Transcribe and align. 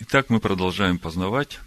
Итак, 0.00 0.28
мы 0.28 0.40
продолжаем 0.40 0.98
познавать 0.98 1.60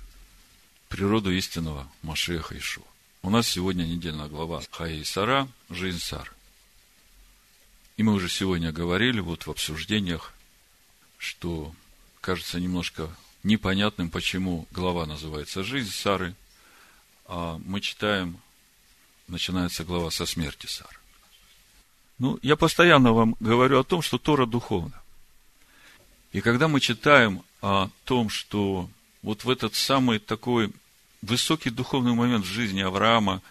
природу 0.89 1.31
истинного 1.31 1.89
Машеха 2.01 2.57
Ишу. 2.57 2.83
У 3.21 3.29
нас 3.29 3.47
сегодня 3.47 3.85
недельная 3.85 4.27
глава 4.27 4.61
Хаи 4.69 5.01
Сара, 5.03 5.47
жизнь 5.69 5.99
Сары. 5.99 6.29
И 7.95 8.03
мы 8.03 8.11
уже 8.11 8.27
сегодня 8.27 8.73
говорили 8.73 9.21
вот 9.21 9.47
в 9.47 9.49
обсуждениях, 9.51 10.33
что 11.17 11.73
кажется 12.19 12.59
немножко 12.59 13.09
непонятным, 13.43 14.09
почему 14.09 14.67
глава 14.71 15.05
называется 15.05 15.63
«Жизнь 15.63 15.91
Сары», 15.91 16.35
а 17.27 17.57
мы 17.63 17.79
читаем, 17.79 18.39
начинается 19.29 19.85
глава 19.85 20.11
со 20.11 20.25
смерти 20.25 20.65
Сары. 20.65 20.99
Ну, 22.19 22.39
я 22.41 22.57
постоянно 22.57 23.13
вам 23.13 23.37
говорю 23.39 23.79
о 23.79 23.85
том, 23.85 24.01
что 24.01 24.17
Тора 24.17 24.45
духовна. 24.45 25.01
И 26.31 26.41
когда 26.41 26.67
мы 26.67 26.79
читаем 26.79 27.43
о 27.61 27.89
том, 28.05 28.29
что 28.29 28.89
вот 29.21 29.43
в 29.43 29.49
этот 29.49 29.75
самый 29.75 30.19
такой 30.19 30.71
высокий 31.21 31.69
духовный 31.69 32.13
момент 32.13 32.45
в 32.45 32.51
жизни 32.51 32.81
Авраама 32.81 33.41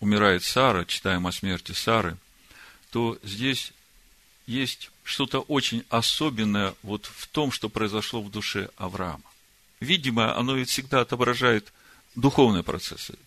умирает 0.00 0.42
Сара, 0.42 0.84
читаем 0.84 1.26
о 1.26 1.32
смерти 1.32 1.72
Сары, 1.72 2.16
то 2.90 3.18
здесь 3.22 3.72
есть 4.46 4.90
что-то 5.02 5.40
очень 5.40 5.84
особенное 5.88 6.74
вот 6.82 7.06
в 7.06 7.26
том, 7.28 7.52
что 7.52 7.68
произошло 7.68 8.22
в 8.22 8.30
душе 8.30 8.70
Авраама. 8.76 9.24
Видимо, 9.80 10.36
оно 10.36 10.54
ведь 10.54 10.68
всегда 10.68 11.00
отображает 11.00 11.72
духовные 12.14 12.62
процессы. 12.62 13.18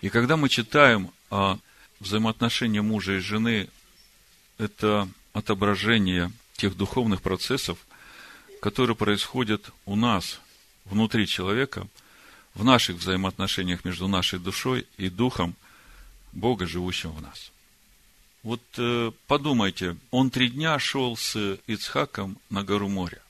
И 0.00 0.08
когда 0.08 0.36
мы 0.36 0.48
читаем 0.48 1.10
о 1.30 1.58
взаимоотношении 2.00 2.80
мужа 2.80 3.14
и 3.14 3.18
жены, 3.18 3.68
это 4.58 5.08
отображение 5.32 6.32
тех 6.56 6.76
духовных 6.76 7.22
процессов, 7.22 7.78
которые 8.62 8.94
происходят 8.94 9.72
у 9.86 9.96
нас, 9.96 10.40
внутри 10.84 11.26
человека, 11.26 11.88
в 12.54 12.62
наших 12.64 12.96
взаимоотношениях 12.96 13.84
между 13.84 14.06
нашей 14.06 14.38
душой 14.38 14.86
и 14.98 15.08
духом 15.08 15.56
Бога, 16.32 16.64
живущим 16.64 17.10
в 17.10 17.20
нас. 17.20 17.50
Вот 18.44 18.62
э, 18.78 19.10
подумайте, 19.26 19.96
он 20.12 20.30
три 20.30 20.48
дня 20.48 20.78
шел 20.78 21.16
с 21.16 21.58
Ицхаком 21.66 22.38
на 22.50 22.62
гору 22.62 22.88
моря. 22.88 23.20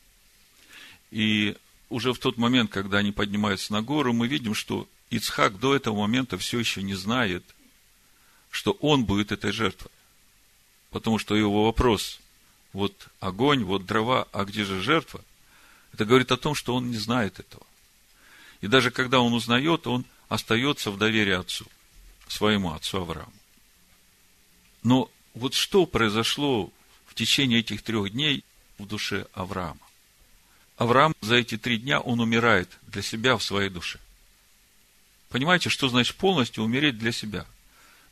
И 1.11 1.57
уже 1.89 2.13
в 2.13 2.19
тот 2.19 2.37
момент, 2.37 2.71
когда 2.71 2.99
они 2.99 3.11
поднимаются 3.11 3.73
на 3.73 3.81
гору, 3.81 4.13
мы 4.13 4.29
видим, 4.29 4.55
что 4.55 4.87
Ицхак 5.09 5.59
до 5.59 5.75
этого 5.75 5.97
момента 5.97 6.37
все 6.37 6.59
еще 6.59 6.83
не 6.83 6.95
знает, 6.95 7.43
что 8.51 8.73
он 8.83 9.07
будет 9.07 9.33
этой 9.33 9.53
жертвой. 9.53 9.93
Потому 10.91 11.19
что 11.19 11.35
его 11.35 11.65
вопрос, 11.65 12.21
вот 12.73 13.09
огонь, 13.21 13.65
вот 13.65 13.87
дрова, 13.87 14.29
а 14.33 14.45
где 14.45 14.65
же 14.65 14.81
жертва? 14.81 15.23
Это 15.93 16.05
говорит 16.05 16.33
о 16.33 16.37
том, 16.37 16.55
что 16.55 16.75
он 16.75 16.91
не 16.91 16.97
знает 16.97 17.39
этого. 17.39 17.65
И 18.61 18.67
даже 18.67 18.91
когда 18.91 19.21
он 19.21 19.35
узнает, 19.35 19.87
он 19.87 20.05
остается 20.29 20.91
в 20.91 20.99
доверии 20.99 21.35
отцу, 21.35 21.67
своему 22.29 22.73
отцу 22.73 22.99
Аврааму. 22.99 23.33
Но 24.83 25.11
вот 25.35 25.55
что 25.55 25.87
произошло 25.87 26.73
в 27.07 27.15
течение 27.15 27.61
этих 27.61 27.83
трех 27.83 28.11
дней 28.11 28.45
в 28.79 28.87
душе 28.87 29.27
Авраама? 29.35 29.81
Авраам 30.77 31.15
за 31.21 31.37
эти 31.37 31.59
три 31.59 31.79
дня, 31.79 32.01
он 32.01 32.21
умирает 32.21 32.71
для 32.89 33.03
себя 33.03 33.37
в 33.37 33.43
своей 33.43 33.69
душе. 33.69 34.01
Понимаете, 35.29 35.71
что 35.71 35.89
значит 35.89 36.17
полностью 36.17 36.65
умереть 36.65 36.99
для 36.99 37.13
себя? 37.13 37.47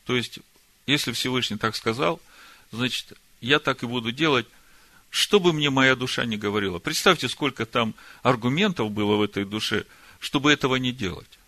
То 0.04 0.16
есть, 0.16 0.38
если 0.86 1.12
Всевышний 1.12 1.58
так 1.58 1.76
сказал, 1.76 2.20
значит, 2.72 3.12
я 3.40 3.58
так 3.58 3.82
и 3.82 3.86
буду 3.86 4.12
делать, 4.12 4.46
что 5.10 5.40
бы 5.40 5.52
мне 5.52 5.70
моя 5.70 5.96
душа 5.96 6.24
не 6.24 6.36
говорила. 6.36 6.78
Представьте, 6.78 7.28
сколько 7.28 7.66
там 7.66 7.94
аргументов 8.22 8.90
было 8.90 9.16
в 9.16 9.22
этой 9.22 9.44
душе, 9.44 9.84
чтобы 10.20 10.52
этого 10.52 10.76
не 10.76 10.92
делать. 10.92 11.38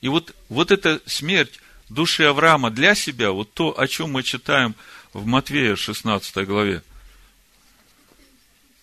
И 0.00 0.08
вот, 0.08 0.34
вот 0.48 0.70
эта 0.70 1.00
смерть 1.06 1.60
души 1.88 2.24
Авраама 2.24 2.70
для 2.70 2.94
себя, 2.94 3.32
вот 3.32 3.52
то, 3.52 3.78
о 3.78 3.86
чем 3.88 4.12
мы 4.12 4.22
читаем 4.22 4.74
в 5.12 5.26
Матвея 5.26 5.76
16 5.76 6.46
главе. 6.46 6.82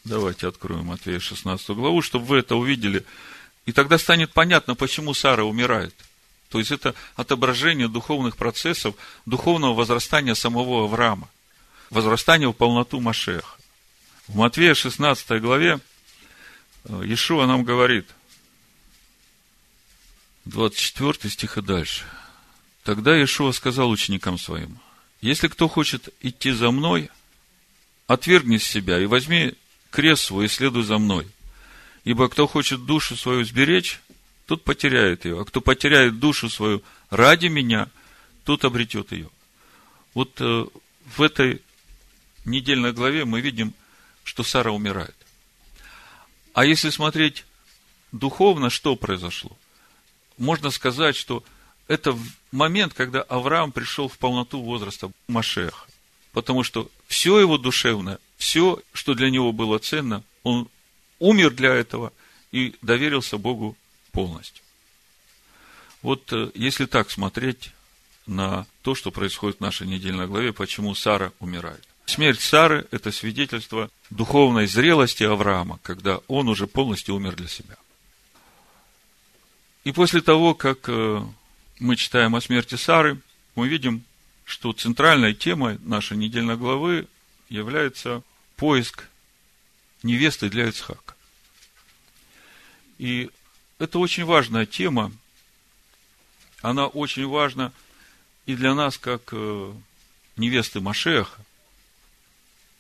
Давайте 0.04 0.48
откроем 0.48 0.86
Матвея 0.86 1.20
16 1.20 1.70
главу, 1.70 2.02
чтобы 2.02 2.26
вы 2.26 2.38
это 2.38 2.56
увидели. 2.56 3.06
И 3.66 3.72
тогда 3.72 3.98
станет 3.98 4.32
понятно, 4.32 4.76
почему 4.76 5.14
Сара 5.14 5.44
умирает. 5.44 5.94
То 6.50 6.58
есть 6.60 6.72
это 6.72 6.96
отображение 7.16 7.88
духовных 7.88 8.36
процессов, 8.36 8.96
духовного 9.26 9.74
возрастания 9.74 10.34
самого 10.34 10.86
Авраама, 10.86 11.30
возрастания 11.90 12.48
в 12.48 12.54
полноту 12.54 13.00
Машеха. 13.00 13.58
В 14.28 14.36
Матвея 14.36 14.76
16 14.76 15.42
главе 15.42 15.80
э, 16.86 17.02
Иешуа 17.04 17.46
нам 17.46 17.64
говорит, 17.64 18.08
24 20.46 21.32
стих 21.32 21.58
и 21.58 21.62
дальше. 21.62 22.06
Тогда 22.84 23.16
Иешуа 23.16 23.52
сказал 23.52 23.90
ученикам 23.90 24.38
своим, 24.38 24.80
если 25.22 25.48
кто 25.48 25.68
хочет 25.68 26.14
идти 26.22 26.52
за 26.52 26.72
мной, 26.72 27.10
отвергни 28.08 28.58
себя 28.58 29.00
и 29.00 29.06
возьми 29.06 29.54
крест 29.92 30.24
свой 30.24 30.46
и 30.46 30.50
следуй 30.50 30.84
за 30.84 30.98
мной. 30.98 31.28
Ибо 32.04 32.30
кто 32.30 32.48
хочет 32.48 32.86
душу 32.86 33.16
свою 33.16 33.44
сберечь, 33.44 34.00
тот 34.46 34.64
потеряет 34.64 35.26
ее. 35.26 35.42
А 35.42 35.46
кто 35.46 35.62
потеряет 35.62 36.20
душу 36.20 36.50
свою 36.50 36.82
ради 37.10 37.48
меня, 37.48 37.90
тот 38.46 38.66
обретет 38.66 39.12
ее. 39.12 39.30
Вот 40.14 40.40
э, 40.40 40.66
в 41.06 41.22
этой 41.22 41.62
недельной 42.50 42.94
главе 42.94 43.26
мы 43.26 43.42
видим 43.42 43.74
что 44.30 44.44
Сара 44.44 44.72
умирает. 44.72 45.16
А 46.54 46.64
если 46.64 46.92
смотреть 46.92 47.46
духовно, 48.12 48.70
что 48.70 48.96
произошло? 48.96 49.58
Можно 50.38 50.70
сказать, 50.70 51.16
что 51.16 51.44
это 51.88 52.16
момент, 52.52 52.94
когда 52.94 53.24
Авраам 53.24 53.72
пришел 53.72 54.08
в 54.08 54.20
полноту 54.20 54.62
возраста 54.62 55.12
Машеха. 55.28 55.88
Потому 56.32 56.64
что 56.64 56.92
все 57.08 57.40
его 57.40 57.58
душевное, 57.58 58.20
все, 58.38 58.80
что 58.94 59.16
для 59.16 59.32
него 59.32 59.52
было 59.52 59.80
ценно, 59.80 60.24
он 60.44 60.70
умер 61.18 61.52
для 61.52 61.74
этого 61.74 62.14
и 62.52 62.76
доверился 62.84 63.40
Богу 63.40 63.76
полностью. 64.12 64.64
Вот 66.04 66.32
э, 66.32 66.52
если 66.54 66.86
так 66.86 67.10
смотреть 67.10 67.72
на 68.28 68.68
то, 68.84 68.94
что 68.94 69.10
происходит 69.10 69.58
в 69.58 69.62
нашей 69.62 69.88
недельной 69.88 70.28
главе, 70.28 70.54
почему 70.54 70.94
Сара 70.94 71.34
умирает. 71.40 71.89
Смерть 72.10 72.42
Сары– 72.42 72.88
это 72.92 73.12
свидетельство 73.12 73.92
духовной 74.10 74.66
зрелости 74.66 75.22
Авраама, 75.22 75.80
когда 75.84 76.18
он 76.28 76.48
уже 76.50 76.66
полностью 76.66 77.14
умер 77.14 77.36
для 77.36 77.48
себя. 77.48 77.76
И 79.84 79.92
после 79.92 80.22
того, 80.22 80.56
как 80.56 80.90
э, 80.90 81.24
мы 81.78 81.96
читаем 81.96 82.36
о 82.36 82.42
смерти 82.42 82.74
Сары, 82.74 83.20
мы 83.54 83.68
видим, 83.68 84.04
что 84.44 84.74
центральной 84.74 85.36
темой 85.36 85.78
нашей 85.84 86.18
недельной 86.18 86.58
главы 86.58 87.08
является 87.48 88.24
поиск 88.56 89.08
невесты 90.02 90.50
для 90.50 90.68
Ицхака. 90.68 91.14
И 92.98 93.30
это 93.78 94.00
очень 94.00 94.26
важная 94.26 94.66
тема. 94.66 95.12
Она 96.64 96.88
очень 96.88 97.28
важна 97.28 97.72
и 98.48 98.56
для 98.56 98.74
нас, 98.74 98.98
как 98.98 99.30
э, 99.32 99.74
невесты 100.38 100.82
Машеха, 100.82 101.46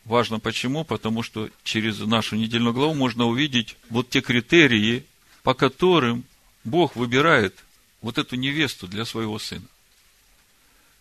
Важно 0.05 0.39
почему? 0.39 0.83
Потому 0.83 1.23
что 1.23 1.49
через 1.63 1.99
нашу 1.99 2.35
недельную 2.35 2.73
главу 2.73 2.93
можно 2.93 3.25
увидеть 3.25 3.75
вот 3.89 4.09
те 4.09 4.21
критерии, 4.21 5.05
по 5.43 5.53
которым 5.53 6.23
Бог 6.63 6.95
выбирает 6.95 7.55
вот 8.01 8.17
эту 8.17 8.35
невесту 8.35 8.87
для 8.87 9.05
своего 9.05 9.39
сына. 9.39 9.65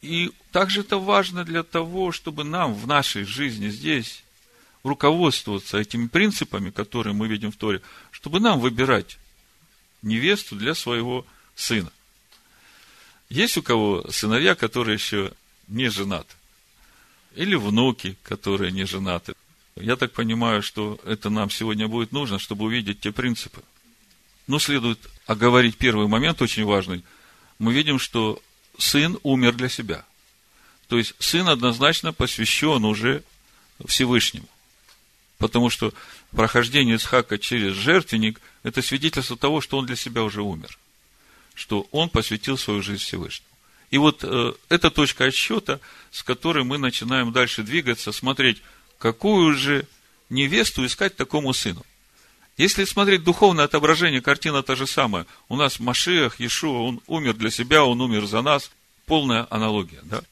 И 0.02 0.30
также 0.52 0.80
это 0.80 0.98
важно 0.98 1.44
для 1.44 1.62
того, 1.62 2.12
чтобы 2.12 2.44
нам 2.44 2.74
в 2.74 2.86
нашей 2.86 3.24
жизни 3.24 3.68
здесь 3.68 4.22
руководствоваться 4.84 5.78
этими 5.78 6.06
принципами, 6.06 6.70
которые 6.70 7.14
мы 7.14 7.28
видим 7.28 7.50
в 7.50 7.56
Торе, 7.56 7.82
чтобы 8.10 8.40
нам 8.40 8.60
выбирать 8.60 9.18
невесту 10.02 10.54
для 10.54 10.74
своего 10.74 11.26
сына. 11.56 11.90
Есть 13.28 13.58
у 13.58 13.62
кого 13.62 14.08
сыновья, 14.10 14.54
которые 14.54 14.94
еще 14.94 15.32
не 15.66 15.88
женаты? 15.88 16.34
Или 17.38 17.54
внуки, 17.54 18.16
которые 18.24 18.72
не 18.72 18.84
женаты. 18.84 19.32
Я 19.76 19.94
так 19.94 20.12
понимаю, 20.12 20.60
что 20.60 20.98
это 21.04 21.30
нам 21.30 21.50
сегодня 21.50 21.86
будет 21.86 22.10
нужно, 22.10 22.40
чтобы 22.40 22.64
увидеть 22.64 22.98
те 23.00 23.12
принципы. 23.12 23.62
Но 24.48 24.58
следует 24.58 24.98
оговорить 25.24 25.76
первый 25.76 26.08
момент, 26.08 26.42
очень 26.42 26.64
важный. 26.64 27.04
Мы 27.60 27.72
видим, 27.72 28.00
что 28.00 28.42
сын 28.76 29.18
умер 29.22 29.52
для 29.52 29.68
себя. 29.68 30.04
То 30.88 30.98
есть, 30.98 31.14
сын 31.20 31.48
однозначно 31.48 32.12
посвящен 32.12 32.84
уже 32.84 33.22
Всевышнему. 33.86 34.48
Потому 35.38 35.70
что 35.70 35.94
прохождение 36.32 36.96
Исхака 36.96 37.38
через 37.38 37.74
жертвенник– 37.74 38.40
это 38.64 38.82
свидетельство 38.82 39.36
того, 39.36 39.60
что 39.60 39.78
он 39.78 39.86
для 39.86 39.94
себя 39.94 40.24
уже 40.24 40.42
умер. 40.42 40.76
Что 41.54 41.86
он 41.92 42.08
посвятил 42.08 42.58
свою 42.58 42.82
жизнь 42.82 43.04
Всевышнему. 43.04 43.46
И 43.90 43.98
вот 43.98 44.20
э, 44.22 44.52
эта 44.68 44.90
точка 44.90 45.24
отсчета, 45.26 45.80
с 46.10 46.22
которой 46.22 46.64
мы 46.64 46.78
начинаем 46.78 47.32
дальше 47.32 47.62
двигаться, 47.62 48.12
смотреть, 48.12 48.62
какую 48.98 49.54
же 49.54 49.86
невесту 50.30 50.84
искать 50.84 51.16
такому 51.16 51.54
сыну. 51.54 51.84
Если 52.58 52.84
смотреть 52.84 53.22
духовное 53.22 53.64
отображение, 53.64 54.20
картина 54.20 54.62
та 54.62 54.74
же 54.74 54.86
самая. 54.86 55.26
У 55.48 55.56
нас 55.56 55.78
Машиах, 55.78 56.40
Иешуа, 56.40 56.80
он 56.80 57.00
умер 57.06 57.34
для 57.34 57.50
себя, 57.50 57.84
он 57.84 58.00
умер 58.00 58.26
за 58.26 58.42
нас. 58.42 58.70
Полная 59.06 59.46
аналогия, 59.48 60.00
да? 60.02 60.22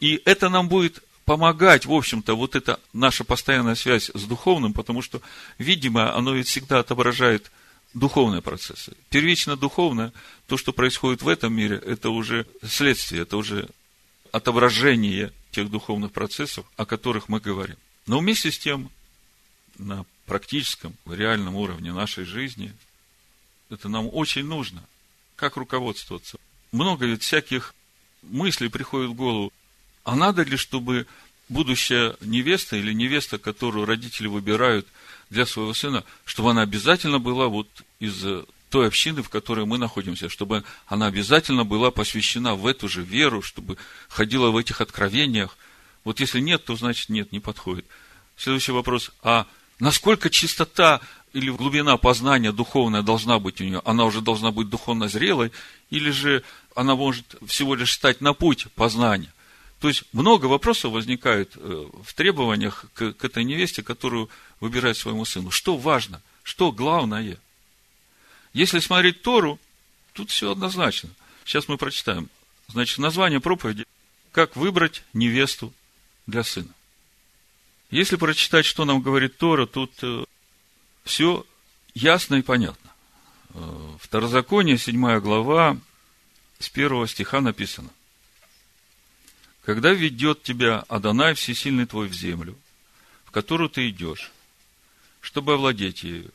И 0.00 0.22
это 0.24 0.48
нам 0.48 0.68
будет 0.68 1.02
помогать, 1.24 1.84
в 1.84 1.92
общем-то, 1.92 2.36
вот 2.36 2.54
эта 2.54 2.78
наша 2.92 3.24
постоянная 3.24 3.74
связь 3.74 4.10
с 4.14 4.22
духовным, 4.22 4.72
потому 4.72 5.02
что, 5.02 5.20
видимо, 5.58 6.14
оно 6.14 6.34
ведь 6.34 6.48
всегда 6.48 6.78
отображает 6.78 7.50
духовные 7.94 8.42
процессы. 8.42 8.92
Первично 9.08 9.56
духовное, 9.56 10.12
то, 10.46 10.56
что 10.56 10.72
происходит 10.72 11.22
в 11.22 11.28
этом 11.28 11.54
мире, 11.54 11.76
это 11.76 12.10
уже 12.10 12.46
следствие, 12.62 13.22
это 13.22 13.36
уже 13.36 13.68
отображение 14.32 15.32
тех 15.52 15.70
духовных 15.70 16.12
процессов, 16.12 16.66
о 16.76 16.84
которых 16.84 17.28
мы 17.28 17.40
говорим. 17.40 17.76
Но 18.06 18.18
вместе 18.18 18.50
с 18.50 18.58
тем, 18.58 18.90
на 19.78 20.04
практическом, 20.26 20.94
реальном 21.06 21.54
уровне 21.56 21.92
нашей 21.92 22.24
жизни, 22.24 22.72
это 23.70 23.88
нам 23.88 24.08
очень 24.12 24.44
нужно. 24.44 24.82
Как 25.36 25.56
руководствоваться? 25.56 26.38
Много 26.72 27.06
ведь 27.06 27.22
всяких 27.22 27.74
мыслей 28.22 28.68
приходит 28.68 29.10
в 29.10 29.14
голову. 29.14 29.52
А 30.02 30.16
надо 30.16 30.42
ли, 30.42 30.56
чтобы 30.56 31.06
будущая 31.48 32.16
невеста 32.20 32.76
или 32.76 32.92
невеста, 32.92 33.38
которую 33.38 33.86
родители 33.86 34.26
выбирают 34.26 34.86
для 35.34 35.44
своего 35.44 35.74
сына, 35.74 36.04
чтобы 36.24 36.52
она 36.52 36.62
обязательно 36.62 37.18
была 37.18 37.48
вот 37.48 37.68
из 37.98 38.24
той 38.70 38.86
общины, 38.86 39.22
в 39.22 39.28
которой 39.28 39.66
мы 39.66 39.78
находимся, 39.78 40.28
чтобы 40.28 40.64
она 40.86 41.06
обязательно 41.06 41.64
была 41.64 41.90
посвящена 41.90 42.54
в 42.54 42.66
эту 42.66 42.88
же 42.88 43.02
веру, 43.02 43.42
чтобы 43.42 43.76
ходила 44.08 44.50
в 44.50 44.56
этих 44.56 44.80
откровениях. 44.80 45.58
Вот 46.04 46.20
если 46.20 46.40
нет, 46.40 46.64
то 46.64 46.76
значит 46.76 47.08
нет, 47.08 47.32
не 47.32 47.40
подходит. 47.40 47.84
Следующий 48.36 48.72
вопрос. 48.72 49.10
А 49.22 49.46
насколько 49.80 50.30
чистота 50.30 51.00
или 51.32 51.50
глубина 51.50 51.96
познания 51.96 52.52
духовная 52.52 53.02
должна 53.02 53.38
быть 53.40 53.60
у 53.60 53.64
нее? 53.64 53.82
Она 53.84 54.04
уже 54.04 54.20
должна 54.20 54.52
быть 54.52 54.68
духовно 54.68 55.08
зрелой, 55.08 55.50
или 55.90 56.10
же 56.10 56.44
она 56.76 56.94
может 56.94 57.36
всего 57.46 57.74
лишь 57.74 57.92
стать 57.92 58.20
на 58.20 58.34
путь 58.34 58.68
познания? 58.76 59.33
То 59.84 59.88
есть 59.88 60.04
много 60.14 60.46
вопросов 60.46 60.92
возникает 60.92 61.52
э, 61.56 61.88
в 62.04 62.14
требованиях 62.14 62.86
к, 62.94 63.12
к 63.12 63.22
этой 63.22 63.44
невесте, 63.44 63.82
которую 63.82 64.30
выбирает 64.58 64.96
своему 64.96 65.26
сыну. 65.26 65.50
Что 65.50 65.76
важно? 65.76 66.22
Что 66.42 66.72
главное? 66.72 67.36
Если 68.54 68.78
смотреть 68.78 69.20
Тору, 69.20 69.60
тут 70.14 70.30
все 70.30 70.52
однозначно. 70.52 71.10
Сейчас 71.44 71.68
мы 71.68 71.76
прочитаем. 71.76 72.30
Значит, 72.68 72.96
название 72.96 73.40
проповеди 73.40 73.84
«Как 74.32 74.56
выбрать 74.56 75.04
невесту 75.12 75.70
для 76.26 76.44
сына». 76.44 76.72
Если 77.90 78.16
прочитать, 78.16 78.64
что 78.64 78.86
нам 78.86 79.02
говорит 79.02 79.36
Тора, 79.36 79.66
тут 79.66 79.92
э, 80.00 80.24
все 81.04 81.44
ясно 81.92 82.36
и 82.36 82.42
понятно. 82.42 82.90
Э, 83.52 83.96
Второзаконие, 84.00 84.78
7 84.78 85.20
глава, 85.20 85.76
с 86.58 86.70
первого 86.70 87.06
стиха 87.06 87.42
написано. 87.42 87.90
Когда 89.64 89.92
ведет 89.92 90.42
тебя 90.42 90.84
Адонай 90.88 91.34
Всесильный 91.34 91.86
твой 91.86 92.08
в 92.08 92.12
землю, 92.12 92.56
в 93.24 93.30
которую 93.30 93.70
ты 93.70 93.88
идешь, 93.88 94.30
чтобы 95.22 95.54
овладеть 95.54 96.02
ею, 96.02 96.30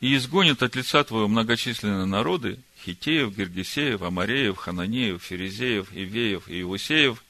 и 0.00 0.14
изгонит 0.14 0.62
от 0.62 0.76
лица 0.76 1.04
твоего 1.04 1.26
многочисленные 1.26 2.04
народы, 2.04 2.58
Хитеев, 2.84 3.34
Гергесеев, 3.34 4.02
Амареев, 4.02 4.58
Хананеев, 4.58 5.22
Ферезеев, 5.22 5.90
Ивеев 5.90 6.48
и 6.48 6.60
Иусеев, 6.60 7.24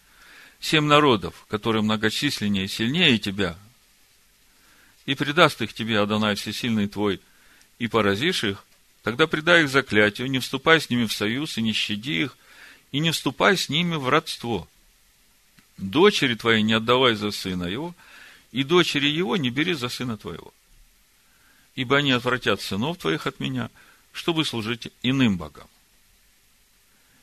семь 0.59 0.87
народов, 0.87 1.47
которые 1.49 1.83
многочисленнее 1.83 2.65
и 2.65 2.69
сильнее 2.69 3.19
тебя, 3.19 3.57
и 5.05 5.15
предаст 5.15 5.63
их 5.63 5.73
тебе, 5.75 6.01
Адонай 6.01 6.35
Всесильный 6.35 6.89
твой, 6.89 7.21
и 7.79 7.87
поразишь 7.87 8.43
их, 8.43 8.65
тогда 9.05 9.29
предай 9.29 9.63
их 9.63 9.69
заклятию, 9.69 10.29
не 10.29 10.41
вступай 10.41 10.81
с 10.81 10.91
ними 10.91 11.07
в 11.07 11.13
союз 11.13 11.57
и 11.57 11.63
не 11.63 11.73
щади 11.73 12.23
их, 12.23 12.37
и 12.93 12.99
не 12.99 13.11
вступай 13.11 13.57
с 13.57 13.69
ними 13.69 13.97
в 13.97 14.09
родство. 14.09 14.69
Дочери 15.77 16.35
твоей 16.35 16.63
не 16.63 16.73
отдавай 16.73 17.15
за 17.15 17.31
сына 17.31 17.65
его, 17.65 17.95
и 18.53 18.63
дочери 18.63 19.07
его 19.07 19.37
не 19.37 19.51
бери 19.51 19.75
за 19.75 19.89
сына 19.89 20.17
твоего. 20.17 20.53
Ибо 21.75 21.99
они 21.99 22.13
отвратят 22.13 22.63
сынов 22.63 22.99
твоих 22.99 23.27
от 23.27 23.39
меня, 23.41 23.71
чтобы 24.13 24.45
служить 24.45 24.89
иным 25.03 25.37
богам. 25.37 25.69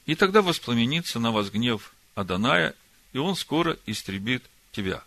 И 0.05 0.15
тогда 0.15 0.41
воспламенится 0.41 1.19
на 1.19 1.31
вас 1.31 1.49
гнев 1.49 1.93
Аданая, 2.13 2.75
и 3.13 3.17
он 3.17 3.35
скоро 3.35 3.77
истребит 3.85 4.43
тебя. 4.71 5.03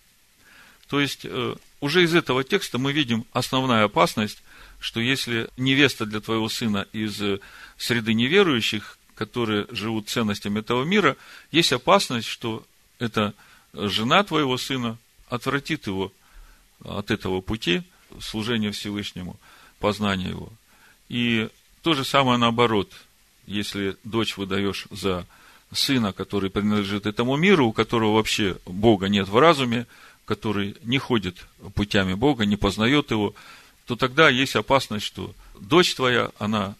То 0.88 1.00
есть, 1.00 1.24
э, 1.24 1.54
уже 1.80 2.04
из 2.04 2.14
этого 2.14 2.44
текста 2.44 2.78
мы 2.78 2.92
видим 2.92 3.26
основная 3.32 3.84
опасность, 3.84 4.42
что 4.80 5.00
если 5.00 5.48
невеста 5.56 6.06
для 6.06 6.20
твоего 6.20 6.48
сына 6.48 6.86
из 6.92 7.20
э, 7.20 7.40
среды 7.76 8.14
неверующих, 8.14 8.98
которые 9.16 9.66
живут 9.70 10.08
ценностями 10.08 10.60
этого 10.60 10.84
мира, 10.84 11.16
есть 11.50 11.72
опасность, 11.72 12.28
что 12.28 12.64
эта 12.98 13.34
жена 13.72 14.22
твоего 14.22 14.56
сына 14.58 14.98
отвратит 15.28 15.86
его 15.86 16.12
от 16.84 17.10
этого 17.10 17.40
пути 17.40 17.82
служения 18.20 18.70
Всевышнему, 18.70 19.36
познания 19.80 20.28
его. 20.28 20.52
И 21.08 21.48
то 21.82 21.94
же 21.94 22.04
самое 22.04 22.38
наоборот, 22.38 22.92
если 23.46 23.96
дочь 24.04 24.36
выдаешь 24.36 24.86
за 24.90 25.26
сына, 25.72 26.12
который 26.12 26.50
принадлежит 26.50 27.06
этому 27.06 27.36
миру, 27.36 27.66
у 27.66 27.72
которого 27.72 28.14
вообще 28.14 28.56
Бога 28.66 29.08
нет 29.08 29.28
в 29.28 29.38
разуме, 29.38 29.86
который 30.24 30.76
не 30.82 30.98
ходит 30.98 31.46
путями 31.74 32.14
Бога, 32.14 32.44
не 32.44 32.56
познает 32.56 33.10
его, 33.10 33.34
то 33.86 33.96
тогда 33.96 34.28
есть 34.28 34.56
опасность, 34.56 35.06
что 35.06 35.34
дочь 35.58 35.94
твоя, 35.94 36.30
она 36.38 36.74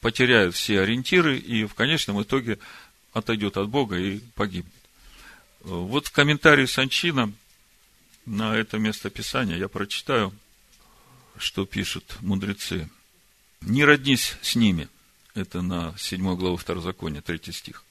потеряет 0.00 0.54
все 0.54 0.80
ориентиры 0.80 1.38
и 1.38 1.64
в 1.64 1.74
конечном 1.74 2.22
итоге 2.22 2.58
отойдет 3.12 3.56
от 3.56 3.68
Бога 3.68 3.98
и 3.98 4.20
погибнет. 4.34 4.72
Вот 5.60 6.06
в 6.06 6.12
комментарии 6.12 6.66
Санчина 6.66 7.32
на 8.26 8.56
это 8.56 8.78
место 8.78 9.10
Писания 9.10 9.56
я 9.56 9.68
прочитаю, 9.68 10.32
что 11.36 11.66
пишут 11.66 12.16
мудрецы. 12.20 12.88
«Не 13.60 13.84
роднись 13.84 14.36
с 14.42 14.56
ними». 14.56 14.88
Это 15.34 15.62
на 15.62 15.94
7 15.96 16.34
главу 16.36 16.56
Второзакония, 16.56 17.20
3 17.20 17.52
стих. 17.52 17.84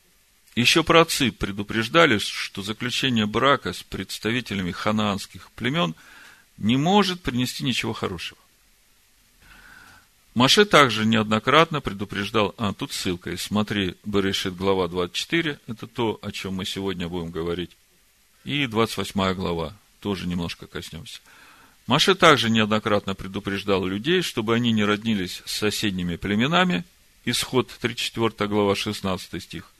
Еще 0.55 0.83
праотцы 0.83 1.31
предупреждали, 1.31 2.17
что 2.17 2.61
заключение 2.63 3.25
брака 3.25 3.71
с 3.71 3.81
представителями 3.83 4.71
ханаанских 4.71 5.51
племен 5.51 5.95
не 6.57 6.75
может 6.75 7.21
принести 7.21 7.63
ничего 7.63 7.93
хорошего. 7.93 8.38
Маше 10.35 10.65
также 10.65 11.05
неоднократно 11.05 11.81
предупреждал, 11.81 12.53
а 12.57 12.73
тут 12.73 12.93
ссылка, 12.93 13.35
смотри, 13.37 13.95
Берешит, 14.05 14.55
глава 14.55 14.87
24, 14.87 15.59
это 15.67 15.87
то, 15.87 16.19
о 16.21 16.31
чем 16.31 16.55
мы 16.55 16.65
сегодня 16.65 17.07
будем 17.07 17.31
говорить, 17.31 17.71
и 18.45 18.67
28 18.67 19.33
глава, 19.33 19.73
тоже 19.99 20.27
немножко 20.27 20.67
коснемся. 20.67 21.19
Маше 21.87 22.13
также 22.13 22.51
неоднократно 22.51 23.15
предупреждал 23.15 23.85
людей, 23.85 24.21
чтобы 24.21 24.53
они 24.53 24.71
не 24.71 24.83
роднились 24.83 25.41
с 25.45 25.51
соседними 25.51 26.15
племенами, 26.15 26.85
исход 27.25 27.69
34 27.81 28.47
глава 28.47 28.75
16 28.75 29.41
стих, 29.41 29.71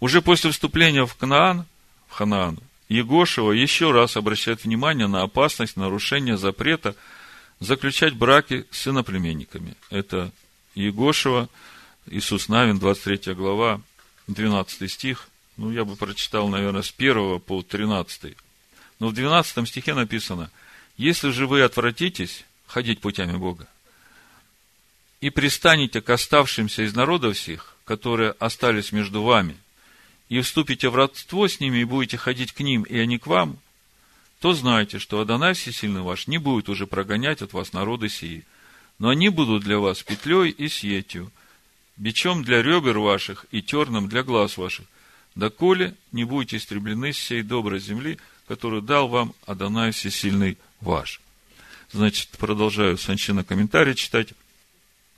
уже 0.00 0.22
после 0.22 0.50
вступления 0.50 1.04
в 1.04 1.14
Кнаан, 1.14 1.66
в 2.08 2.12
Ханаан, 2.14 2.58
Егошева 2.88 3.52
еще 3.52 3.90
раз 3.90 4.16
обращает 4.16 4.64
внимание 4.64 5.06
на 5.06 5.22
опасность 5.22 5.76
нарушения 5.76 6.36
запрета 6.36 6.94
заключать 7.62 8.14
браки 8.14 8.66
с 8.70 8.88
иноплеменниками. 8.88 9.76
Это 9.90 10.32
Егошева, 10.74 11.48
Иисус 12.06 12.48
Навин, 12.48 12.78
23 12.78 13.34
глава, 13.34 13.80
12 14.26 14.90
стих. 14.90 15.28
Ну, 15.56 15.70
я 15.70 15.84
бы 15.84 15.96
прочитал, 15.96 16.48
наверное, 16.48 16.82
с 16.82 16.92
1 16.96 17.40
по 17.40 17.62
13. 17.62 18.36
Но 18.98 19.08
в 19.08 19.14
12 19.14 19.68
стихе 19.68 19.94
написано, 19.94 20.50
«Если 20.96 21.30
же 21.30 21.46
вы 21.46 21.62
отвратитесь 21.62 22.44
ходить 22.66 23.00
путями 23.00 23.36
Бога, 23.36 23.68
и 25.20 25.30
пристанете 25.30 26.00
к 26.00 26.10
оставшимся 26.10 26.82
из 26.82 26.94
народов 26.94 27.36
всех, 27.36 27.76
которые 27.84 28.32
остались 28.40 28.90
между 28.90 29.22
вами, 29.22 29.56
и 30.28 30.40
вступите 30.40 30.88
в 30.88 30.96
родство 30.96 31.46
с 31.46 31.60
ними, 31.60 31.78
и 31.78 31.84
будете 31.84 32.16
ходить 32.16 32.52
к 32.52 32.60
ним, 32.60 32.82
и 32.82 32.98
они 32.98 33.18
к 33.18 33.28
вам, 33.28 33.58
то 34.42 34.54
знайте, 34.54 34.98
что 34.98 35.20
Адонай 35.20 35.54
Всесильный 35.54 36.00
ваш 36.00 36.26
не 36.26 36.36
будет 36.36 36.68
уже 36.68 36.88
прогонять 36.88 37.42
от 37.42 37.52
вас 37.52 37.72
народы 37.72 38.08
сии, 38.08 38.44
но 38.98 39.08
они 39.08 39.28
будут 39.28 39.62
для 39.62 39.78
вас 39.78 40.02
петлей 40.02 40.50
и 40.50 40.68
сетью, 40.68 41.30
бичом 41.96 42.42
для 42.42 42.60
ребер 42.60 42.98
ваших 42.98 43.46
и 43.52 43.62
терном 43.62 44.08
для 44.08 44.24
глаз 44.24 44.56
ваших, 44.56 44.86
доколе 45.36 45.94
не 46.10 46.24
будете 46.24 46.56
истреблены 46.56 47.12
с 47.12 47.18
сей 47.18 47.44
доброй 47.44 47.78
земли, 47.78 48.18
которую 48.48 48.82
дал 48.82 49.06
вам 49.06 49.32
Адонай 49.46 49.92
Всесильный 49.92 50.58
ваш. 50.80 51.20
Значит, 51.92 52.30
продолжаю 52.30 52.98
Санчина 52.98 53.44
комментарий 53.44 53.94
читать. 53.94 54.34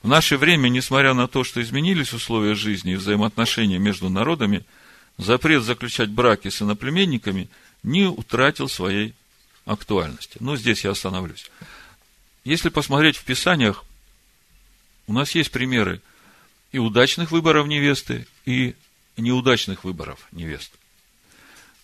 В 0.02 0.08
наше 0.08 0.36
время, 0.36 0.68
несмотря 0.68 1.14
на 1.14 1.28
то, 1.28 1.44
что 1.44 1.62
изменились 1.62 2.12
условия 2.12 2.54
жизни 2.54 2.92
и 2.92 2.96
взаимоотношения 2.96 3.78
между 3.78 4.10
народами– 4.10 4.66
запрет 5.18 5.62
заключать 5.62 6.10
браки 6.10 6.48
с 6.48 6.62
иноплеменниками 6.62 7.48
не 7.84 8.06
утратил 8.06 8.68
своей 8.68 9.14
актуальности. 9.64 10.38
Но 10.40 10.56
здесь 10.56 10.84
я 10.84 10.90
остановлюсь. 10.90 11.50
Если 12.42 12.68
посмотреть 12.70 13.16
в 13.16 13.24
Писаниях, 13.24 13.84
у 15.06 15.12
нас 15.12 15.34
есть 15.34 15.52
примеры 15.52 16.00
и 16.72 16.78
удачных 16.78 17.30
выборов 17.30 17.68
невесты, 17.68 18.26
и 18.44 18.74
неудачных 19.16 19.84
выборов 19.84 20.26
невесты. 20.32 20.76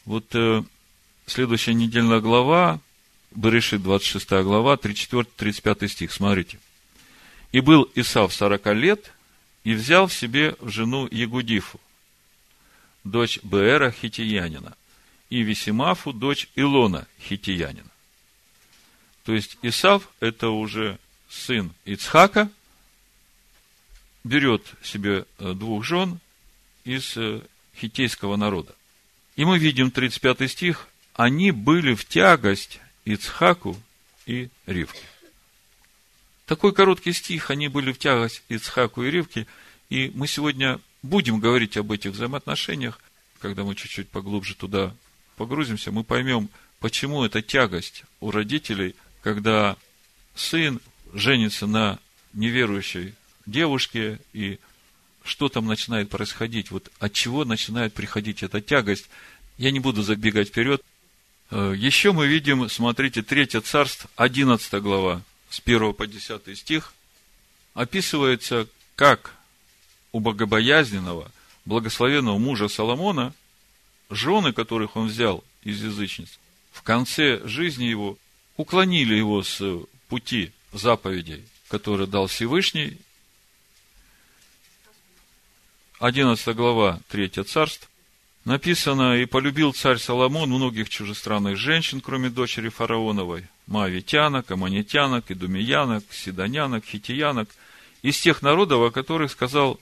Вот 0.04 0.26
э, 0.34 0.64
следующая 1.26 1.74
недельная 1.74 2.20
глава, 2.20 2.80
Берешит, 3.30 3.82
26 3.82 4.28
глава, 4.42 4.74
34-35 4.74 5.88
стих, 5.88 6.12
смотрите. 6.12 6.58
«И 7.52 7.60
был 7.60 7.88
Исав 7.94 8.34
40 8.34 8.66
лет, 8.74 9.12
и 9.62 9.74
взял 9.74 10.06
в 10.06 10.14
себе 10.14 10.56
в 10.58 10.70
жену 10.70 11.06
Ягудифу, 11.10 11.80
дочь 13.04 13.38
Беэра 13.42 13.92
Хитиянина, 13.92 14.74
и 15.30 15.42
Висимафу, 15.42 16.12
дочь 16.12 16.48
Илона 16.56 17.06
Хитиянина. 17.20 17.90
То 19.24 19.32
есть 19.32 19.56
Исав– 19.62 20.08
это 20.20 20.50
уже 20.50 20.98
сын 21.28 21.72
Ицхака, 21.84 22.50
берет 24.24 24.62
себе 24.82 25.24
э, 25.38 25.52
двух 25.54 25.84
жен 25.84 26.18
из 26.84 27.16
э, 27.16 27.40
хитейского 27.76 28.36
народа. 28.36 28.74
И 29.36 29.44
мы 29.44 29.58
видим 29.58 29.90
35 29.90 30.50
стих, 30.50 30.88
они 31.14 31.52
были 31.52 31.94
в 31.94 32.04
тягость 32.06 32.80
Ицхаку 33.04 33.80
и 34.26 34.50
Ривке. 34.66 35.04
Такой 36.46 36.74
короткий 36.74 37.12
стих, 37.12 37.50
они 37.50 37.68
были 37.68 37.92
в 37.92 37.98
тягость 37.98 38.42
Ицхаку 38.48 39.04
и 39.04 39.10
Ривке, 39.10 39.46
и 39.88 40.10
мы 40.14 40.26
сегодня 40.26 40.80
будем 41.02 41.38
говорить 41.38 41.76
об 41.76 41.92
этих 41.92 42.10
взаимоотношениях, 42.12 43.00
когда 43.38 43.64
мы 43.64 43.74
чуть-чуть 43.74 44.08
поглубже 44.08 44.54
туда 44.54 44.94
погрузимся, 45.40 45.90
мы 45.90 46.04
поймем, 46.04 46.48
почему 46.78 47.24
эта 47.24 47.42
тягость 47.42 48.04
у 48.20 48.30
родителей– 48.30 48.94
когда 49.22 49.76
сын 50.34 50.80
женится 51.12 51.66
на 51.66 51.98
неверующей 52.32 53.14
девушке, 53.46 54.18
и 54.32 54.58
что 55.24 55.48
там 55.48 55.66
начинает 55.66 56.08
происходить, 56.08 56.70
вот 56.70 56.90
от 56.98 57.12
чего 57.12 57.44
начинает 57.44 57.92
приходить 57.92 58.42
эта 58.42 58.60
тягость. 58.60 59.08
Я 59.58 59.70
не 59.70 59.80
буду 59.80 60.02
забегать 60.02 60.48
вперед. 60.48 60.82
Э, 61.50 61.74
еще 61.76 62.12
мы 62.12 62.26
видим, 62.26 62.68
смотрите, 62.68 63.22
Третье 63.22 63.60
царство, 63.60 64.08
11 64.16 64.72
глава, 64.82 65.22
с 65.50 65.60
1 65.60 65.92
по 65.94 66.06
10 66.06 66.56
стих, 66.56 66.94
описывается, 67.74 68.66
как 68.94 69.34
у 70.12 70.20
богобоязненного, 70.20 71.30
благословенного 71.64 72.38
мужа 72.38 72.68
Соломона, 72.68 73.34
жены, 74.10 74.52
которых 74.52 74.96
он 74.96 75.08
взял 75.08 75.42
из 75.62 75.82
язычниц, 75.82 76.38
в 76.72 76.82
конце 76.82 77.40
жизни 77.46 77.84
его 77.84 78.18
уклонили 78.56 79.14
его 79.14 79.42
с 79.42 79.62
пути 80.08 80.52
заповедей, 80.72 81.44
которые 81.68 82.06
дал 82.06 82.26
Всевышний. 82.26 82.98
11 86.00 86.56
глава, 86.56 87.00
3 87.08 87.28
царств. 87.44 87.88
Написано, 88.44 89.18
и 89.18 89.26
полюбил 89.26 89.74
царь 89.74 89.98
Соломон 89.98 90.48
многих 90.48 90.88
чужестранных 90.88 91.58
женщин, 91.58 92.00
кроме 92.00 92.30
дочери 92.30 92.70
фараоновой, 92.70 93.44
маавитянок, 93.66 94.50
аманитянок, 94.50 95.30
идумиянок, 95.30 96.04
сидонянок, 96.10 96.84
хитиянок, 96.86 97.50
из 98.00 98.18
тех 98.18 98.40
народов, 98.40 98.80
о 98.80 98.90
которых 98.90 99.30
сказал 99.30 99.78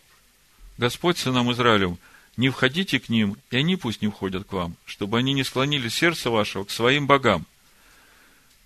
Господь 0.76 1.18
сынам 1.18 1.52
Израилем, 1.52 1.99
не 2.38 2.49
входите 2.49 2.99
к 2.99 3.11
ним, 3.11 3.37
и 3.50 3.59
они 3.59 3.76
пусть 3.76 4.00
не 4.00 4.09
входят 4.09 4.47
к 4.47 4.52
вам, 4.54 4.75
чтобы 4.87 5.18
они 5.18 5.35
не 5.35 5.45
склонили 5.45 5.90
сердце 5.90 6.30
вашего 6.30 6.64
к 6.64 6.71
своим 6.71 7.07
богам– 7.07 7.45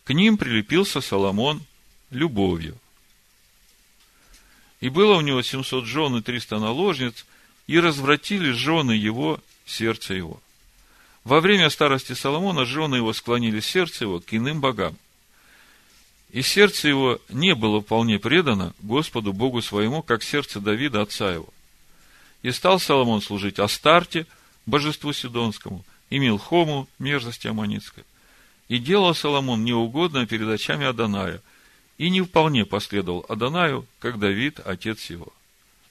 к 0.05 0.13
ним 0.13 0.37
прилепился 0.37 1.01
Соломон 1.01 1.63
любовью. 2.11 2.77
И 4.81 4.89
было 4.89 5.17
у 5.17 5.21
него 5.21 5.43
700 5.43 5.85
жен 5.85 6.17
и 6.17 6.23
300 6.23 6.59
наложниц, 6.59 7.25
и 7.69 7.79
развратили 7.79 8.51
жены 8.51 8.93
его 8.93 9.39
сердце 9.65 10.15
его. 10.15 10.43
Во 11.23 11.41
время 11.41 11.71
старости 11.71 12.15
Соломона 12.15 12.65
жены 12.65 12.97
его 12.97 13.13
склонили 13.13 13.61
сердце 13.61 14.05
его 14.05 14.19
к 14.19 14.35
иным 14.35 14.61
богам. 14.61 14.97
И 16.31 16.43
сердце 16.43 16.89
его 16.89 17.21
не 17.29 17.55
было 17.55 17.81
вполне 17.81 18.19
предано 18.19 18.75
Господу 18.81 19.33
Богу 19.33 19.63
своему, 19.63 20.03
как 20.03 20.25
сердце 20.25 20.59
Давида, 20.59 21.03
отца 21.03 21.33
его. 21.33 21.49
И 22.43 22.51
стал 22.51 22.81
Соломон 22.81 23.23
служить 23.23 23.59
Астарте, 23.59 24.27
божеству 24.67 25.13
Сидонскому, 25.13 25.85
и 26.11 26.19
Милхому, 26.19 26.89
мерзости 26.99 27.47
Аманитской. 27.47 28.05
И 28.69 28.79
делал 28.79 29.15
Соломон 29.15 29.65
неугодно 29.65 30.27
перед 30.27 30.49
очами 30.49 30.87
Аданая, 30.87 31.41
и 31.99 32.11
не 32.11 32.21
вполне 32.21 32.65
последовал 32.65 33.25
Адонаю, 33.29 33.87
как 33.99 34.19
Давид, 34.19 34.61
отец 34.65 35.11
его. 35.11 35.33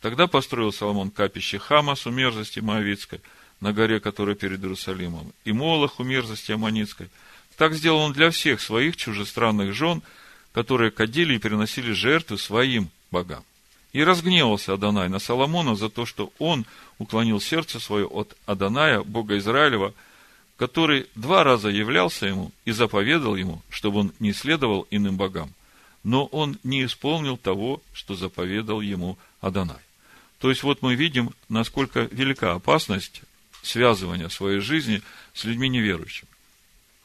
Тогда 0.01 0.27
построил 0.27 0.74
Соломон 0.74 1.12
капище 1.12 1.60
Хамасу 1.60 2.12
мерзости 2.12 2.60
Моавицкой, 2.60 3.22
на 3.62 3.72
горе, 3.74 4.00
которая 4.00 4.36
перед 4.36 4.60
Иерусалимом, 4.62 5.34
и 5.46 5.53
Молоху 5.53 6.03
мерзости 6.03 6.51
Аманитской. 6.51 7.10
Так 7.55 7.75
сделал 7.75 8.00
он 8.00 8.13
для 8.13 8.31
всех 8.31 8.60
своих 8.60 8.98
чужестранных 8.98 9.74
жен, 9.74 10.01
которые 10.51 10.89
кадили 10.89 11.36
и 11.36 11.39
приносили 11.39 11.91
жертвы 11.91 12.38
своим 12.38 12.89
богам. 13.12 13.43
И 13.93 14.03
разгневался 14.03 14.74
Адонай 14.74 15.10
на 15.10 15.19
Соломона 15.19 15.75
за 15.75 15.89
то, 15.89 16.05
что 16.05 16.31
он 16.39 16.65
уклонил 16.98 17.41
сердце 17.41 17.79
свое 17.79 18.05
от 18.05 18.38
Аданая, 18.45 19.03
Бога 19.03 19.38
Израилева, 19.38 19.93
который 20.55 21.07
два 21.15 21.43
раза 21.43 21.69
являлся 21.69 22.27
ему 22.27 22.51
и 22.65 22.71
заповедал 22.71 23.36
ему, 23.36 23.62
чтобы 23.69 24.00
он 24.00 24.13
не 24.19 24.31
следовал 24.31 24.88
иным 24.91 25.17
богам. 25.17 25.51
Но 26.03 26.25
он 26.25 26.57
не 26.63 26.86
исполнил 26.86 27.38
того, 27.38 27.81
что 27.93 28.15
заповедал 28.15 28.81
ему 28.81 29.17
Адонай. 29.41 29.77
То 30.39 30.50
есть, 30.50 30.63
вот 30.63 30.81
мы 30.81 30.95
видим, 30.95 31.31
насколько 31.50 32.07
велика 32.12 32.53
опасность 32.53 33.21
связывания 33.62 34.29
своей 34.29 34.60
жизни 34.60 35.01
с 35.33 35.43
людьми 35.43 35.69
неверующими. 35.69 36.29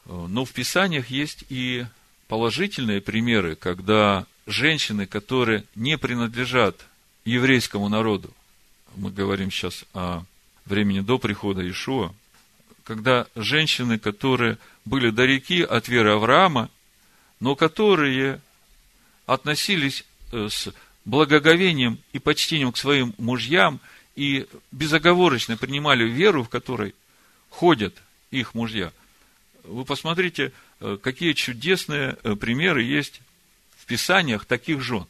Но 0.05 0.45
в 0.45 0.51
Писаниях 0.51 1.09
есть 1.09 1.43
и 1.49 1.85
положительные 2.27 3.01
примеры, 3.01 3.55
когда 3.55 4.25
женщины, 4.47 5.05
которые 5.05 5.65
не 5.75 5.97
принадлежат 5.97 6.87
еврейскому 7.25 7.89
народу, 7.89 8.33
мы 8.95 9.11
говорим 9.11 9.51
сейчас 9.51 9.85
о 9.93 10.23
времени 10.65 11.01
до 11.01 11.19
прихода 11.19 11.69
Ишуа, 11.69 12.13
когда 12.83 13.27
женщины, 13.35 13.99
которые 13.99 14.57
были 14.85 15.11
далеки 15.11 15.61
от 15.61 15.89
веры 15.89 16.13
Авраама, 16.13 16.69
но 17.39 17.55
которые 17.55 18.41
относились 19.25 20.05
э, 20.31 20.47
с 20.49 20.73
благоговением 21.03 21.99
и 22.13 22.19
почтением 22.19 22.71
к 22.71 22.77
своим 22.77 23.13
мужьям 23.17 23.79
и 24.15 24.47
безоговорочно 24.71 25.57
принимали 25.57 26.05
веру, 26.05 26.43
в 26.43 26.49
которой 26.49 26.95
ходят 27.49 27.93
их 28.31 28.55
мужья. 28.55 28.91
Вы 29.63 29.83
посмотрите, 29.83 30.53
э, 30.79 30.97
какие 31.01 31.33
чудесные 31.33 32.17
э, 32.23 32.35
примеры 32.35 32.83
есть 32.83 33.21
Писаниях 33.87 34.45
таких 34.45 34.81
жен. 34.81 35.07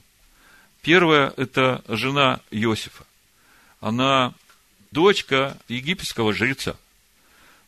Первая– 0.81 1.33
это 1.37 1.83
жена 1.89 2.39
Иосифа. 2.51 3.05
Она 3.81 4.33
дочка 4.91 5.57
египетского 5.67 6.33
жреца– 6.33 6.77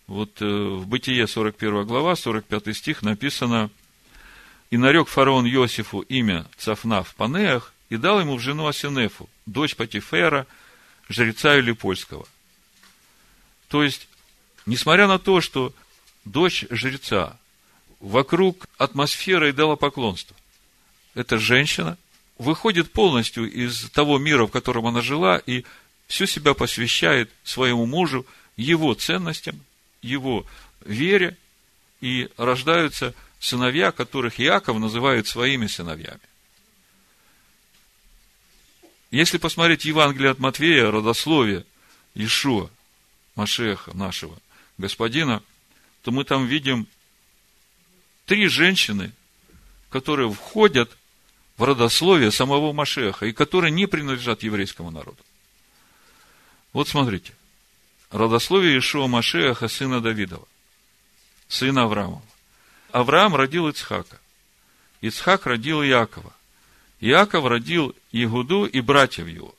вот 0.09 0.41
э, 0.41 0.45
в 0.45 0.87
Бытие 0.87 1.27
41 1.27 1.85
глава, 1.85 2.15
45 2.15 2.75
стих 2.75 3.03
написано, 3.03 3.69
«И 4.71 4.77
нарек 4.77 5.07
фараон 5.07 5.45
Иосифу 5.45 6.01
имя 6.01 6.47
Цафнав 6.57 7.13
Панеах, 7.13 7.73
и 7.89 7.97
дал 7.97 8.19
ему 8.19 8.35
в 8.35 8.39
жену 8.39 8.65
Асинефу, 8.65 9.29
дочь 9.45 9.75
Патифера, 9.75 10.47
жреца 11.09 11.59
Илипольского». 11.59 12.27
То 13.67 13.83
есть, 13.83 14.07
несмотря 14.65 15.07
на 15.07 15.19
то, 15.19 15.41
что 15.41 15.73
дочь 16.25 16.65
жреца 16.71 17.37
вокруг 17.99 18.67
атмосфера 18.79 19.51
идолопоклонства, 19.51 20.35
эта 21.19 21.37
женщина 21.37 21.97
выходит 22.37 22.93
полностью 22.93 23.51
из 23.51 23.89
того 23.89 24.17
мира, 24.17 24.45
в 24.47 24.51
котором 24.51 24.87
она 24.87 25.01
жила, 25.01 25.37
и 25.37 25.65
всю 26.07 26.25
себя 26.25 26.53
посвящает 26.53 27.29
своему 27.43 27.85
мужу, 27.85 28.25
его 28.55 28.93
ценностям, 28.93 29.59
его 30.01 30.45
вере, 30.85 31.37
и 31.99 32.29
рождаются 32.37 33.13
сыновья, 33.39 33.91
которых 33.91 34.39
Иаков 34.39 34.79
называет 34.79 35.27
своими 35.27 35.67
сыновьями. 35.67 36.21
Если 39.11 39.37
посмотреть 39.37 39.83
Евангелие 39.85 40.31
от 40.31 40.39
Матвея, 40.39 40.89
родословие 40.91 41.65
Ишуа, 42.15 42.69
Машеха 43.35 43.95
нашего 43.95 44.37
господина, 44.77 45.43
то 46.03 46.11
мы 46.11 46.23
там 46.23 46.45
видим 46.45 46.87
три 48.25 48.47
женщины, 48.47 49.11
которые 49.89 50.31
входят 50.31 50.95
в 51.59 51.63
родословие 51.63 52.31
самого 52.31 52.71
Машеха 52.71 53.25
и 53.25 53.33
которые 53.33 53.69
не 53.69 53.85
принадлежат 53.85 54.43
еврейскому 54.43 54.91
народу. 54.91 55.21
Вот 56.71 56.87
смотрите 56.87 57.33
родословие 58.11 58.79
Ишуа 58.79 59.07
Машеха, 59.07 59.67
сына 59.67 59.99
Давидова, 59.99 60.47
сына 61.49 61.83
Авраамова. 61.83 62.23
Авраам 62.91 63.35
родил 63.35 63.67
Ицхака. 63.67 64.19
Ицхак 65.01 65.45
родил 65.45 65.83
Иакова. 65.83 66.33
Иаков 67.01 67.45
родил 67.45 67.93
Егуду 68.11 68.65
и 68.65 68.79
братьев 68.79 69.27
его. 69.27 69.53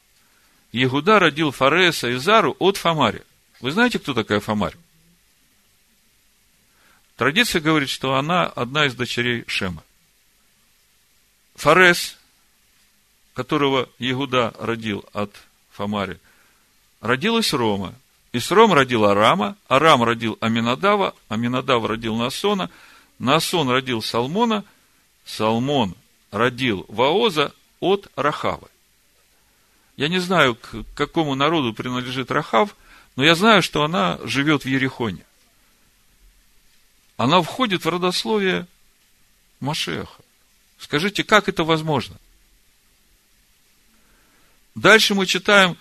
Егуда 0.73 1.19
родил 1.19 1.51
Фареса 1.51 2.09
и 2.09 2.15
Зару 2.15 2.57
от 2.59 2.79
Фамаря. 2.79 3.23
Вы 3.61 3.73
знаете, 3.73 3.99
кто 3.99 4.15
такая 4.15 4.41
Фамарь? 4.41 4.77
Традиция 7.17 7.61
говорит, 7.61 7.91
что 7.91 8.15
она 8.15 8.47
одна 8.47 8.87
из 8.87 8.95
дочерей 8.95 9.45
Шема. 9.47 9.85
Фарес, 11.61 12.17
которого 13.35 13.91
Егуда 13.99 14.55
родил 14.59 15.05
от 15.13 15.37
Фамари, 15.73 16.19
родилась 17.03 17.53
Рома. 17.53 17.95
И 18.33 18.41
с 18.41 18.51
Ром 18.51 18.73
родил 18.73 19.05
Арама, 19.05 19.59
Арам 19.69 20.03
родил 20.03 20.39
Аминадава, 20.41 21.15
Аминадав 21.29 21.85
родил 21.85 22.17
Насона, 22.17 22.71
Насон 23.19 23.69
родил 23.69 24.01
Салмона, 24.01 24.65
Салмон 25.27 25.97
родил 26.31 26.87
Ваоза 26.89 27.53
от 27.79 28.11
Рахавы. 28.17 28.69
Я 29.99 30.09
не 30.09 30.19
знаю, 30.19 30.55
к 30.55 30.87
какому 30.95 31.35
народу 31.35 31.75
принадлежит 31.75 32.31
Рахав, 32.31 32.75
но 33.17 33.23
я 33.23 33.35
знаю, 33.35 33.61
что 33.61 33.85
она 33.85 34.19
живет 34.25 34.65
в 34.65 34.67
Ерехоне. 34.67 35.27
Она 37.19 37.43
входит 37.43 37.85
в 37.85 37.89
родословие 37.91 38.67
Машеха. 39.61 40.23
Скажите, 40.81 41.23
как 41.23 41.49
это 41.49 41.63
возможно? 41.63 42.17
Дальше 44.75 45.15
мы 45.15 45.27
читаем, 45.27 45.77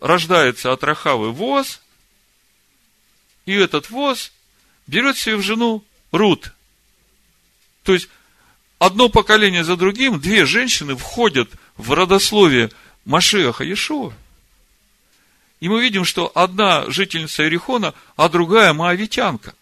рождается 0.00 0.72
от 0.72 0.82
Рахавы 0.82 1.30
воз, 1.30 1.80
и 3.46 3.52
этот 3.52 3.90
воз 3.90 4.32
берет 4.86 5.16
себе 5.16 5.36
в 5.36 5.42
жену 5.42 5.84
Рут. 6.10 6.52
То 7.84 7.94
есть, 7.94 8.08
одно 8.78 9.08
поколение 9.08 9.64
за 9.64 9.76
другим, 9.76 10.20
две 10.20 10.44
женщины 10.44 10.96
входят 10.96 11.50
в 11.76 11.92
родословие 11.92 12.70
Машеха 13.04 13.64
Иешуа. 13.64 14.12
И 15.60 15.68
мы 15.68 15.80
видим, 15.80 16.04
что 16.04 16.30
одна 16.34 16.90
жительница 16.90 17.44
Иерихона, 17.44 17.94
а 18.16 18.28
другая 18.28 18.72
моавитянка. 18.72 19.54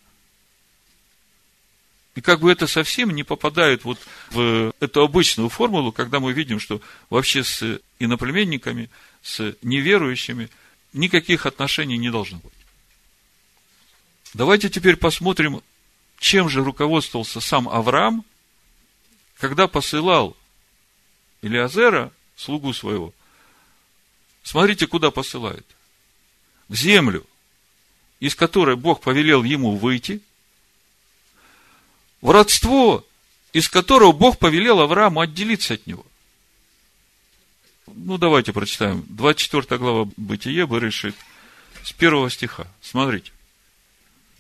И 2.21 2.23
как 2.23 2.41
бы 2.41 2.53
это 2.53 2.67
совсем 2.67 3.13
не 3.13 3.23
попадает 3.23 3.85
вот 3.85 3.99
в 4.29 4.75
эту 4.79 5.01
обычную 5.01 5.49
формулу, 5.49 5.91
когда 5.91 6.21
мы 6.21 6.35
видим, 6.35 6.61
что 6.61 6.83
вообще 7.09 7.43
с 7.43 7.81
иноплеменниками, 7.99 8.91
с 9.23 9.57
неверующими 9.63 10.51
никаких 10.93 11.47
отношений 11.47 11.97
не 11.97 12.11
должно 12.11 12.37
быть. 12.41 12.53
Давайте 14.35 14.69
теперь 14.69 14.97
посмотрим, 14.97 15.63
чем 16.19 16.51
же 16.51 16.63
руководствовался 16.63 17.41
сам 17.41 17.67
Авраам, 17.71 18.23
когда 19.39 19.67
посылал 19.67 20.37
Илиазера, 21.41 22.13
слугу 22.37 22.75
своего. 22.75 23.15
Смотрите, 24.43 24.87
куда 24.87 25.11
посылает. 25.11 25.65
В 26.69 26.75
землю, 26.75 27.27
из 28.19 28.35
которой 28.35 28.77
Бог 28.77 29.01
повелел 29.01 29.43
ему 29.43 29.79
выйти, 29.79 30.21
в 32.21 32.31
родство, 32.31 33.05
из 33.53 33.69
которого 33.69 34.13
Бог 34.13 34.39
повелел 34.39 34.81
Аврааму 34.81 35.21
отделиться 35.21 35.75
от 35.75 35.87
него. 35.87 36.05
Ну, 37.87 38.19
давайте 38.19 38.53
прочитаем. 38.53 39.05
24 39.09 39.79
глава 39.79 40.09
Бытие, 40.17 40.67
решит 40.67 41.17
с 41.83 41.93
первого 41.93 42.31
стиха. 42.31 42.67
Смотрите. 42.81 43.33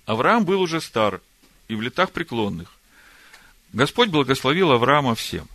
Авраам 0.06 0.44
был 0.44 0.60
уже 0.60 0.80
стар 0.80 1.20
и 1.68 1.74
в 1.74 1.82
летах 1.82 2.12
преклонных. 2.12 2.72
Господь 3.72 4.08
благословил 4.08 4.72
Авраама 4.72 5.14
всем. 5.14 5.48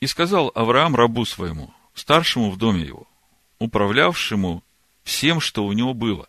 И 0.00 0.06
сказал 0.06 0.50
Авраам 0.54 0.96
рабу 0.96 1.24
своему, 1.24 1.72
старшему 1.94 2.50
в 2.50 2.58
доме 2.58 2.82
его, 2.82 3.06
управлявшему 3.58 4.64
всем, 5.04 5.40
что 5.40 5.64
у 5.64 5.72
него 5.72 5.94
было. 5.94 6.28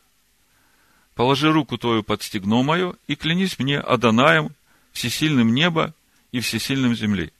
Положи 1.15 1.51
руку 1.51 1.77
твою 1.77 2.03
под 2.03 2.21
стегно 2.21 2.61
мое 2.61 2.95
и 3.07 3.15
клянись 3.15 3.57
мне 3.57 3.79
Адонаем, 3.79 4.53
всесильным 4.93 5.53
неба 5.53 5.93
и 6.31 6.39
всесильным 6.39 6.95
земли, 6.95 7.33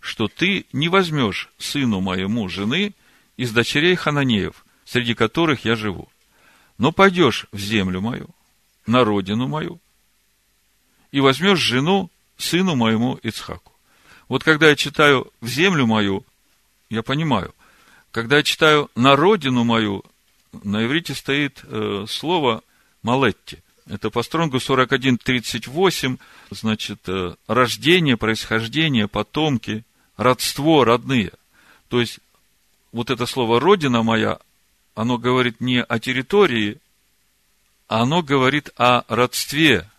что 0.00 0.28
ты 0.28 0.66
не 0.72 0.88
возьмешь 0.88 1.50
сыну 1.58 2.00
моему 2.00 2.48
жены 2.48 2.94
из 3.36 3.50
дочерей 3.50 3.96
Хананеев, 3.96 4.64
среди 4.84 5.14
которых 5.14 5.64
я 5.64 5.74
живу, 5.74 6.08
но 6.78 6.92
пойдешь 6.92 7.46
в 7.50 7.58
землю 7.58 8.00
мою, 8.00 8.28
на 8.86 9.02
родину 9.04 9.48
мою 9.48 9.80
и 11.10 11.20
возьмешь 11.20 11.58
жену 11.58 12.10
сыну 12.36 12.74
моему 12.76 13.14
Ицхаку. 13.22 13.72
Вот 14.28 14.42
когда 14.42 14.68
я 14.68 14.76
читаю 14.76 15.32
в 15.40 15.48
землю 15.48 15.86
мою, 15.86 16.24
я 16.90 17.02
понимаю. 17.02 17.54
Когда 18.10 18.38
я 18.38 18.42
читаю 18.42 18.90
на 18.94 19.16
родину 19.16 19.64
мою, 19.64 20.04
на 20.62 20.84
иврите 20.84 21.14
стоит 21.14 21.60
э, 21.64 22.06
слово 22.08 22.62
малетти. 23.02 23.58
Это 23.86 24.08
по 24.10 24.22
стронгу 24.22 24.58
41.38, 24.58 26.18
значит, 26.50 27.00
э, 27.06 27.34
рождение, 27.46 28.16
происхождение, 28.16 29.08
потомки, 29.08 29.84
родство, 30.16 30.84
родные. 30.84 31.32
То 31.88 32.00
есть, 32.00 32.20
вот 32.92 33.10
это 33.10 33.26
слово 33.26 33.60
«родина 33.60 34.02
моя», 34.02 34.38
оно 34.94 35.18
говорит 35.18 35.60
не 35.60 35.82
о 35.82 35.98
территории, 35.98 36.80
оно 37.86 38.22
говорит 38.22 38.70
о 38.76 39.04
родстве, 39.08 39.90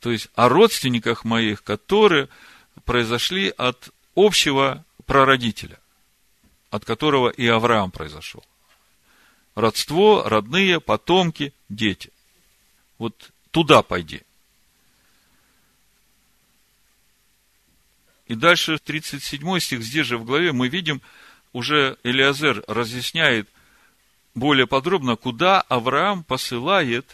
то 0.00 0.10
есть 0.10 0.28
о 0.34 0.48
родственниках 0.48 1.24
моих, 1.24 1.62
которые 1.62 2.28
произошли 2.84 3.52
от 3.56 3.90
общего 4.14 4.84
прародителя, 5.04 5.78
от 6.70 6.84
которого 6.84 7.28
и 7.28 7.46
Авраам 7.46 7.90
произошел. 7.90 8.44
Родство, 9.56 10.22
родные, 10.24 10.80
потомки, 10.80 11.54
дети. 11.70 12.12
Вот 12.98 13.30
туда 13.50 13.82
пойди. 13.82 14.20
И 18.26 18.34
дальше 18.34 18.78
37 18.78 19.58
стих, 19.60 19.80
здесь 19.80 20.06
же 20.06 20.18
в 20.18 20.26
главе 20.26 20.52
мы 20.52 20.68
видим, 20.68 21.00
уже 21.54 21.96
Элиазер 22.02 22.64
разъясняет 22.68 23.48
более 24.34 24.66
подробно, 24.66 25.16
куда 25.16 25.62
Авраам 25.62 26.22
посылает 26.22 27.06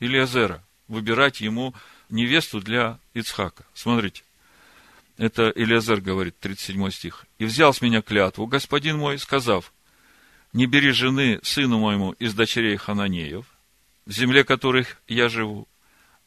Илиазера 0.00 0.64
выбирать 0.88 1.40
ему 1.40 1.74
невесту 2.08 2.60
для 2.60 2.98
Ицхака. 3.14 3.64
Смотрите. 3.72 4.24
Это 5.16 5.50
Илиазер 5.50 6.00
говорит, 6.00 6.40
37 6.40 6.90
стих. 6.90 7.26
«И 7.38 7.44
взял 7.44 7.72
с 7.72 7.82
меня 7.82 8.02
клятву, 8.02 8.46
господин 8.46 8.98
мой, 8.98 9.18
сказав, 9.18 9.72
не 10.52 10.66
бери 10.66 10.90
жены 10.90 11.40
сыну 11.42 11.78
моему 11.78 12.12
из 12.12 12.34
дочерей 12.34 12.76
Хананеев, 12.76 13.46
в 14.06 14.12
земле 14.12 14.44
которых 14.44 15.00
я 15.06 15.28
живу, 15.28 15.68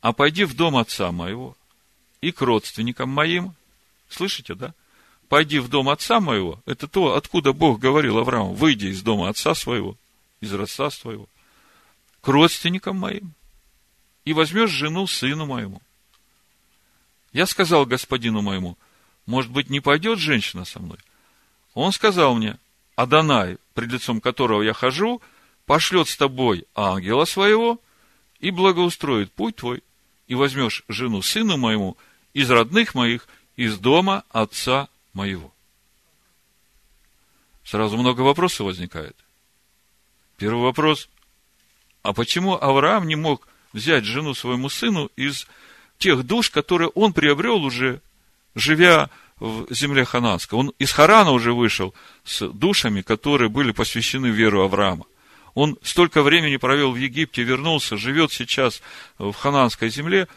а 0.02 0.14
пойди 0.14 0.44
в 0.44 0.56
дом 0.56 0.78
отца 0.78 1.12
моего 1.12 1.58
и 2.22 2.32
к 2.32 2.42
родственникам 2.42 3.10
моим». 3.10 3.56
Слышите, 4.10 4.56
да? 4.56 4.74
пойди 5.32 5.60
в 5.60 5.70
дом 5.70 5.88
отца 5.88 6.20
моего, 6.20 6.62
это 6.66 6.90
то, 6.90 7.16
откуда 7.16 7.54
Бог 7.54 7.80
говорил 7.80 8.18
Аврааму, 8.18 8.54
выйди 8.54 8.88
из 8.88 9.02
дома 9.02 9.30
отца 9.30 9.56
своего, 9.56 9.96
из 10.42 10.52
родства 10.52 10.90
своего, 10.90 11.30
к 12.20 12.28
родственникам 12.28 12.98
моим, 12.98 13.34
и 14.26 14.34
возьмешь 14.34 14.72
жену 14.72 15.08
сыну 15.08 15.46
моему. 15.46 15.82
Я 17.32 17.46
сказал 17.46 17.86
господину 17.86 18.42
моему, 18.42 18.78
может 19.26 19.52
быть, 19.52 19.70
не 19.70 19.80
пойдет 19.80 20.20
женщина 20.20 20.66
со 20.66 20.82
мной? 20.82 20.98
Он 21.76 21.94
сказал 21.94 22.36
мне, 22.36 22.58
Адонай, 22.98 23.58
пред 23.82 23.94
лицом 23.94 24.22
которого 24.22 24.62
я 24.62 24.74
хожу, 24.74 25.24
пошлет 25.66 26.08
с 26.08 26.16
тобой 26.16 26.66
ангела 26.76 27.26
своего 27.26 27.82
и 28.40 28.52
благоустроит 28.52 29.32
путь 29.32 29.56
твой, 29.56 29.82
и 30.28 30.36
возьмешь 30.36 30.84
жену 30.88 31.24
сыну 31.24 31.58
моему 31.58 31.98
из 32.32 32.52
родных 32.52 32.94
моих, 32.94 33.28
из 33.56 33.80
дома 33.80 34.24
отца 34.30 34.88
моего. 35.14 35.52
Сразу 37.64 37.98
много 37.98 38.22
вопросов 38.22 38.68
возникает. 38.68 39.16
Первый 40.38 40.62
вопрос. 40.62 41.10
А 42.04 42.14
почему 42.14 42.54
Авраам 42.54 43.08
не 43.08 43.16
мог 43.16 43.48
взять 43.74 44.06
жену 44.06 44.36
своему 44.36 44.70
сыну 44.70 45.10
из 45.16 45.48
тех 45.98 46.24
душ, 46.24 46.52
которые 46.52 46.90
он 46.90 47.14
приобрел 47.14 47.64
уже, 47.64 48.00
живя 48.54 49.10
в 49.42 49.74
земле 49.74 50.06
Хананской? 50.06 50.58
Он 50.58 50.72
из 50.78 50.92
Харана 50.92 51.32
уже 51.32 51.52
вышел 51.52 51.96
с 52.24 52.48
душами, 52.48 53.02
которые 53.02 53.50
были 53.50 53.72
посвящены 53.72 54.28
веру 54.28 54.62
Авраама. 54.62 55.06
Он 55.56 55.78
столько 55.82 56.22
времени 56.22 56.58
провел 56.58 56.92
в 56.92 56.96
Египте, 56.96 57.42
вернулся, 57.42 57.98
живет 57.98 58.32
сейчас 58.32 58.82
в 59.18 59.34
хананской 59.34 59.90
земле. 59.90 60.28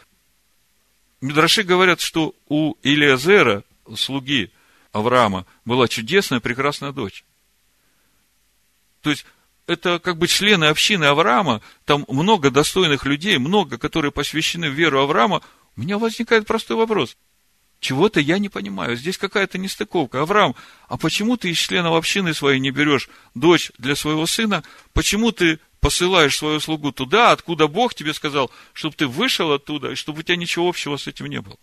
Мидраши 1.21 1.63
говорят, 1.63 2.01
что 2.01 2.33
у 2.49 2.73
Илиазера, 2.81 3.63
слуги 3.95 4.51
Авраама 4.91 5.45
была 5.65 5.87
чудесная, 5.87 6.39
прекрасная 6.39 6.91
дочь. 6.91 7.23
То 9.01 9.11
есть, 9.11 9.25
это 9.67 9.99
как 9.99 10.17
бы 10.17 10.27
члены 10.27 10.65
общины 10.65 11.05
Авраама, 11.05 11.61
там 11.85 12.05
много 12.07 12.49
достойных 12.49 13.05
людей, 13.05 13.37
много, 13.37 13.77
которые 13.77 14.11
посвящены 14.11 14.65
веру 14.65 14.99
Авраама, 14.99 15.41
У 15.77 15.81
меня 15.81 15.97
возникает 15.97 16.47
простой 16.47 16.77
вопрос. 16.77 17.17
Чего-то 17.79 18.19
я 18.19 18.39
не 18.39 18.49
понимаю. 18.49 18.95
Здесь 18.95 19.17
какая-то 19.17 19.57
нестыковка. 19.57 20.21
Авраам, 20.21 20.55
а 20.87 20.97
почему 20.97 21.37
ты 21.37 21.51
из 21.51 21.57
членов 21.57 21.93
общины 21.93 22.33
своей 22.33 22.59
не 22.59 22.71
берешь 22.71 23.09
дочь 23.35 23.71
для 23.77 23.95
своего 23.95 24.25
сына? 24.25 24.63
Почему 24.93 25.31
ты 25.31 25.59
посылаешь 25.79 26.35
свою 26.35 26.59
слугу 26.59 26.91
туда, 26.91 27.31
откуда 27.31 27.67
Бог 27.67 27.93
тебе 27.93 28.13
сказал, 28.13 28.49
чтобы 28.73 28.95
ты 28.95 29.05
вышел 29.05 29.51
оттуда, 29.51 29.91
и 29.91 29.95
чтобы 29.95 30.19
у 30.19 30.23
тебя 30.23 30.35
ничего 30.35 30.67
общего 30.67 30.97
с 30.97 31.05
этим 31.05 31.27
не 31.27 31.41
было? 31.41 31.57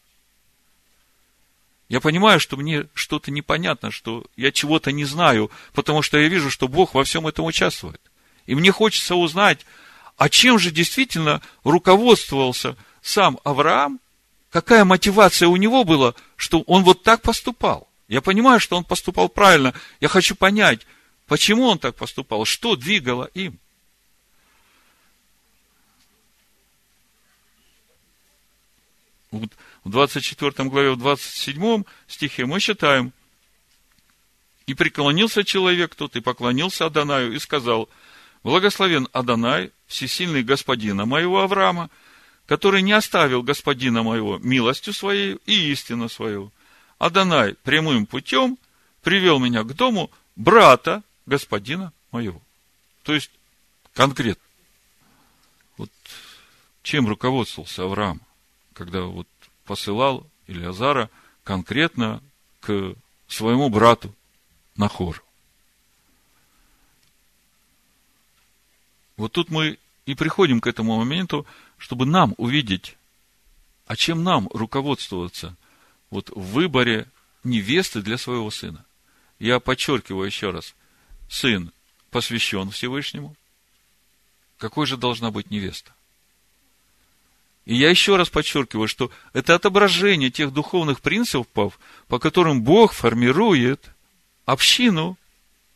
Я 1.88 2.00
понимаю, 2.00 2.40
что 2.40 2.56
мне 2.56 2.86
что-то 2.94 3.30
непонятно, 3.30 3.90
что 3.90 4.24
я 4.36 4.52
чего-то 4.52 4.92
не 4.92 5.04
знаю, 5.04 5.50
потому 5.74 6.02
что 6.02 6.18
я 6.18 6.28
вижу, 6.28 6.50
что 6.50 6.68
Бог 6.68 6.94
во 6.94 7.04
всем 7.04 7.26
этом 7.26 7.44
участвует. 7.44 8.00
И 8.46 8.54
мне 8.54 8.70
хочется 8.70 9.14
узнать, 9.14 9.66
а 10.16 10.28
чем 10.28 10.58
же 10.58 10.70
действительно 10.70 11.42
руководствовался 11.64 12.76
сам 13.02 13.38
Авраам, 13.44 14.00
какая 14.52 14.84
мотивация 14.84 15.48
у 15.48 15.56
него 15.56 15.82
была, 15.82 16.14
что 16.36 16.60
он 16.66 16.84
вот 16.84 17.02
так 17.02 17.22
поступал. 17.22 17.88
Я 18.06 18.20
понимаю, 18.20 18.60
что 18.60 18.76
он 18.76 18.84
поступал 18.84 19.28
правильно. 19.30 19.74
Я 20.00 20.08
хочу 20.08 20.36
понять, 20.36 20.86
почему 21.26 21.64
он 21.64 21.78
так 21.78 21.96
поступал, 21.96 22.44
что 22.44 22.76
двигало 22.76 23.30
им. 23.32 23.58
В 29.30 29.90
24 29.90 30.68
главе, 30.68 30.92
в 30.92 30.98
27 30.98 31.84
стихе 32.06 32.44
мы 32.44 32.60
читаем, 32.60 33.12
«И 34.66 34.74
преклонился 34.74 35.42
человек 35.42 35.94
тот, 35.94 36.14
и 36.14 36.20
поклонился 36.20 36.86
Адонаю, 36.86 37.34
и 37.34 37.38
сказал, 37.38 37.88
Благословен 38.44 39.08
Адонай, 39.12 39.72
всесильный 39.86 40.42
господина 40.42 41.06
моего 41.06 41.40
Авраама, 41.40 41.88
который 42.46 42.82
не 42.82 42.92
оставил 42.92 43.42
господина 43.42 44.02
моего 44.02 44.38
милостью 44.38 44.92
своей 44.92 45.38
и 45.46 45.72
истину 45.72 46.08
свою. 46.08 46.52
Адонай 46.98 47.54
прямым 47.62 48.06
путем 48.06 48.58
привел 49.02 49.38
меня 49.38 49.62
к 49.62 49.74
дому 49.74 50.10
брата 50.36 51.02
господина 51.26 51.92
моего. 52.10 52.40
То 53.02 53.14
есть, 53.14 53.30
конкретно. 53.94 54.42
Вот 55.76 55.90
чем 56.82 57.08
руководствовался 57.08 57.84
Авраам, 57.84 58.20
когда 58.74 59.02
вот 59.02 59.26
посылал 59.64 60.26
Илиазара 60.46 61.10
конкретно 61.44 62.22
к 62.60 62.94
своему 63.28 63.68
брату 63.68 64.14
Нахору. 64.76 65.22
Вот 69.16 69.32
тут 69.32 69.50
мы 69.50 69.78
и 70.06 70.14
приходим 70.14 70.60
к 70.60 70.66
этому 70.66 70.96
моменту, 70.96 71.46
чтобы 71.78 72.06
нам 72.06 72.34
увидеть, 72.36 72.96
а 73.86 73.96
чем 73.96 74.22
нам 74.24 74.48
руководствоваться 74.52 75.56
вот 76.10 76.30
в 76.30 76.40
выборе 76.52 77.06
невесты 77.44 78.02
для 78.02 78.18
своего 78.18 78.50
сына. 78.50 78.84
Я 79.38 79.60
подчеркиваю 79.60 80.26
еще 80.26 80.50
раз, 80.50 80.74
сын 81.28 81.72
посвящен 82.10 82.70
Всевышнему. 82.70 83.34
Какой 84.58 84.86
же 84.86 84.96
должна 84.96 85.30
быть 85.30 85.50
невеста? 85.50 85.92
И 87.64 87.74
я 87.74 87.90
еще 87.90 88.16
раз 88.16 88.28
подчеркиваю, 88.28 88.88
что 88.88 89.10
это 89.32 89.54
отображение 89.54 90.30
тех 90.30 90.52
духовных 90.52 91.00
принципов, 91.00 91.78
по 92.08 92.18
которым 92.18 92.62
Бог 92.62 92.92
формирует 92.92 93.90
общину 94.44 95.16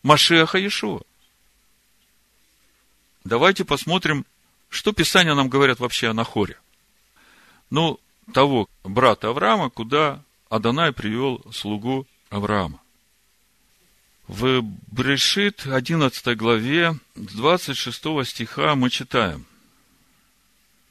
Машеха 0.03 0.59
Иешуа. 0.59 1.03
Давайте 3.27 3.65
посмотрим, 3.65 4.25
что 4.69 4.93
Писания 4.93 5.35
нам 5.35 5.49
говорят 5.49 5.81
вообще 5.81 6.09
о 6.09 6.15
Нахоре. 6.15 6.59
Ну, 7.71 8.01
того 8.33 8.69
брата 8.85 9.29
Авраама, 9.29 9.71
куда 9.71 10.23
Адонай 10.49 10.93
привел 10.93 11.45
слугу 11.53 12.07
Авраама. 12.31 12.81
В 14.29 14.63
Брешит 14.63 15.67
11 15.67 16.37
главе 16.37 16.99
26 17.15 18.03
стиха 18.25 18.75
мы 18.75 18.91
читаем– 18.91 19.45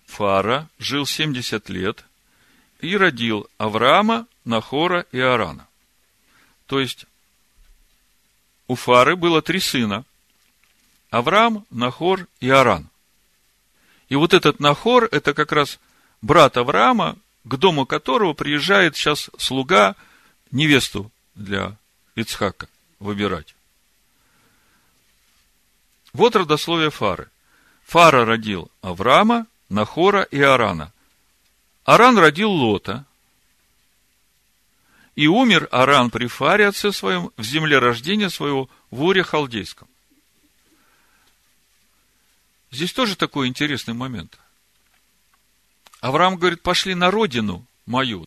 Фара 0.05 0.69
жил 0.79 1.05
70 1.05 1.69
лет 1.69 2.05
и 2.79 2.95
родил 2.95 3.49
Авраама, 3.57 4.27
Нахора 4.43 5.05
и 5.11 5.19
Арана. 5.19 5.67
То 6.67 6.79
есть, 6.79 7.05
у 8.67 8.75
Фары 8.75 9.15
было 9.15 9.41
три 9.41 9.59
сына. 9.59 10.05
Авраам, 11.15 11.65
Нахор 11.69 12.27
и 12.41 12.49
Аран. 12.49 12.89
И 14.09 14.15
вот 14.15 14.33
этот 14.33 14.59
Нахор, 14.59 15.07
это 15.09 15.33
как 15.33 15.53
раз 15.53 15.79
брат 16.21 16.57
Авраама, 16.57 17.17
к 17.45 17.55
дому 17.55 17.85
которого 17.85 18.33
приезжает 18.33 18.97
сейчас 18.97 19.29
слуга 19.37 19.95
невесту 20.51 21.09
для 21.33 21.77
Ицхака 22.15 22.67
выбирать. 22.99 23.55
Вот 26.11 26.35
родословие 26.35 26.89
Фары. 26.89 27.29
Фара 27.85 28.25
родил 28.25 28.69
Авраама, 28.81 29.47
Нахора 29.69 30.23
и 30.23 30.41
Арана. 30.41 30.91
Аран 31.85 32.17
родил 32.17 32.51
Лота. 32.51 33.05
И 35.15 35.27
умер 35.27 35.69
Аран 35.71 36.09
при 36.09 36.27
Фаре, 36.27 36.67
отце 36.67 36.91
своем, 36.91 37.31
в 37.37 37.43
земле 37.43 37.79
рождения 37.79 38.29
своего, 38.29 38.69
в 38.91 39.01
Уре 39.01 39.23
Халдейском. 39.23 39.87
Здесь 42.75 42.91
тоже 42.91 43.15
такой 43.15 43.47
интересный 43.47 43.93
момент. 43.93 44.37
Авраам 46.01 46.35
говорит, 46.35 46.61
пошли 46.61 46.93
на 46.93 47.09
родину 47.09 47.65
мою, 47.85 48.25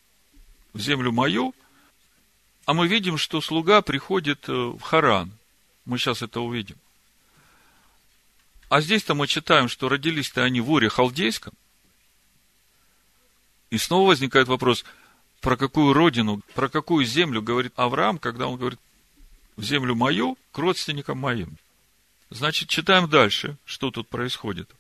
в 0.73 0.81
землю 0.81 1.13
мою, 1.13 1.55
а 2.65 2.73
мы 2.73 2.89
видим, 2.89 3.19
что 3.19 3.43
слуга 3.43 3.83
приходит 3.83 4.49
э, 4.49 4.53
в 4.53 4.81
Харан. 4.81 5.33
Мы 5.85 5.99
сейчас 5.99 6.23
это 6.23 6.41
увидим. 6.41 6.77
А 8.71 8.81
здесь-то 8.81 9.15
мы 9.15 9.27
читаем, 9.27 9.69
что 9.69 9.91
родились-то 9.91 10.43
они 10.45 10.63
в 10.63 10.71
Уре 10.71 10.89
Халдейском. 10.89 11.53
И 13.69 13.77
снова 13.77 14.09
возникает 14.09 14.49
вопрос, 14.49 14.87
про 15.43 15.59
какую 15.59 15.93
родину, 15.93 16.41
про 16.55 16.71
какую 16.71 17.05
землю 17.05 17.43
говорит 17.43 17.75
Авраам, 17.77 18.17
когда 18.17 18.47
он 18.47 18.57
говорит, 18.57 18.81
в 19.57 19.63
землю 19.63 19.95
мою, 19.95 20.39
к 20.53 20.59
родственникам 20.59 21.19
моим. 21.19 21.59
Значит, 22.31 22.69
читаем 22.69 23.09
дальше, 23.09 23.57
что 23.65 23.91
тут 23.91 24.09
происходит. 24.09 24.71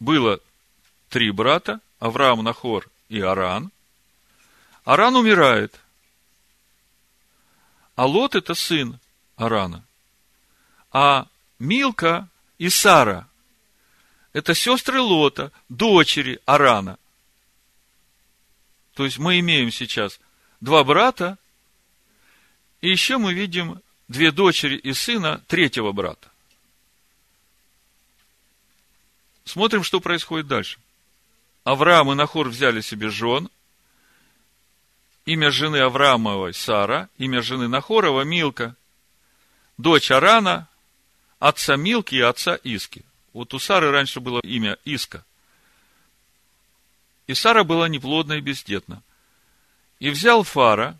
Было 0.00 0.40
три 1.10 1.30
брата, 1.30 1.80
Авраам, 1.98 2.42
Нахор 2.42 2.88
и 3.08 3.20
Аран. 3.20 3.70
Аран 4.84 5.14
умирает. 5.16 5.78
А 7.94 8.06
Лот 8.06 8.34
это 8.34 8.54
сын 8.54 8.98
Арана. 9.36 9.84
А 10.90 11.28
Милка 11.58 12.28
и 12.58 12.68
Сара. 12.70 13.28
Это 14.32 14.54
сестры 14.54 15.00
Лота, 15.00 15.52
дочери 15.68 16.40
Арана. 16.46 16.98
То 18.94 19.04
есть 19.04 19.18
мы 19.18 19.38
имеем 19.40 19.70
сейчас 19.70 20.18
два 20.60 20.84
брата, 20.84 21.38
и 22.80 22.90
еще 22.90 23.18
мы 23.18 23.34
видим 23.34 23.80
две 24.12 24.30
дочери 24.30 24.76
и 24.76 24.92
сына 24.92 25.42
третьего 25.48 25.90
брата. 25.92 26.30
Смотрим, 29.44 29.82
что 29.82 30.00
происходит 30.00 30.46
дальше. 30.46 30.78
Авраам 31.64 32.12
и 32.12 32.14
Нахор 32.14 32.48
взяли 32.48 32.80
себе 32.80 33.08
жен. 33.08 33.48
Имя 35.24 35.50
жены 35.50 35.78
Авраамовой 35.78 36.54
Сара, 36.54 37.08
имя 37.18 37.42
жены 37.42 37.68
Нахорова 37.68 38.22
Милка. 38.22 38.76
Дочь 39.78 40.10
Арана 40.10 40.68
отца 41.38 41.76
Милки 41.76 42.14
и 42.14 42.20
отца 42.20 42.54
Иски. 42.54 43.04
Вот 43.32 43.54
у 43.54 43.58
Сары 43.58 43.90
раньше 43.90 44.20
было 44.20 44.40
имя 44.40 44.78
Иска. 44.84 45.24
И 47.26 47.34
Сара 47.34 47.64
была 47.64 47.88
неплодна 47.88 48.34
и 48.34 48.40
бездетна. 48.40 49.02
И 49.98 50.10
взял 50.10 50.42
Фара, 50.42 50.98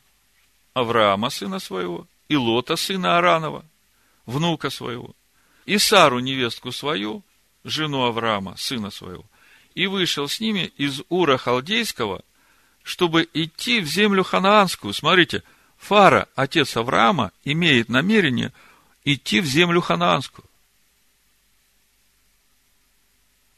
Авраама, 0.74 1.30
сына 1.30 1.58
своего, 1.58 2.06
и 2.28 2.36
Лота, 2.36 2.76
сына 2.76 3.18
Аранова, 3.18 3.64
внука 4.26 4.70
своего, 4.70 5.14
и 5.66 5.78
Сару, 5.78 6.18
невестку 6.18 6.72
свою, 6.72 7.22
жену 7.64 8.04
Авраама, 8.04 8.56
сына 8.56 8.90
своего, 8.90 9.24
и 9.74 9.86
вышел 9.86 10.28
с 10.28 10.40
ними 10.40 10.72
из 10.76 11.02
Ура 11.08 11.36
Халдейского, 11.36 12.22
чтобы 12.82 13.28
идти 13.32 13.80
в 13.80 13.86
землю 13.86 14.24
ханаанскую. 14.24 14.92
Смотрите, 14.92 15.42
Фара, 15.76 16.28
отец 16.34 16.76
Авраама, 16.76 17.32
имеет 17.44 17.88
намерение– 17.88 18.52
идти 19.04 19.40
в 19.40 19.46
землю 19.46 19.80
ханаанскую. 19.80 20.44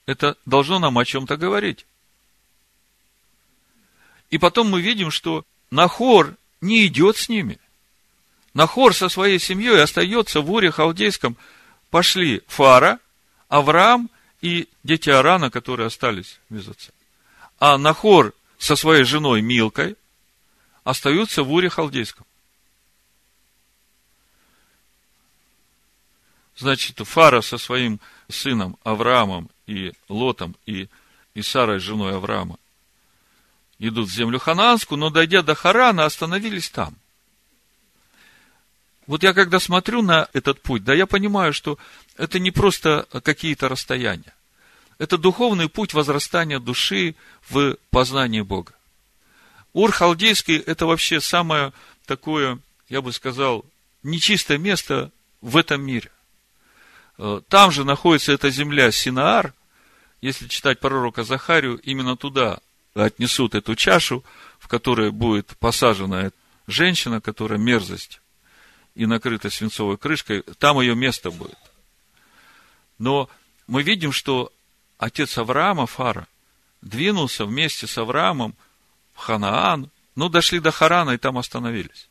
Это 0.06 0.36
должно 0.44 0.78
нам 0.78 0.98
о 0.98 1.04
чем-то 1.04 1.36
говорить. 1.36 1.86
И 4.30 4.38
потом 4.38 4.68
мы 4.68 4.80
видим, 4.80 5.10
что 5.10 5.44
Нахор 5.70 6.36
не 6.60 6.86
идет 6.86 7.16
с 7.16 7.28
ними. 7.28 7.58
Нахор 8.54 8.94
со 8.94 9.08
своей 9.08 9.40
семьей 9.40 9.82
остается 9.82 10.40
в 10.40 10.50
Уре 10.50 10.70
Халдейском. 10.70 11.36
Пошли 11.90 12.42
Фара, 12.46 13.00
Авраам 13.48 14.10
и 14.40 14.68
дети 14.84 15.10
Арана, 15.10 15.50
которые 15.50 15.88
остались 15.88 16.38
без 16.48 16.68
отца. 16.68 16.92
А 17.58 17.76
Нахор 17.76 18.32
со 18.58 18.76
своей 18.76 19.04
женой 19.04 19.42
Милкой 19.42 19.96
остаются 20.84 21.42
в 21.42 21.52
Уре 21.52 21.68
Халдейском. 21.68 22.24
Значит, 26.56 26.98
Фара 26.98 27.40
со 27.40 27.58
своим 27.58 27.98
сыном 28.28 28.78
Авраамом 28.84 29.50
и 29.66 29.92
Лотом 30.08 30.54
и, 30.66 30.88
и 31.34 31.42
Сарой, 31.42 31.80
женой 31.80 32.14
Авраама, 32.14 32.58
идут 33.80 34.08
в 34.08 34.12
землю 34.12 34.38
Ханаанскую, 34.38 34.98
но 34.98 35.10
дойдя 35.10 35.42
до 35.42 35.56
Харана, 35.56 36.04
остановились 36.04 36.70
там. 36.70 36.94
Вот 39.06 39.22
я 39.22 39.34
когда 39.34 39.60
смотрю 39.60 40.02
на 40.02 40.28
этот 40.32 40.62
путь, 40.62 40.84
да, 40.84 40.94
я 40.94 41.06
понимаю, 41.06 41.52
что 41.52 41.78
это 42.16 42.38
не 42.38 42.50
просто 42.50 43.06
какие-то 43.22 43.68
расстояния. 43.68 44.34
Это 44.98 45.18
духовный 45.18 45.68
путь 45.68 45.92
возрастания 45.92 46.58
души 46.58 47.14
в 47.48 47.76
познании 47.90 48.40
Бога. 48.40 48.72
Ур 49.72 49.90
Халдейский– 49.90 50.56
это 50.66 50.86
вообще 50.86 51.20
самое 51.20 51.72
такое, 52.06 52.60
я 52.88 53.02
бы 53.02 53.12
сказал, 53.12 53.64
нечистое 54.02 54.56
место 54.56 55.10
в 55.40 55.56
этом 55.56 55.82
мире. 55.82 56.10
Э, 57.18 57.40
там 57.48 57.72
же 57.72 57.84
находится 57.84 58.32
эта 58.32 58.50
земля 58.50 58.90
Синаар. 58.92 59.52
Если 60.20 60.46
читать 60.48 60.80
пророка 60.80 61.24
Захарию, 61.24 61.78
именно 61.78 62.16
туда 62.16 62.60
отнесут 62.94 63.54
эту 63.54 63.74
чашу, 63.74 64.24
в 64.58 64.68
которой 64.68 65.10
будет 65.10 65.48
посажена 65.58 66.30
женщина, 66.66 67.20
которая 67.20 67.58
мерзость 67.58 68.20
и 68.94 69.06
накрыта 69.06 69.50
свинцовой 69.50 69.98
крышкой, 69.98 70.42
там 70.58 70.80
ее 70.80 70.94
место 70.94 71.30
будет. 71.30 71.58
Но 72.98 73.28
мы 73.66 73.82
видим, 73.82 74.12
что 74.12 74.52
отец 74.98 75.36
Авраама, 75.36 75.86
Фара, 75.86 76.28
двинулся 76.80 77.44
вместе 77.44 77.86
с 77.86 77.98
Авраамом 77.98 78.54
в 79.14 79.18
Ханаан, 79.18 79.90
ну, 80.14 80.28
дошли 80.28 80.60
до 80.60 80.70
Харана 80.70 81.10
и 81.10 81.18
там 81.18 81.38
остановились. 81.38 82.08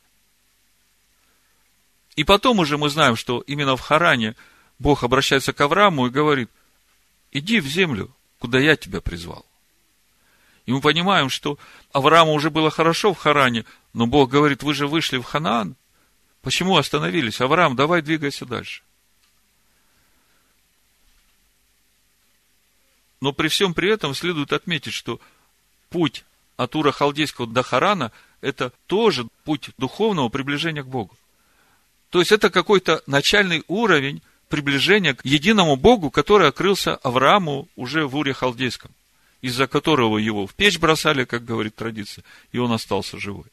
И 2.16 2.24
потом 2.24 2.58
уже 2.58 2.76
мы 2.76 2.90
знаем, 2.90 3.16
что 3.16 3.40
именно 3.40 3.76
в 3.76 3.80
Харане 3.80 4.36
Бог 4.78 5.04
обращается 5.04 5.52
к 5.52 5.60
Аврааму 5.60 6.06
и 6.06 6.10
говорит, 6.10 6.50
иди 7.32 7.60
в 7.60 7.66
землю, 7.66 8.14
куда 8.38 8.58
я 8.58 8.76
тебя 8.76 9.00
призвал. 9.00 9.46
И 10.66 10.72
мы 10.72 10.80
понимаем, 10.80 11.28
что 11.28 11.58
Аврааму 11.92 12.32
уже 12.32 12.50
было 12.50 12.70
хорошо 12.70 13.12
в 13.14 13.18
Харане, 13.18 13.64
но 13.92 14.06
Бог 14.06 14.30
говорит, 14.30 14.62
вы 14.62 14.74
же 14.74 14.86
вышли 14.86 15.18
в 15.18 15.24
Ханаан. 15.24 15.76
Почему 16.44 16.76
остановились? 16.76 17.40
Авраам, 17.40 17.74
давай 17.74 18.02
двигайся 18.02 18.44
дальше. 18.44 18.82
Но 23.20 23.32
при 23.32 23.48
всем 23.48 23.72
при 23.72 23.90
этом 23.90 24.14
следует 24.14 24.52
отметить, 24.52 24.92
что 24.92 25.20
путь 25.88 26.24
от 26.58 26.76
Ура 26.76 26.92
Халдейского 26.92 27.46
до 27.46 27.62
Харана– 27.62 28.12
это 28.42 28.72
тоже 28.86 29.26
путь 29.44 29.70
духовного 29.78 30.28
приближения 30.28 30.82
к 30.82 30.88
Богу. 30.88 31.16
То 32.10 32.20
есть, 32.20 32.30
это 32.30 32.50
какой-то 32.50 33.02
начальный 33.06 33.64
уровень 33.66 34.20
приближения 34.50 35.14
к 35.14 35.24
единому 35.24 35.76
Богу, 35.76 36.10
который 36.10 36.46
открылся 36.46 36.96
Аврааму 36.96 37.68
уже 37.74 38.06
в 38.06 38.14
Уре 38.16 38.34
Халдейском 38.34 38.92
из-за 39.40 39.66
которого 39.66 40.16
его 40.16 40.46
в 40.46 40.54
печь 40.54 40.78
бросали, 40.78 41.26
как 41.26 41.44
говорит 41.44 41.74
традиция, 41.74 42.24
и 42.52 42.56
он 42.56 42.72
остался 42.72 43.18
живой. 43.18 43.44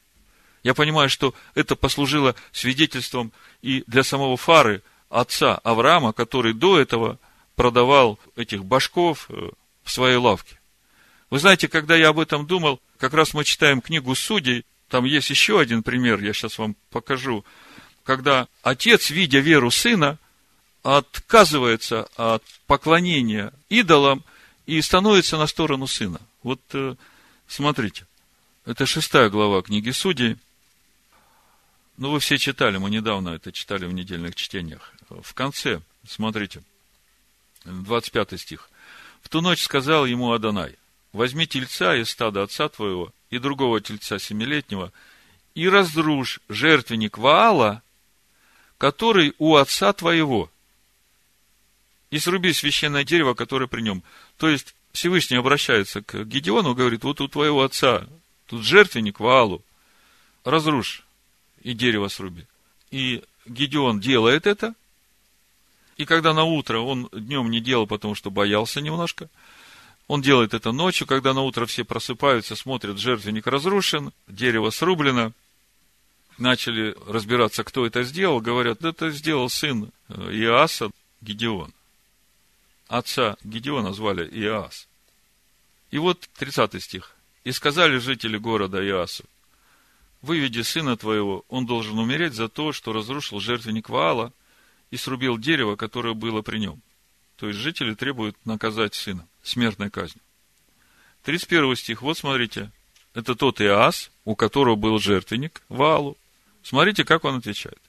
Я 0.62 0.74
понимаю, 0.74 1.08
что 1.08 1.34
это 1.54 1.74
послужило 1.76 2.34
свидетельством 2.52 3.32
и 3.62 3.84
для 3.86 4.04
самого 4.04 4.36
Фары, 4.36 4.82
отца 5.10 5.56
Авраама, 5.64 6.12
который 6.12 6.54
до 6.54 6.78
этого 6.78 7.18
продавал 7.56 8.18
этих 8.36 8.64
башков 8.64 9.26
э, 9.28 9.50
в 9.82 9.90
своей 9.90 10.16
лавке. 10.16 10.58
Вы 11.30 11.38
знаете, 11.38 11.68
когда 11.68 11.96
я 11.96 12.08
об 12.08 12.20
этом 12.20 12.46
думал, 12.46 12.80
как 12.98 13.14
раз 13.14 13.34
мы 13.34 13.44
читаем 13.44 13.80
книгу 13.80 14.14
судей, 14.14 14.64
там 14.88 15.04
есть 15.04 15.30
еще 15.30 15.58
один 15.58 15.82
пример, 15.82 16.20
я 16.20 16.32
сейчас 16.32 16.58
вам 16.58 16.76
покажу, 16.90 17.44
когда 18.04 18.48
отец, 18.62 19.10
видя 19.10 19.40
веру 19.40 19.70
сына, 19.70 20.18
отказывается 20.82 22.08
от 22.16 22.42
поклонения 22.66 23.52
идолам 23.68 24.24
и 24.66 24.80
становится 24.80 25.36
на 25.36 25.46
сторону 25.46 25.86
сына. 25.86 26.20
Вот 26.42 26.60
э, 26.72 26.94
смотрите, 27.48 28.06
это 28.64 28.86
шестая 28.86 29.28
глава 29.28 29.62
книги 29.62 29.90
Судей. 29.90 30.36
Ну, 31.96 32.10
вы 32.10 32.20
все 32.20 32.38
читали, 32.38 32.78
мы 32.78 32.90
недавно 32.90 33.30
это 33.30 33.52
читали 33.52 33.84
в 33.86 33.92
недельных 33.92 34.34
чтениях. 34.34 34.92
В 35.08 35.34
конце, 35.34 35.82
смотрите, 36.06 36.62
25 37.64 38.40
стих. 38.40 38.70
В 39.22 39.28
ту 39.28 39.40
ночь 39.40 39.62
сказал 39.62 40.06
ему 40.06 40.32
Адонай, 40.32 40.76
возьми 41.12 41.46
тельца 41.46 41.94
из 41.96 42.10
стада 42.10 42.42
отца 42.42 42.68
твоего 42.68 43.12
и 43.30 43.38
другого 43.38 43.80
тельца 43.80 44.18
семилетнего, 44.18 44.92
и 45.54 45.68
разрушь 45.68 46.40
жертвенник 46.48 47.18
Ваала, 47.18 47.82
который 48.78 49.34
у 49.38 49.56
отца 49.56 49.92
твоего, 49.92 50.50
и 52.10 52.18
сруби 52.18 52.52
священное 52.52 53.04
дерево, 53.04 53.34
которое 53.34 53.66
при 53.68 53.82
нем. 53.82 54.02
То 54.38 54.48
есть, 54.48 54.74
Всевышний 54.92 55.36
обращается 55.36 56.02
к 56.02 56.24
Гедеону, 56.24 56.74
говорит, 56.74 57.04
вот 57.04 57.20
у 57.20 57.28
твоего 57.28 57.62
отца 57.62 58.06
тут 58.46 58.64
жертвенник 58.64 59.20
Ваалу, 59.20 59.62
разрушь 60.44 61.01
и 61.62 61.72
дерево 61.72 62.08
сруби. 62.08 62.46
И 62.90 63.22
Гедеон 63.46 64.00
делает 64.00 64.46
это, 64.46 64.74
и 65.96 66.04
когда 66.04 66.34
на 66.34 66.44
утро 66.44 66.80
он 66.80 67.08
днем 67.12 67.50
не 67.50 67.60
делал, 67.60 67.86
потому 67.86 68.14
что 68.14 68.30
боялся 68.30 68.80
немножко, 68.80 69.28
он 70.08 70.20
делает 70.20 70.52
это 70.52 70.72
ночью, 70.72 71.06
когда 71.06 71.32
на 71.32 71.42
утро 71.42 71.66
все 71.66 71.84
просыпаются, 71.84 72.56
смотрят, 72.56 72.98
жертвенник 72.98 73.46
разрушен, 73.46 74.12
дерево 74.26 74.70
срублено, 74.70 75.32
начали 76.38 76.96
разбираться, 77.06 77.64
кто 77.64 77.86
это 77.86 78.02
сделал, 78.02 78.40
говорят, 78.40 78.84
это 78.84 79.10
сделал 79.10 79.48
сын 79.48 79.90
Иаса, 80.08 80.90
Гедеон 81.20 81.72
отца 82.92 83.36
Гедеона 83.42 83.92
звали 83.92 84.28
Иоас. 84.28 84.86
И 85.90 85.98
вот 85.98 86.28
30 86.36 86.82
стих. 86.82 87.16
«И 87.44 87.52
сказали 87.52 87.98
жители 87.98 88.36
города 88.36 88.78
Иоасу, 88.86 89.24
выведи 90.22 90.62
сына 90.62 90.96
твоего, 90.96 91.44
он 91.48 91.66
должен 91.66 91.98
умереть 91.98 92.34
за 92.34 92.48
то, 92.48 92.72
что 92.72 92.92
разрушил 92.92 93.40
жертвенник 93.40 93.88
Ваала 93.88 94.32
и 94.90 94.96
срубил 94.96 95.36
дерево, 95.36 95.76
которое 95.76 96.14
было 96.14 96.42
при 96.42 96.58
нем». 96.58 96.80
То 97.42 97.48
есть, 97.48 97.58
жители 97.58 97.94
требуют 97.94 98.36
наказать 98.46 98.94
сына 98.94 99.26
смертной 99.42 99.90
казнью. 99.90 100.22
31 101.24 101.74
стих, 101.74 102.00
вот 102.00 102.16
смотрите, 102.16 102.70
это 103.14 103.34
тот 103.34 103.60
Иоас, 103.60 104.12
у 104.24 104.36
которого 104.36 104.76
был 104.76 105.00
жертвенник 105.00 105.62
Ваалу. 105.68 106.16
Смотрите, 106.62 107.04
как 107.04 107.24
он 107.24 107.38
отвечает. 107.38 107.80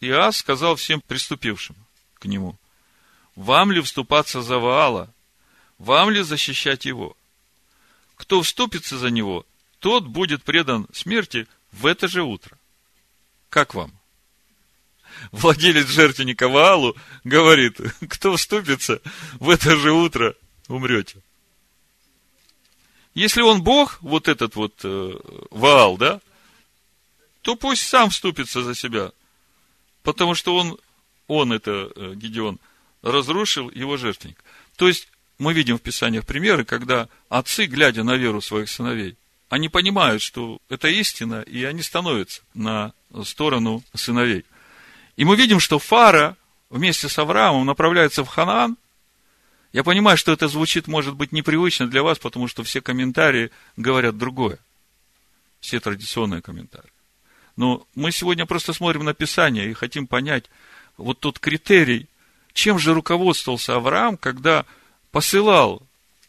Иоас 0.00 0.38
сказал 0.38 0.76
всем 0.76 1.02
приступившим 1.02 1.76
к 2.14 2.24
нему, 2.24 2.56
вам 3.36 3.70
ли 3.70 3.82
вступаться 3.82 4.40
за 4.40 4.58
Ваала? 4.58 5.12
Вам 5.76 6.08
ли 6.08 6.22
защищать 6.22 6.86
его? 6.86 7.16
Кто 8.16 8.40
вступится 8.40 8.96
за 8.96 9.10
него, 9.10 9.44
тот 9.84 10.06
будет 10.06 10.42
предан 10.42 10.88
смерти 10.94 11.46
в 11.70 11.84
это 11.84 12.08
же 12.08 12.22
утро. 12.22 12.56
Как 13.50 13.74
вам? 13.74 13.92
Владелец 15.30 15.88
жертвенника 15.88 16.48
Ваалу 16.48 16.96
говорит, 17.22 17.78
кто 18.08 18.34
вступится, 18.34 19.02
в 19.34 19.50
это 19.50 19.76
же 19.76 19.92
утро 19.92 20.36
умрете. 20.68 21.18
Если 23.12 23.42
он 23.42 23.62
Бог, 23.62 24.00
вот 24.00 24.28
этот 24.28 24.56
вот 24.56 24.80
э, 24.84 25.18
Ваал, 25.50 25.98
да, 25.98 26.22
то 27.42 27.54
пусть 27.54 27.86
сам 27.86 28.08
вступится 28.08 28.62
за 28.62 28.74
себя. 28.74 29.12
Потому 30.02 30.34
что 30.34 30.56
он, 30.56 30.78
он 31.26 31.52
это 31.52 31.92
э, 31.94 32.14
Гедеон– 32.14 32.58
разрушил 33.02 33.70
его 33.70 33.98
жертвенник. 33.98 34.42
То 34.76 34.88
есть, 34.88 35.08
мы 35.36 35.52
видим 35.52 35.76
в 35.76 35.82
Писаниях 35.82 36.24
примеры, 36.24 36.64
когда 36.64 37.10
отцы, 37.28 37.66
глядя 37.66 38.02
на 38.02 38.16
веру 38.16 38.40
своих 38.40 38.70
сыновей, 38.70 39.18
они 39.54 39.68
понимают, 39.68 40.20
что 40.20 40.58
это 40.68 40.88
истина, 40.88 41.42
и 41.42 41.62
они 41.62 41.80
становятся 41.80 42.42
на 42.54 42.92
сторону 43.22 43.84
сыновей. 43.94 44.44
И 45.14 45.24
мы 45.24 45.36
видим, 45.36 45.60
что 45.60 45.78
Фара 45.78 46.36
вместе 46.70 47.08
с 47.08 47.16
Авраамом 47.20 47.64
направляется 47.64 48.24
в 48.24 48.26
Ханаан. 48.26 48.76
Я 49.72 49.84
понимаю, 49.84 50.18
что 50.18 50.32
это 50.32 50.48
звучит, 50.48 50.88
может 50.88 51.14
быть, 51.14 51.30
непривычно 51.30 51.86
для 51.86 52.02
вас, 52.02 52.18
потому 52.18 52.48
что 52.48 52.64
все 52.64 52.80
комментарии 52.80 53.52
говорят 53.76 54.18
другое. 54.18 54.58
Все 55.60 55.78
традиционные 55.78 56.42
комментарии. 56.42 56.90
Но 57.54 57.86
мы 57.94 58.10
сегодня 58.10 58.46
просто 58.46 58.72
смотрим 58.72 59.04
на 59.04 59.14
Писание 59.14 59.70
и 59.70 59.74
хотим 59.74 60.08
понять 60.08 60.46
вот 60.96 61.20
тот 61.20 61.38
критерий, 61.38 62.08
чем 62.54 62.80
же 62.80 62.92
руководствовался 62.92 63.76
Авраам, 63.76 64.16
когда 64.16 64.66
посылал 65.12 65.80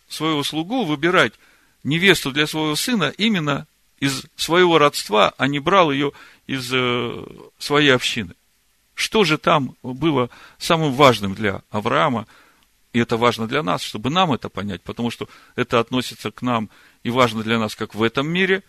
своего 0.08 0.44
слугу 0.44 0.86
выбирать 0.86 1.34
невесту 1.86 2.32
для 2.32 2.48
своего 2.48 2.76
сына 2.76 3.14
именно 3.18 3.68
из 4.00 4.26
своего 4.36 4.78
родства, 4.78 5.34
а 5.38 5.48
не 5.48 5.60
брал 5.60 5.92
ее 5.92 6.12
из 6.48 6.70
э, 6.74 7.26
своей 7.58 7.90
общины? 7.90 8.34
Что 8.96 9.24
же 9.24 9.38
там 9.38 9.76
было 9.84 10.30
самым 10.58 10.94
важным 10.94 11.36
для 11.36 11.62
Авраама 11.70 12.28
И 12.94 13.00
это 13.00 13.18
важно 13.18 13.48
для 13.48 13.62
нас, 13.62 13.82
чтобы 13.82 14.10
нам 14.10 14.34
это 14.34 14.50
понять, 14.50 14.82
потому 14.82 15.12
что 15.12 15.28
это 15.56 15.80
относится 15.80 16.32
к 16.32 16.42
нам 16.42 16.70
и 17.04 17.10
важно 17.10 17.44
для 17.44 17.60
нас 17.60 17.76
как 17.76 17.94
в 17.94 18.02
этом 18.02 18.28
мире, 18.28 18.64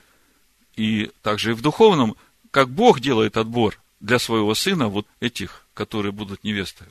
и 0.75 1.11
также 1.23 1.53
и 1.53 1.55
в 1.55 1.63
духовном, 1.63 2.17
как 2.51 2.69
Бог 2.69 3.01
делает 3.01 3.37
отбор 3.37 3.79
для 4.01 4.19
своего 4.19 4.55
сына, 4.55 4.89
вот 4.89 5.07
этих, 5.21 5.65
которые 5.75 6.13
будут 6.13 6.45
невестой. 6.45 6.89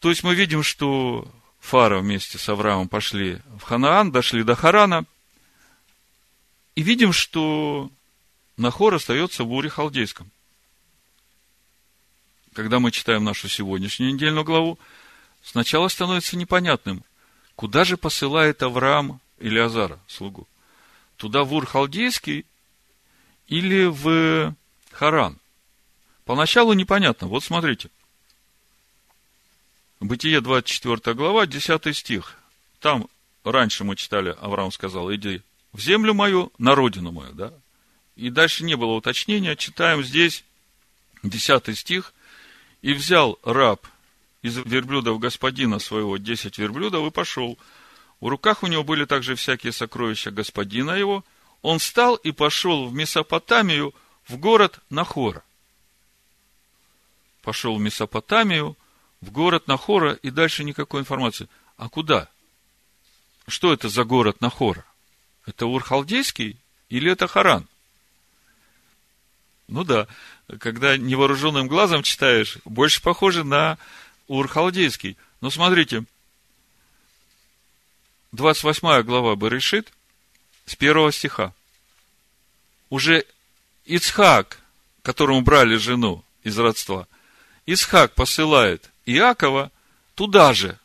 То 0.00 0.10
есть 0.10 0.22
мы 0.22 0.34
видим, 0.34 0.62
что 0.62 1.28
Фара 1.60 1.98
вместе 1.98 2.38
с 2.38 2.48
Авраамом 2.48 2.88
пошли 2.88 3.40
в 3.58 3.62
Ханаан, 3.62 4.10
дошли 4.10 4.42
до 4.42 4.54
Харана, 4.54 5.04
и 6.74 6.82
видим, 6.82 7.12
что 7.12 7.90
Нахор 8.56 8.94
остается 8.94 9.44
в 9.44 9.52
Уре 9.52 9.68
Халдейском. 9.68 10.30
Когда 12.54 12.80
мы 12.80 12.90
читаем 12.90 13.24
нашу 13.24 13.48
сегодняшнюю 13.48 14.14
недельную 14.14 14.44
главу, 14.44 14.78
сначала 15.42 15.88
становится 15.88 16.36
непонятным, 16.36 17.04
куда 17.54 17.84
же 17.84 17.96
посылает 17.96 18.62
Авраам 18.62 19.20
Илиазара, 19.38 19.98
слугу. 20.06 20.46
Туда 21.16 21.44
в 21.44 21.52
Ур-Халдейский 21.52 22.46
или 23.48 23.86
в 23.86 24.54
Харан. 24.92 25.38
Поначалу 26.24 26.72
непонятно. 26.72 27.26
Вот 27.26 27.42
смотрите. 27.42 27.90
Бытие 30.00 30.40
24 30.40 31.14
глава, 31.14 31.46
10 31.46 31.96
стих. 31.96 32.36
Там 32.80 33.08
раньше 33.42 33.82
мы 33.82 33.96
читали, 33.96 34.36
Авраам 34.40 34.70
сказал, 34.70 35.12
иди 35.12 35.42
в 35.72 35.80
землю 35.80 36.14
мою, 36.14 36.52
на 36.58 36.74
родину 36.74 37.12
мою, 37.12 37.32
да? 37.32 37.52
И 38.16 38.30
дальше 38.30 38.64
не 38.64 38.76
было 38.76 38.92
уточнения. 38.92 39.56
Читаем 39.56 40.02
здесь 40.02 40.44
10 41.22 41.76
стих. 41.76 42.14
И 42.80 42.92
взял 42.92 43.38
раб 43.42 43.86
из 44.42 44.56
верблюдов 44.56 45.18
господина 45.18 45.78
своего 45.80 46.16
10 46.16 46.58
верблюдов 46.58 47.06
и 47.06 47.10
пошел. 47.10 47.58
В 48.20 48.28
руках 48.28 48.62
у 48.62 48.68
него 48.68 48.84
были 48.84 49.04
также 49.04 49.34
всякие 49.34 49.72
сокровища 49.72 50.30
господина 50.30 50.92
его. 50.92 51.24
Он 51.62 51.80
встал 51.80 52.14
и 52.14 52.30
пошел 52.30 52.86
в 52.86 52.94
Месопотамию, 52.94 53.94
в 54.28 54.36
город 54.36 54.78
Нахора. 54.90 55.42
Пошел 57.42 57.76
в 57.76 57.80
Месопотамию, 57.80 58.76
в 59.20 59.30
город 59.30 59.66
Нахора, 59.68 60.12
и 60.14 60.30
дальше 60.30 60.64
никакой 60.64 61.00
информации. 61.00 61.48
А 61.76 61.88
куда? 61.88 62.28
Что 63.46 63.72
это 63.72 63.88
за 63.88 64.04
город 64.04 64.40
Нахора? 64.40 64.84
Это 65.46 65.66
Урхалдейский 65.66 66.56
или 66.88 67.10
это 67.10 67.26
Харан? 67.26 67.66
Ну 69.66 69.84
да, 69.84 70.06
когда 70.60 70.96
невооруженным 70.96 71.68
глазом 71.68 72.02
читаешь, 72.02 72.58
больше 72.64 73.02
похоже 73.02 73.44
на 73.44 73.78
Урхалдейский. 74.26 75.16
Но 75.40 75.50
смотрите, 75.50 76.04
28 78.32 79.02
глава 79.02 79.36
Берешит, 79.36 79.92
с 80.66 80.76
первого 80.76 81.12
стиха. 81.12 81.54
Уже 82.90 83.24
Ицхак, 83.84 84.60
которому 85.02 85.40
брали 85.42 85.76
жену 85.76 86.24
из 86.42 86.58
родства, 86.58 87.06
Исхак 87.66 88.14
посылает 88.14 88.90
Иакова 89.10 89.70
туда 90.14 90.52
же, 90.52 90.78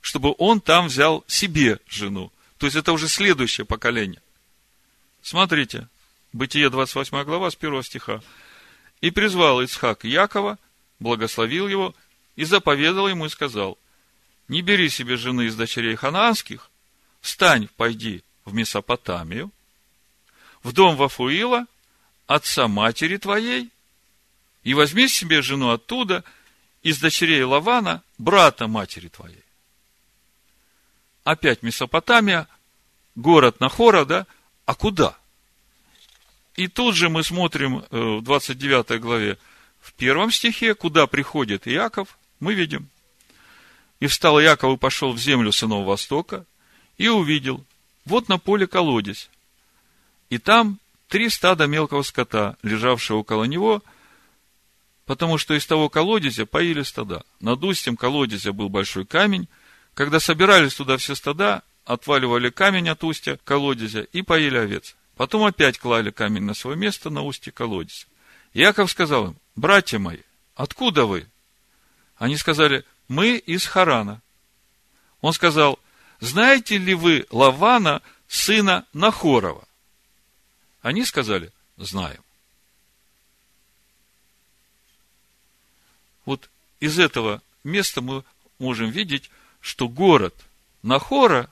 чтобы 0.00 0.34
он 0.38 0.60
там 0.60 0.86
взял 0.86 1.24
себе 1.26 1.78
жену. 1.88 2.32
То 2.58 2.66
есть 2.66 2.76
это 2.76 2.92
уже 2.92 3.08
следующее 3.08 3.64
поколение. 3.64 4.22
Смотрите, 5.22 5.88
Бытие 6.34 6.68
28 6.68 7.22
глава 7.22 7.48
с 7.48 7.54
1 7.54 7.82
стиха. 7.84 8.20
«И 9.00 9.12
призвал 9.12 9.64
Исхак 9.64 10.02
Якова, 10.02 10.58
благословил 10.98 11.68
его, 11.68 11.94
и 12.34 12.44
заповедал 12.44 13.06
ему 13.06 13.26
и 13.26 13.28
сказал, 13.28 13.78
не 14.48 14.60
бери 14.60 14.88
себе 14.88 15.16
жены 15.16 15.46
из 15.46 15.54
дочерей 15.54 15.94
ханаанских, 15.94 16.70
встань, 17.20 17.68
пойди 17.76 18.24
в 18.44 18.52
Месопотамию, 18.52 19.52
в 20.64 20.72
дом 20.72 20.96
Вафуила, 20.96 21.66
отца 22.26 22.66
матери 22.66 23.16
твоей, 23.16 23.70
и 24.64 24.74
возьми 24.74 25.06
себе 25.06 25.40
жену 25.40 25.70
оттуда, 25.70 26.24
из 26.84 27.00
дочерей 27.00 27.42
Лавана, 27.42 28.02
брата 28.18 28.68
матери 28.68 29.08
твоей. 29.08 29.42
Опять 31.24 31.62
Месопотамия, 31.62 32.46
город 33.16 33.58
Нахора, 33.58 34.04
да? 34.04 34.26
А 34.66 34.74
куда? 34.74 35.16
И 36.56 36.68
тут 36.68 36.94
же 36.94 37.08
мы 37.08 37.24
смотрим 37.24 37.78
э, 37.78 38.18
в 38.18 38.22
29 38.22 39.00
главе, 39.00 39.38
в 39.80 39.94
первом 39.94 40.30
стихе, 40.30 40.74
куда 40.74 41.06
приходит 41.06 41.66
Иаков, 41.66 42.18
мы 42.38 42.52
видим. 42.52 42.88
И 43.98 44.06
встал 44.06 44.38
Иаков 44.40 44.76
и 44.76 44.78
пошел 44.78 45.12
в 45.12 45.18
землю 45.18 45.52
сынов 45.52 45.86
Востока, 45.86 46.44
и 46.98 47.08
увидел, 47.08 47.64
вот 48.04 48.28
на 48.28 48.38
поле 48.38 48.66
колодец. 48.66 49.30
И 50.28 50.36
там 50.36 50.78
три 51.08 51.30
стада 51.30 51.66
мелкого 51.66 52.02
скота, 52.02 52.56
лежавшего 52.62 53.18
около 53.18 53.44
него– 53.44 53.82
потому 55.06 55.38
что 55.38 55.54
из 55.54 55.66
того 55.66 55.88
колодезя 55.88 56.46
поили 56.46 56.82
стада. 56.82 57.24
Над 57.40 57.62
устьем 57.64 57.96
колодезя 57.96 58.52
был 58.52 58.68
большой 58.68 59.04
камень. 59.04 59.48
Когда 59.94 60.18
собирались 60.18 60.74
туда 60.74 60.96
все 60.96 61.14
стада, 61.14 61.62
отваливали 61.84 62.50
камень 62.50 62.88
от 62.88 63.04
устья 63.04 63.38
колодезя 63.44 64.00
и 64.00 64.22
поили 64.22 64.56
овец. 64.56 64.96
Потом 65.16 65.44
опять 65.44 65.78
клали 65.78 66.10
камень 66.10 66.42
на 66.42 66.54
свое 66.54 66.76
место 66.76 67.10
на 67.10 67.22
устье 67.22 67.52
колодезя. 67.52 68.06
Яков 68.52 68.90
сказал 68.90 69.28
им, 69.28 69.36
братья 69.54 69.98
мои, 69.98 70.20
откуда 70.54 71.04
вы? 71.04 71.28
Они 72.16 72.36
сказали, 72.36 72.84
мы 73.08 73.36
из 73.36 73.66
Харана. 73.66 74.22
Он 75.20 75.32
сказал, 75.32 75.78
знаете 76.20 76.78
ли 76.78 76.94
вы 76.94 77.26
Лавана, 77.30 78.02
сына 78.28 78.86
Нахорова? 78.92 79.66
Они 80.80 81.04
сказали, 81.04 81.52
знаем. 81.76 82.23
Вот 86.24 86.50
из 86.80 86.98
этого 86.98 87.42
места 87.62 88.00
мы 88.00 88.24
можем 88.58 88.90
видеть, 88.90 89.30
что 89.60 89.88
город 89.88 90.34
Нахора 90.82 91.50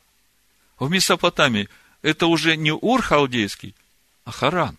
в 0.79 0.91
Месопотамии 0.91 1.69
это 2.03 2.27
уже 2.27 2.57
не 2.57 2.73
Ур 2.73 3.01
халдейский, 3.01 3.75
а 4.25 4.33
Харан. 4.33 4.77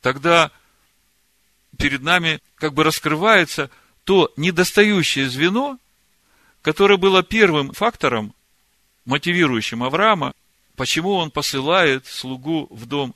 Тогда 0.00 0.50
перед 1.78 2.02
нами 2.02 2.40
как 2.56 2.74
бы 2.74 2.84
раскрывается 2.84 3.70
то 4.04 4.32
недостающее 4.36 5.28
звено, 5.28 5.78
которое 6.60 6.98
было 6.98 7.22
первым 7.22 7.72
фактором, 7.72 8.34
мотивирующим 9.06 9.82
Авраама, 9.82 10.34
почему 10.76 11.12
он 11.12 11.30
посылает 11.30 12.06
слугу 12.06 12.66
в 12.70 12.86
дом 12.86 13.14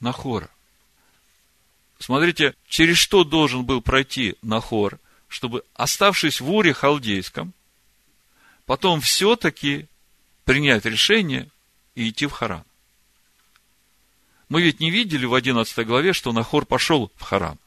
Нахора. 0.00 0.50
Смотрите, 1.98 2.54
через 2.68 2.98
что 2.98 3.24
должен 3.24 3.64
был 3.64 3.80
пройти 3.80 4.36
Нахор, 4.42 4.98
чтобы, 5.28 5.64
оставшись 5.74 6.40
в 6.40 6.50
Уре 6.50 6.72
Халдейском, 6.72 7.54
потом 8.66 9.00
все-таки 9.00 9.86
принять 10.44 10.84
решение 10.84 11.48
и 11.94 12.10
идти 12.10 12.26
в 12.26 12.32
Харан. 12.32 12.64
Мы 14.48 14.62
ведь 14.62 14.78
не 14.78 14.90
видели 14.90 15.24
в 15.24 15.34
11 15.34 15.86
главе, 15.86 16.12
что 16.12 16.32
Нахор 16.32 16.66
пошел 16.66 17.10
в 17.16 17.22
Харан. 17.22 17.58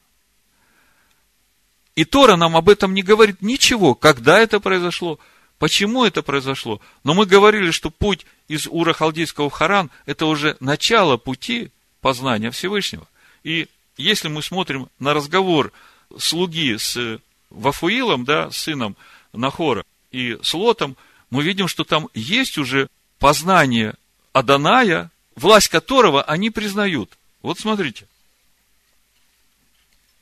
И 1.94 2.04
Тора 2.04 2.36
нам 2.36 2.56
об 2.56 2.68
этом 2.68 2.94
не 2.94 3.02
говорит 3.02 3.42
ничего, 3.42 3.94
когда 3.94 4.38
это 4.38 4.60
произошло, 4.60 5.18
почему 5.58 6.04
это 6.04 6.22
произошло. 6.22 6.80
Но 7.04 7.12
мы 7.12 7.26
говорили, 7.26 7.72
что 7.72 7.90
путь 7.90 8.24
из 8.48 8.66
Ура 8.66 8.94
Халдейского 8.94 9.50
в 9.50 9.52
Харан– 9.52 9.90
это 10.06 10.26
уже 10.26 10.56
начало 10.60 11.18
пути 11.18 11.70
познания 12.00 12.50
Всевышнего. 12.50 13.06
И 13.42 13.68
если 14.02 14.28
мы 14.28 14.42
смотрим 14.42 14.88
на 14.98 15.14
разговор 15.14 15.72
слуги 16.18 16.76
с 16.76 17.20
Вафуилом, 17.50 18.24
да, 18.24 18.50
сыном 18.50 18.96
Нахора, 19.32 19.84
и 20.10 20.38
с 20.42 20.54
Лотом, 20.54 20.96
мы 21.30 21.42
видим, 21.42 21.68
что 21.68 21.84
там 21.84 22.08
есть 22.14 22.58
уже 22.58 22.88
познание 23.18 23.94
Аданая, 24.32 25.10
власть 25.36 25.68
которого 25.68 26.22
они 26.22 26.50
признают. 26.50 27.16
Вот 27.42 27.58
смотрите. 27.58 28.06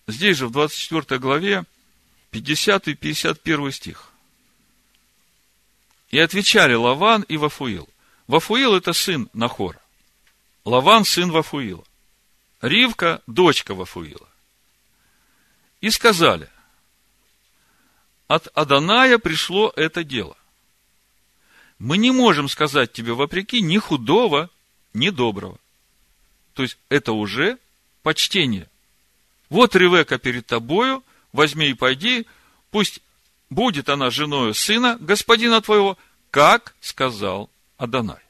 Здесь 0.07 0.39
же 0.39 0.49
в 0.49 0.53
24 0.53 1.19
главе 1.19 1.65
50 2.31 2.89
и 2.89 2.95
51 2.95 3.73
стих. 3.73 4.11
И 6.11 6.19
отвечали 6.19 6.75
Лаван 6.75 7.23
и 7.23 7.37
Вафуил. 7.37 7.89
Вафуил 8.27 8.75
это 8.75 8.93
сын 8.93 9.29
Нахора. 9.33 9.81
Лаван 10.65 11.05
сын 11.05 11.31
Вафуила. 11.31 11.85
Ривка, 12.61 13.23
дочка 13.27 13.75
Вафуила. 13.75 14.29
И 15.81 15.91
сказали, 15.91 16.49
от 18.27 18.49
Аданая 18.55 19.19
пришло 19.19 19.73
это 19.77 20.03
дело. 20.03 20.37
Мы 21.79 21.97
не 21.99 22.11
можем 22.11 22.49
сказать 22.49 22.93
тебе 22.93 23.13
вопреки 23.13 23.61
ни 23.61 23.79
худого, 23.79 24.51
ни 24.93 25.11
доброго. 25.11 25.59
То 26.55 26.63
есть, 26.63 26.77
это 26.89 27.13
уже 27.13 27.59
почтение. 28.03 28.69
Вот 29.49 29.77
Ревека 29.77 30.19
перед 30.19 30.47
тобою, 30.47 31.05
возьми 31.33 31.69
и 31.69 31.75
пойди, 31.75 32.27
пусть 32.73 33.01
будет 33.49 33.89
она 33.89 34.11
женою 34.11 34.55
сына 34.55 34.99
господина 35.01 35.61
твоего, 35.61 35.97
как 36.31 36.75
сказал 36.81 37.49
Адонай. 37.77 38.21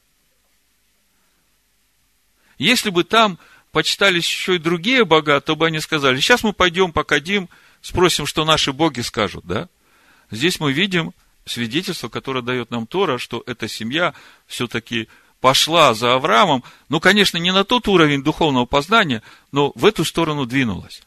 Если 2.59 2.89
бы 2.91 3.03
там 3.03 3.39
почитались 3.71 4.27
еще 4.27 4.55
и 4.55 4.59
другие 4.59 5.05
бога, 5.05 5.39
то 5.41 5.55
бы 5.55 5.67
они 5.67 5.79
сказали, 5.79 6.19
сейчас 6.19 6.43
мы 6.43 6.53
пойдем 6.53 6.91
покадим, 6.91 7.49
спросим, 7.81 8.25
что 8.25 8.45
наши 8.45 8.73
боги 8.73 9.01
скажут, 9.01 9.45
да? 9.45 9.69
Здесь 10.31 10.59
мы 10.59 10.73
видим 10.73 11.13
свидетельство, 11.45 12.09
которое 12.09 12.41
дает 12.41 12.71
нам 12.71 12.87
Тора, 12.87 13.17
что 13.17 13.43
эта 13.45 13.67
семья 13.67 14.13
все-таки 14.47 15.07
пошла 15.41 15.93
за 15.93 16.15
Авраамом, 16.15 16.63
ну, 16.89 16.99
конечно, 16.99 17.37
не 17.37 17.51
на 17.51 17.63
тот 17.63 17.87
уровень 17.87 18.23
духовного 18.23 18.65
познания, 18.65 19.23
но 19.51 19.71
в 19.75 19.85
эту 19.85 20.05
сторону 20.05 20.45
двинулась. 20.45 21.01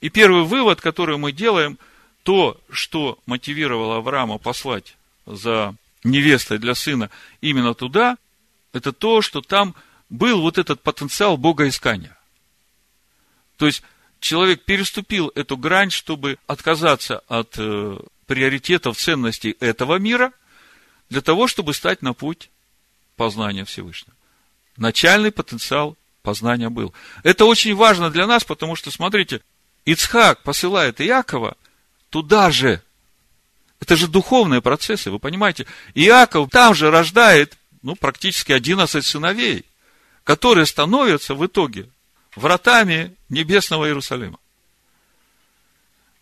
И 0.00 0.10
первый 0.10 0.42
вывод, 0.42 0.80
который 0.80 1.16
мы 1.16 1.32
делаем, 1.32 1.78
то, 2.22 2.60
что 2.70 3.18
мотивировало 3.26 3.96
Авраама 3.96 4.38
послать 4.38 4.96
за 5.26 5.74
невестой 6.04 6.58
для 6.58 6.74
сына 6.74 7.10
именно 7.40 7.74
туда, 7.74 8.16
это 8.72 8.92
то, 8.92 9.22
что 9.22 9.40
там 9.40 9.74
был 10.08 10.40
вот 10.40 10.58
этот 10.58 10.82
потенциал 10.82 11.36
богоискания. 11.36 12.16
То 13.56 13.66
есть, 13.66 13.82
человек 14.20 14.64
переступил 14.64 15.30
эту 15.34 15.56
грань, 15.56 15.90
чтобы 15.90 16.38
отказаться 16.46 17.20
от 17.28 17.54
э, 17.58 17.98
приоритетов, 18.26 18.96
ценностей 18.96 19.56
этого 19.60 19.98
мира, 19.98 20.32
для 21.10 21.20
того, 21.20 21.46
чтобы 21.46 21.74
стать 21.74 22.02
на 22.02 22.14
путь 22.14 22.50
познания 23.16 23.64
Всевышнего. 23.64 24.16
Начальный 24.76 25.30
потенциал 25.30 25.96
познания 26.22 26.70
был. 26.70 26.92
Это 27.22 27.44
очень 27.44 27.74
важно 27.74 28.10
для 28.10 28.26
нас, 28.26 28.44
потому 28.44 28.74
что, 28.74 28.90
смотрите, 28.90 29.40
Ицхак 29.84 30.42
посылает 30.42 31.00
Иакова 31.00 31.56
туда 32.10 32.50
же. 32.50 32.82
Это 33.80 33.96
же 33.96 34.08
духовные 34.08 34.62
процессы, 34.62 35.10
вы 35.10 35.18
понимаете. 35.18 35.66
Иаков 35.94 36.48
там 36.50 36.74
же 36.74 36.90
рождает, 36.90 37.58
ну, 37.82 37.94
практически 37.94 38.52
11 38.52 39.04
сыновей, 39.04 39.66
которые 40.24 40.66
становятся 40.66 41.34
в 41.34 41.46
итоге 41.46 41.88
вратами 42.34 43.14
небесного 43.28 43.86
Иерусалима. 43.86 44.38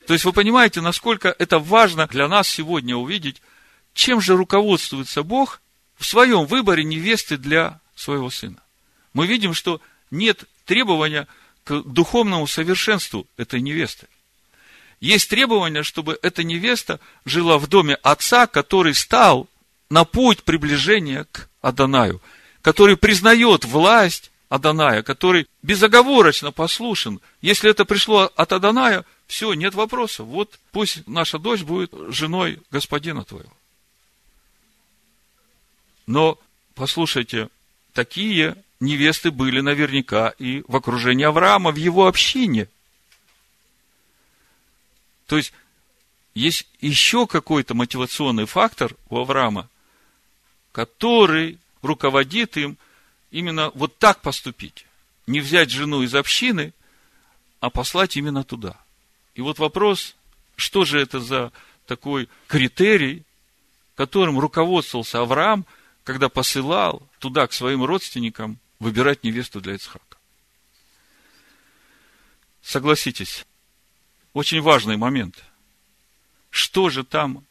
То 0.06 0.12
есть 0.12 0.24
вы 0.24 0.32
понимаете, 0.32 0.80
насколько 0.80 1.34
это 1.38 1.60
важно 1.60 2.06
для 2.08 2.26
нас 2.28 2.48
сегодня 2.48 2.96
увидеть, 2.96 3.40
чем 3.94 4.20
же 4.20 4.36
руководствуется 4.36 5.22
Бог 5.22 5.60
в 5.96 6.04
своем 6.04 6.46
выборе 6.46 6.82
невесты 6.82 7.36
для 7.36 7.80
своего 7.94 8.30
сына. 8.30 8.58
Мы 9.14 9.26
видим, 9.26 9.54
что 9.54 9.80
нет 10.10 10.44
требования 10.64 11.28
к 11.64 11.82
духовному 11.82 12.46
совершенству 12.48 13.26
этой 13.36 13.60
невесты. 13.60 14.08
Есть 15.00 15.30
требование, 15.30 15.82
чтобы 15.82 16.18
эта 16.22 16.42
невеста 16.42 16.98
жила 17.24 17.58
в 17.58 17.68
доме 17.68 17.94
отца, 18.02 18.46
который 18.46 18.94
стал 18.94 19.48
на 19.90 20.04
путь 20.04 20.42
приближения 20.42 21.26
к 21.30 21.48
Адонаю, 21.60 22.20
который 22.62 22.96
признает 22.96 23.64
власть 23.64 24.30
Аданая, 24.48 25.02
который 25.02 25.46
безоговорочно 25.62 26.52
послушен. 26.52 27.20
Если 27.40 27.70
это 27.70 27.84
пришло 27.84 28.30
от 28.36 28.52
Аданая, 28.52 29.04
все, 29.26 29.54
нет 29.54 29.74
вопросов. 29.74 30.26
Вот 30.26 30.58
пусть 30.70 31.06
наша 31.06 31.38
дочь 31.38 31.62
будет 31.62 31.92
женой 32.08 32.60
господина 32.70 33.24
твоего. 33.24 33.52
Но, 36.06 36.38
послушайте, 36.74 37.48
такие 37.94 38.56
невесты 38.78 39.30
были 39.30 39.60
наверняка 39.60 40.34
и 40.38 40.62
в 40.68 40.76
окружении 40.76 41.24
Авраама, 41.24 41.70
в 41.70 41.76
его 41.76 42.06
общине. 42.06 42.68
То 45.26 45.38
есть, 45.38 45.52
есть 46.34 46.66
еще 46.80 47.26
какой-то 47.26 47.74
мотивационный 47.74 48.44
фактор 48.44 48.94
у 49.08 49.18
Авраама, 49.18 49.68
который 50.72 51.58
руководит 51.82 52.56
им– 52.56 52.78
именно 53.32 53.70
вот 53.74 53.98
так 53.98 54.20
поступить. 54.20 54.86
Не 55.26 55.40
взять 55.40 55.70
жену 55.70 56.02
из 56.02 56.14
общины, 56.14 56.72
а 57.58 57.70
послать 57.70 58.16
именно 58.16 58.44
туда. 58.44 58.76
И 59.34 59.40
вот 59.40 59.58
вопрос, 59.58 60.14
что 60.54 60.84
же 60.84 61.00
это 61.00 61.18
за 61.18 61.50
такой 61.86 62.28
критерий, 62.46 63.24
которым 63.96 64.38
руководствовался 64.38 65.20
Авраам, 65.20 65.66
когда 66.04 66.28
посылал 66.28 67.08
туда 67.18 67.46
к 67.46 67.52
своим 67.52 67.84
родственникам 67.84 68.58
выбирать 68.78 69.24
невесту 69.24 69.60
для 69.60 69.74
Ицхака. 69.74 70.16
Согласитесь, 72.62 73.46
очень 74.34 74.60
важный 74.60 74.96
момент. 74.96 75.42
Что 76.50 76.90
же 76.90 77.04
там, 77.04 77.44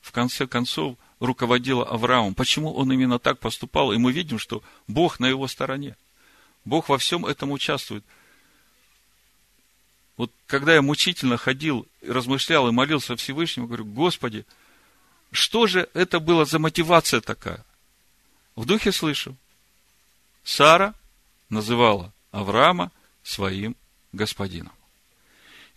в 0.00 0.12
конце 0.12 0.46
концов, 0.46 0.96
руководила 1.22 1.88
Авраамом. 1.88 2.34
Почему 2.34 2.72
он 2.74 2.92
именно 2.92 3.20
так 3.20 3.38
поступал? 3.38 3.92
И 3.92 3.96
мы 3.96 4.10
видим, 4.10 4.40
что 4.40 4.60
Бог 4.88 5.20
на 5.20 5.26
его 5.26 5.46
стороне. 5.46 5.96
Бог 6.64 6.88
во 6.88 6.98
всем 6.98 7.24
этом 7.24 7.52
участвует. 7.52 8.04
Вот 10.16 10.32
когда 10.48 10.74
я 10.74 10.82
мучительно 10.82 11.36
ходил, 11.36 11.86
размышлял 12.04 12.68
и 12.68 12.72
молился 12.72 13.14
Всевышнему, 13.14 13.68
говорю, 13.68 13.84
Господи, 13.84 14.44
что 15.30 15.68
же 15.68 15.88
это 15.94 16.18
было 16.18 16.44
за 16.44 16.58
мотивация 16.58 17.20
такая? 17.20 17.64
В 18.56 18.66
духе 18.66 18.90
слышу. 18.90 19.36
Сара 20.42 20.92
называла 21.48 22.12
Авраама 22.32 22.90
своим 23.22 23.76
господином. 24.12 24.72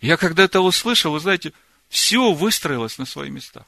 Я 0.00 0.16
когда 0.16 0.42
это 0.42 0.60
услышал, 0.60 1.12
вы 1.12 1.20
знаете, 1.20 1.52
все 1.88 2.32
выстроилось 2.32 2.98
на 2.98 3.06
свои 3.06 3.30
места. 3.30 3.64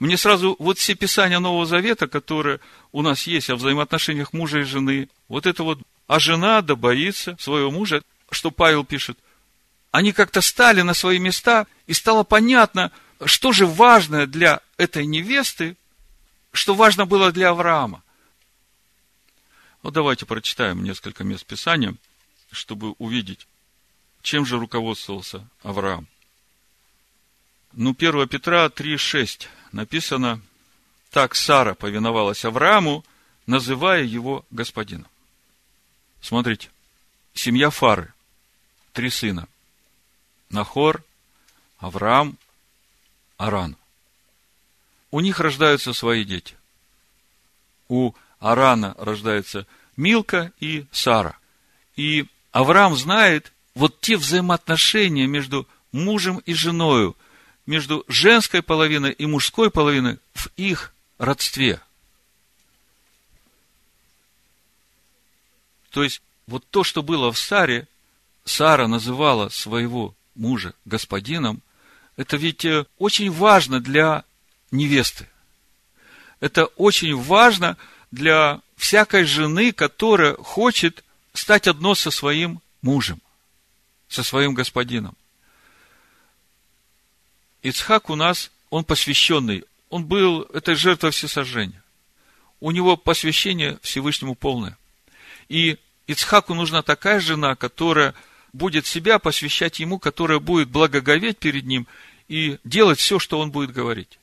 Мне 0.00 0.16
сразу 0.16 0.56
вот 0.58 0.78
все 0.78 0.94
писания 0.94 1.38
Нового 1.38 1.66
Завета, 1.66 2.08
которые 2.08 2.60
у 2.90 3.02
нас 3.02 3.26
есть 3.26 3.50
о 3.50 3.56
взаимоотношениях 3.56 4.32
мужа 4.32 4.60
и 4.60 4.64
жены, 4.64 5.10
вот 5.28 5.46
это 5.46 5.62
вот, 5.62 5.78
а 6.06 6.18
жена 6.18 6.62
да 6.62 6.74
боится 6.74 7.36
своего 7.38 7.70
мужа, 7.70 8.02
что 8.30 8.50
Павел 8.50 8.82
пишет, 8.82 9.18
они 9.90 10.12
как-то 10.12 10.40
стали 10.40 10.80
на 10.80 10.94
свои 10.94 11.18
места, 11.18 11.66
и 11.86 11.92
стало 11.92 12.24
понятно, 12.24 12.92
что 13.26 13.52
же 13.52 13.66
важное 13.66 14.26
для 14.26 14.60
этой 14.78 15.04
невесты, 15.04 15.76
что 16.52 16.74
важно 16.74 17.04
было 17.04 17.30
для 17.30 17.50
Авраама. 17.50 18.02
Вот 19.82 19.92
давайте 19.92 20.24
прочитаем 20.24 20.82
несколько 20.82 21.24
мест 21.24 21.44
Писания, 21.44 21.94
чтобы 22.50 22.92
увидеть, 22.92 23.46
чем 24.22 24.46
же 24.46 24.58
руководствовался 24.58 25.46
Авраам. 25.62 26.06
Ну, 27.72 27.94
1 27.96 28.26
Петра 28.26 28.66
3,6 28.66 29.46
написано, 29.70 30.40
так 31.10 31.36
Сара 31.36 31.74
повиновалась 31.74 32.44
Аврааму, 32.44 33.04
называя 33.46 34.02
его 34.02 34.44
господином. 34.50 35.06
Смотрите, 36.20 36.68
семья 37.32 37.70
Фары, 37.70 38.12
три 38.92 39.08
сына. 39.08 39.46
Нахор, 40.50 41.04
Авраам, 41.78 42.36
Аран. 43.36 43.76
У 45.12 45.20
них 45.20 45.38
рождаются 45.38 45.92
свои 45.92 46.24
дети. 46.24 46.56
У 47.88 48.12
Арана 48.40 48.96
рождается 48.98 49.66
Милка 49.96 50.52
и 50.58 50.86
Сара. 50.90 51.38
И 51.94 52.26
Авраам 52.50 52.96
знает 52.96 53.52
вот 53.74 54.00
те 54.00 54.16
взаимоотношения 54.16 55.28
между 55.28 55.68
мужем 55.92 56.38
и 56.38 56.52
женою– 56.52 57.16
между 57.70 58.04
женской 58.08 58.62
половиной 58.62 59.12
и 59.12 59.26
мужской 59.26 59.70
половиной 59.70 60.18
в 60.34 60.48
их 60.56 60.92
родстве. 61.18 61.80
То 65.90 66.02
есть, 66.02 66.20
вот 66.48 66.64
то, 66.68 66.82
что 66.82 67.04
было 67.04 67.30
в 67.30 67.38
Саре, 67.38 67.86
Сара 68.44 68.88
называла 68.88 69.50
своего 69.50 70.16
мужа 70.34 70.74
господином, 70.84 71.62
это 72.16 72.36
ведь 72.36 72.64
э, 72.64 72.86
очень 72.98 73.30
важно 73.30 73.78
для 73.78 74.24
невесты. 74.72 75.28
Это 76.40 76.64
очень 76.64 77.14
важно 77.14 77.76
для 78.10 78.62
всякой 78.76 79.22
жены, 79.22 79.70
которая 79.70 80.34
хочет 80.34 81.04
стать 81.34 81.68
одно 81.68 81.94
со 81.94 82.10
своим 82.10 82.60
мужем, 82.82 83.20
со 84.08 84.24
своим 84.24 84.54
господином. 84.54 85.14
Ицхак 87.62 88.10
у 88.10 88.14
нас, 88.14 88.50
он 88.70 88.84
посвященный, 88.84 89.64
он 89.90 90.04
был 90.04 90.42
этой 90.42 90.74
жертвой 90.74 91.10
всесожжения. 91.10 91.82
У 92.60 92.70
него 92.70 92.96
посвящение 92.96 93.78
Всевышнему 93.82 94.34
полное. 94.34 94.78
И 95.48 95.78
Ицхаку 96.06 96.54
нужна 96.54 96.82
такая 96.82 97.20
жена, 97.20 97.56
которая 97.56 98.14
будет 98.52 98.86
себя 98.86 99.18
посвящать 99.18 99.78
ему, 99.80 99.98
которая 99.98 100.38
будет 100.38 100.68
благоговеть 100.68 101.38
перед 101.38 101.64
ним 101.64 101.86
и 102.28 102.58
делать 102.64 102.98
все, 102.98 103.18
что 103.18 103.38
он 103.38 103.50
будет 103.50 103.72
говорить. 103.72 104.18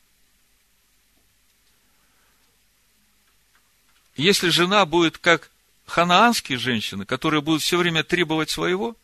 Если 4.16 4.50
жена 4.50 4.86
будет 4.86 5.18
как 5.18 5.52
ханаанские 5.86 6.58
женщины, 6.58 7.06
которые 7.06 7.42
будут 7.42 7.62
все 7.62 7.78
время 7.78 8.04
требовать 8.04 8.50
своего, 8.50 8.96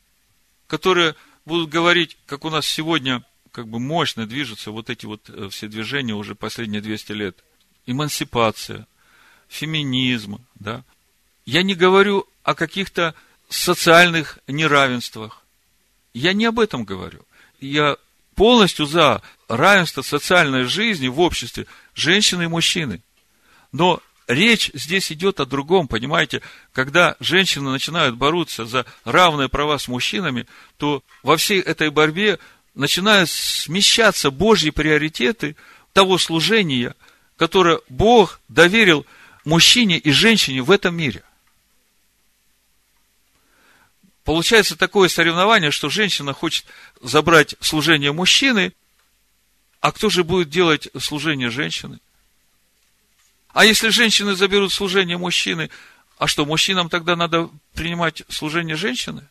которые 0.68 1.16
будут 1.46 1.70
говорить, 1.70 2.18
как 2.26 2.46
у 2.46 2.50
нас 2.50 2.66
сегодня 2.66 3.24
как 3.54 3.68
бы 3.68 3.80
мощно 3.80 4.26
движутся 4.26 4.72
вот 4.72 4.90
эти 4.90 5.06
вот 5.06 5.30
э, 5.30 5.48
все 5.50 5.68
движения 5.68 6.16
уже 6.16 6.34
последние 6.34 6.82
200 6.82 7.12
лет. 7.12 7.44
Эмансипация, 7.86 8.88
феминизм, 9.48 10.40
да. 10.56 10.84
Я 11.46 11.62
не 11.62 11.76
говорю 11.76 12.26
о 12.42 12.56
каких-то 12.56 13.14
социальных 13.50 14.40
неравенствах. 14.48 15.46
Я 16.16 16.34
не 16.34 16.46
об 16.46 16.60
этом 16.60 16.84
говорю. 16.84 17.26
Я 17.60 17.98
полностью 18.36 18.88
за 18.88 19.22
равенство 19.48 20.02
социальной 20.02 20.64
жизни 20.64 21.08
в 21.08 21.20
обществе 21.20 21.68
женщины 21.94 22.44
и 22.44 22.48
мужчины. 22.48 23.02
Но 23.72 24.02
речь 24.28 24.72
здесь 24.74 25.12
идет 25.12 25.40
о 25.40 25.46
другом, 25.46 25.88
понимаете? 25.88 26.42
Когда 26.72 27.16
женщины 27.20 27.70
начинают 27.70 28.16
бороться 28.16 28.66
за 28.66 28.88
равные 29.06 29.48
права 29.48 29.78
с 29.78 29.88
мужчинами, 29.88 30.48
то 30.78 31.04
во 31.22 31.38
всей 31.38 31.62
этой 31.62 31.92
борьбе 31.92 32.40
начинают 32.76 33.30
смещаться 33.30 34.32
Божьи 34.32 34.70
приоритеты 34.70 35.56
того 35.94 36.18
служения, 36.18 36.96
которое 37.38 37.80
Бог 37.90 38.40
доверил 38.48 39.06
мужчине 39.46 39.98
и 39.98 40.12
женщине 40.12 40.62
в 40.62 40.72
этом 40.72 40.96
мире. 40.96 41.24
Получается 44.24 44.78
такое 44.78 45.10
соревнование, 45.10 45.72
что 45.72 45.90
женщина 45.90 46.34
хочет 46.34 46.66
забрать 47.02 47.56
служение 47.60 48.14
мужчины, 48.14 48.74
а 49.82 49.92
кто 49.92 50.10
же 50.10 50.24
будет 50.24 50.50
делать 50.50 50.88
служение 50.98 51.50
женщины? 51.50 52.00
А 53.50 53.66
если 53.66 53.90
женщины 53.90 54.34
заберут 54.34 54.72
служение 54.72 55.18
мужчины, 55.18 55.70
а 56.18 56.28
что, 56.28 56.46
мужчинам 56.46 56.90
тогда 56.90 57.18
надо 57.18 57.50
принимать 57.74 58.24
служение 58.30 58.78
женщины? 58.78 59.28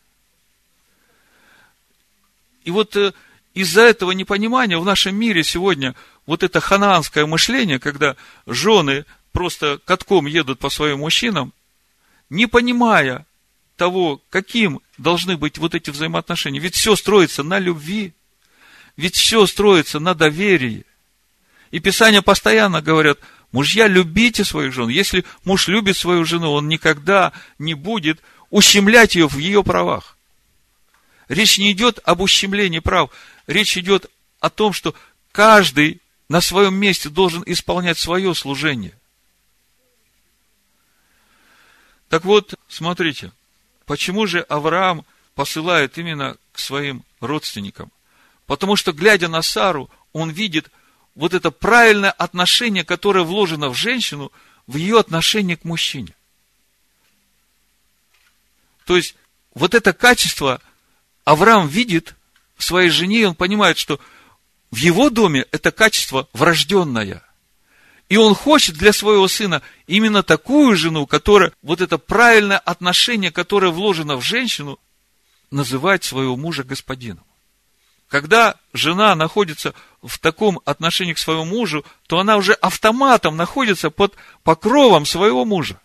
И 2.65 2.71
вот 2.71 2.95
э, 2.97 3.13
из-за 3.55 3.83
этого 3.83 4.13
непонимания 4.13 4.79
в 4.79 4.85
нашем 4.85 5.15
мире 5.17 5.45
сегодня 5.45 5.95
вот 6.27 6.43
это 6.43 6.61
ханаанское 6.61 7.27
мышление, 7.27 7.79
когда 7.79 8.17
жены 8.47 9.05
просто 9.33 9.81
катком 9.85 10.27
едут 10.27 10.59
по 10.59 10.71
своим 10.71 11.01
мужчинам, 11.01 11.53
не 12.31 12.47
понимая 12.47 13.27
того, 13.77 14.21
каким 14.31 14.81
должны 14.99 15.37
быть 15.37 15.59
вот 15.59 15.75
эти 15.75 15.91
взаимоотношения. 15.91 16.61
Ведь 16.61 16.77
все 16.77 16.97
строится 16.97 17.43
на 17.43 17.59
любви, 17.59 18.13
ведь 18.97 19.17
все 19.17 19.47
строится 19.47 19.99
на 19.99 20.15
доверии. 20.15 20.85
И 21.71 21.81
Писания 21.81 22.23
постоянно 22.23 22.83
говорят, 22.83 23.19
мужья, 23.51 23.87
любите 23.87 24.45
своих 24.45 24.73
жен. 24.73 24.89
Если 24.89 25.25
муж 25.45 25.69
любит 25.69 25.97
свою 25.97 26.25
жену, 26.25 26.53
он 26.53 26.69
никогда 26.69 27.33
не 27.59 27.75
будет 27.75 28.21
ущемлять 28.51 29.15
ее 29.15 29.29
в 29.29 29.39
ее 29.39 29.65
правах. 29.65 30.17
Речь 31.29 31.59
не 31.59 31.73
идет 31.73 31.99
об 32.05 32.21
ущемлении 32.21 32.81
прав, 32.81 33.11
речь 33.47 33.77
идет 33.77 34.11
о 34.41 34.51
том, 34.51 34.73
что 34.73 34.95
каждый 35.31 36.01
на 36.29 36.41
своем 36.41 36.75
месте 36.75 37.09
должен 37.09 37.43
исполнять 37.47 37.99
свое 37.99 38.35
служение. 38.35 38.97
Так 42.09 42.25
вот, 42.25 42.55
смотрите, 42.69 43.33
почему 43.87 44.27
же 44.27 44.41
Авраам 44.41 45.05
посылает 45.35 45.97
именно 45.99 46.37
к 46.53 46.59
своим 46.59 47.05
родственникам? 47.21 47.91
Потому 48.47 48.77
что, 48.77 48.93
глядя 48.93 49.29
на 49.29 49.43
Сару, 49.43 49.91
он 50.13 50.31
видит 50.31 50.71
вот 51.15 51.35
это 51.35 51.51
правильное 51.51 52.11
отношение, 52.11 52.85
которое 52.85 53.25
вложено 53.25 53.69
в 53.69 53.75
женщину, 53.75 54.33
в 54.67 54.77
ее 54.77 54.99
отношение 54.99 55.57
к 55.57 55.65
мужчине. 55.65 56.15
То 58.85 58.97
есть, 58.97 59.15
вот 59.55 59.75
это 59.75 59.93
качество 59.93 60.61
Авраам 61.25 61.69
видит 61.69 62.15
своей 62.63 62.91
жене, 62.91 63.21
и 63.21 63.25
он 63.25 63.35
понимает, 63.35 63.79
что 63.79 64.01
в 64.71 64.77
его 64.77 65.11
доме 65.11 65.47
это 65.51 65.71
качество 65.71 66.29
врожденное– 66.33 67.23
и 68.13 68.19
он 68.19 68.35
хочет 68.35 68.75
для 68.77 68.93
своего 68.93 69.27
сына 69.27 69.63
именно 69.87 70.23
такую 70.23 70.77
жену, 70.77 71.07
которая, 71.07 71.51
вот 71.63 71.81
это 71.81 71.97
правильное 71.97 72.59
отношение, 72.59 73.31
которое 73.31 73.73
вложено 73.73 74.17
в 74.17 74.21
женщину, 74.21 74.79
называть 75.51 76.05
своего 76.05 76.37
мужа 76.37 76.63
господином. 76.63 77.25
Когда 78.09 78.57
жена 78.75 79.15
находится 79.15 79.73
в 80.03 80.19
таком 80.19 80.61
отношении 80.67 81.15
к 81.15 81.19
своему 81.19 81.47
мужу, 81.47 81.87
то 82.07 82.19
она 82.19 82.37
уже 82.37 82.53
автоматом 82.53 83.39
находится 83.39 83.89
под 83.89 84.15
покровом 84.43 85.07
своего 85.07 85.47
мужа. 85.47 85.81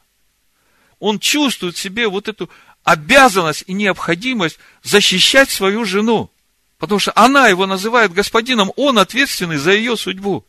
Он 1.00 1.20
чувствует 1.20 1.78
в 1.78 1.80
себе 1.80 2.10
вот 2.10 2.28
эту 2.28 2.50
обязанность 2.84 3.64
и 3.68 3.72
необходимость 3.72 4.60
защищать 4.84 5.50
свою 5.50 5.86
жену. 5.86 6.30
Потому 6.78 7.00
что 7.00 7.12
она 7.16 7.48
его 7.48 7.66
называет 7.66 8.14
господином, 8.14 8.72
он 8.76 9.00
ответственный 9.00 9.58
за 9.58 9.72
ее 9.72 9.98
судьбу. 9.98 10.46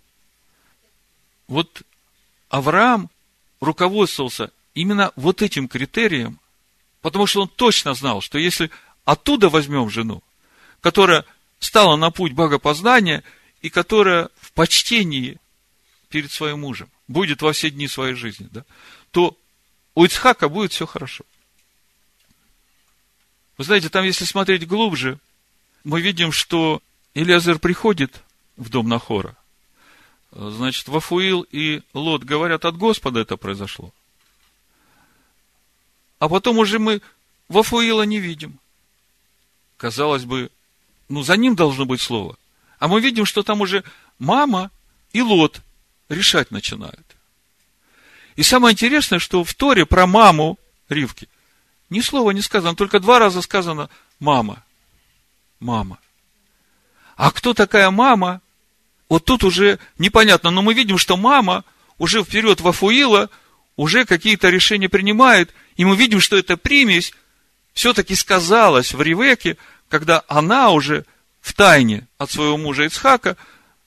Вот 1.46 1.82
Авраам 2.50 3.10
руководствовался 3.60 4.50
именно 4.74 5.12
вот 5.16 5.40
этим 5.42 5.68
критерием, 5.68 6.38
потому 7.00 7.26
что 7.26 7.42
он 7.42 7.48
точно 7.48 7.94
знал, 7.94 8.20
что 8.20 8.38
если 8.38 8.70
оттуда 9.04 9.48
возьмем 9.48 9.88
жену, 9.88 10.22
которая 10.80 11.24
стала 11.58 11.96
на 11.96 12.10
путь 12.10 12.32
богопознания 12.32 13.24
и 13.62 13.70
которая 13.70 14.28
в 14.40 14.52
почтении 14.52 15.38
перед 16.10 16.30
своим 16.30 16.60
мужем 16.60 16.90
будет 17.08 17.40
во 17.40 17.52
все 17.52 17.70
дни 17.70 17.88
своей 17.88 18.14
жизни, 18.14 18.48
да, 18.50 18.64
то 19.10 19.36
у 19.94 20.04
Ицхака 20.04 20.48
будет 20.48 20.72
все 20.72 20.86
хорошо. 20.86 21.24
Вы 23.56 23.64
знаете, 23.64 23.88
там, 23.88 24.04
если 24.04 24.24
смотреть 24.24 24.68
глубже, 24.68 25.18
мы 25.84 26.00
видим, 26.00 26.32
что 26.32 26.82
Илиазер 27.14 27.58
приходит 27.58 28.22
в 28.56 28.68
дом 28.68 28.88
Нахора– 28.88 29.36
Значит, 30.30 30.88
Вафуил 30.88 31.46
и 31.50 31.82
Лот 31.94 32.22
говорят, 32.22 32.64
от 32.64 32.76
Господа 32.76 33.20
это 33.20 33.36
произошло. 33.36 33.92
А 36.18 36.28
потом 36.28 36.58
уже 36.58 36.78
мы 36.78 37.00
Вафуила 37.48 38.02
не 38.02 38.18
видим. 38.18 38.58
Казалось 39.76 40.24
бы, 40.24 40.50
ну, 41.08 41.22
за 41.22 41.36
ним 41.36 41.54
должно 41.54 41.86
быть 41.86 42.00
слово. 42.00 42.36
А 42.78 42.88
мы 42.88 43.00
видим, 43.00 43.24
что 43.24 43.42
там 43.42 43.60
уже 43.60 43.84
мама 44.18 44.70
и 45.12 45.22
Лот 45.22 45.62
решать 46.08 46.50
начинают. 46.50 47.06
И 48.36 48.42
самое 48.42 48.74
интересное, 48.74 49.18
что 49.18 49.42
в 49.44 49.54
Торе 49.54 49.86
про 49.86 50.06
маму 50.06 50.58
Ривки 50.88 51.28
ни 51.90 52.00
слова 52.00 52.32
не 52.32 52.42
сказано, 52.42 52.76
только 52.76 53.00
два 53.00 53.18
раза 53.18 53.40
сказано 53.40 53.88
мама. 54.20 54.62
Мама. 55.60 55.98
А 57.16 57.30
кто 57.30 57.52
такая 57.54 57.90
мама, 57.90 58.40
вот 59.08 59.24
тут 59.24 59.44
уже 59.44 59.78
непонятно, 59.98 60.50
но 60.50 60.62
мы 60.62 60.74
видим, 60.74 60.98
что 60.98 61.16
мама 61.16 61.64
уже 61.98 62.22
вперед 62.22 62.60
Вафуила 62.60 63.28
уже 63.76 64.04
какие-то 64.04 64.50
решения 64.50 64.88
принимает, 64.88 65.52
и 65.76 65.84
мы 65.84 65.96
видим, 65.96 66.20
что 66.20 66.36
эта 66.36 66.56
примесь 66.56 67.12
все-таки 67.72 68.14
сказалась 68.14 68.92
в 68.92 69.00
Ривеке, 69.00 69.56
когда 69.88 70.22
она 70.28 70.70
уже 70.70 71.04
в 71.40 71.52
тайне 71.54 72.06
от 72.18 72.30
своего 72.30 72.56
мужа 72.56 72.84
Ицхака 72.84 73.36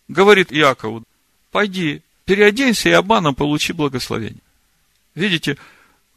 говорит 0.07 0.51
Якову, 0.51 1.03
пойди, 1.51 2.01
переоденься 2.25 2.89
и 2.89 2.93
обманом 2.93 3.35
получи 3.35 3.73
благословение. 3.73 4.41
Видите, 5.15 5.57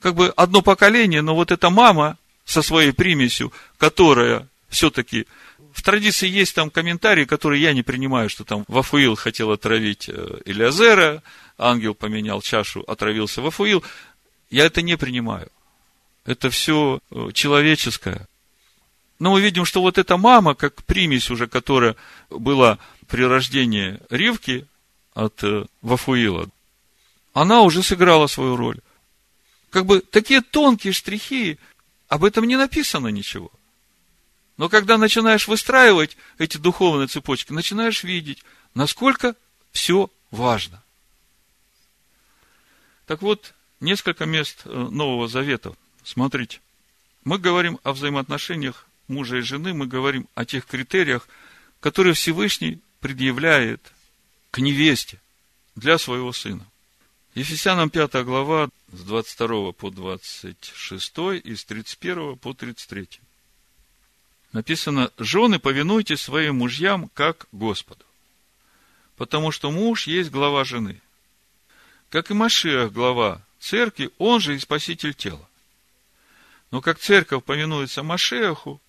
как 0.00 0.14
бы 0.14 0.32
одно 0.36 0.62
поколение, 0.62 1.22
но 1.22 1.34
вот 1.34 1.50
эта 1.50 1.70
мама 1.70 2.16
со 2.44 2.62
своей 2.62 2.92
примесью, 2.92 3.52
которая 3.78 4.46
все-таки 4.68 5.26
в 5.74 5.82
традиции 5.82 6.28
есть 6.28 6.54
там 6.54 6.70
комментарии, 6.70 7.24
которые 7.24 7.60
я 7.60 7.72
не 7.72 7.82
принимаю, 7.82 8.30
что 8.30 8.44
там 8.44 8.64
Вафуил 8.68 9.16
хотел 9.16 9.50
отравить 9.50 10.08
э, 10.08 10.40
Илиазера, 10.44 11.20
ангел 11.58 11.94
поменял 11.94 12.40
чашу, 12.40 12.84
отравился 12.86 13.42
Вафуил. 13.42 13.82
Я 14.50 14.66
это 14.66 14.82
не 14.82 14.96
принимаю. 14.96 15.50
Это 16.24 16.48
все 16.48 17.00
э, 17.10 17.30
человеческое. 17.34 18.28
Но 19.18 19.32
мы 19.32 19.40
видим, 19.40 19.64
что 19.64 19.82
вот 19.82 19.98
эта 19.98 20.16
мама, 20.16 20.54
как 20.54 20.84
примесь 20.84 21.28
уже, 21.28 21.48
которая 21.48 21.96
была 22.30 22.78
при 23.08 23.24
рождении 23.24 23.98
Ривки 24.10 24.68
от 25.12 25.42
э, 25.42 25.66
Вафуила, 25.82 26.48
она 27.32 27.62
уже 27.62 27.82
сыграла 27.82 28.28
свою 28.28 28.54
роль. 28.54 28.78
Как 29.70 29.86
бы 29.86 29.98
такие 29.98 30.40
тонкие 30.40 30.92
штрихи, 30.92 31.58
об 32.06 32.22
этом 32.22 32.44
не 32.44 32.54
написано 32.54 33.08
ничего– 33.08 33.50
но 34.56 34.68
когда 34.68 34.98
начинаешь 34.98 35.48
выстраивать 35.48 36.16
эти 36.38 36.56
духовные 36.58 37.08
цепочки, 37.08 37.52
начинаешь 37.52 38.04
видеть, 38.04 38.42
насколько 38.74 39.34
все 39.72 40.10
важно. 40.30 40.82
Так 43.06 43.22
вот, 43.22 43.54
несколько 43.80 44.26
мест 44.26 44.62
э, 44.64 44.70
Нового 44.70 45.28
Завета. 45.28 45.74
Смотрите. 46.04 46.60
Мы 47.24 47.38
говорим 47.38 47.80
о 47.82 47.92
взаимоотношениях 47.92 48.86
мужа 49.08 49.38
и 49.38 49.40
жены, 49.40 49.74
мы 49.74 49.86
говорим 49.86 50.28
о 50.34 50.44
тех 50.44 50.66
критериях, 50.66 51.28
которые 51.80 52.14
Всевышний 52.14 52.80
предъявляет 53.00 53.92
к 54.50 54.58
невесте 54.58 55.20
для 55.74 55.98
своего 55.98 56.32
сына. 56.32 56.66
Ефесянам 57.34 57.90
5 57.90 58.24
глава 58.24 58.70
с 58.92 59.00
22 59.00 59.72
по 59.72 59.90
26 59.90 61.12
и 61.42 61.56
с 61.56 61.64
31 61.64 62.36
по 62.38 62.54
33. 62.54 63.08
Написано, 64.54 65.10
жены, 65.18 65.58
повинуйтесь 65.58 66.22
своим 66.22 66.58
мужьям, 66.58 67.10
как 67.12 67.46
Господу. 67.52 68.04
Потому 69.16 69.50
что 69.50 69.70
муж 69.70 70.06
есть 70.06 70.30
глава 70.30 70.64
жены. 70.64 71.02
Как 72.08 72.30
и 72.30 72.34
Машиах 72.34 72.92
глава 72.92 73.42
церкви, 73.58 74.10
он 74.16 74.40
же 74.40 74.54
и 74.54 74.58
спаситель 74.60 75.12
тела. 75.12 75.46
Но 76.70 76.80
как 76.80 76.98
церковь 77.00 77.42
повинуется 77.44 78.04
Машиаху, 78.04 78.80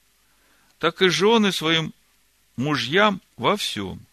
так 0.77 1.01
и 1.01 1.09
жены 1.09 1.51
своим 1.51 1.93
мужьям 2.55 3.19
во 3.35 3.57
всем. 3.57 4.05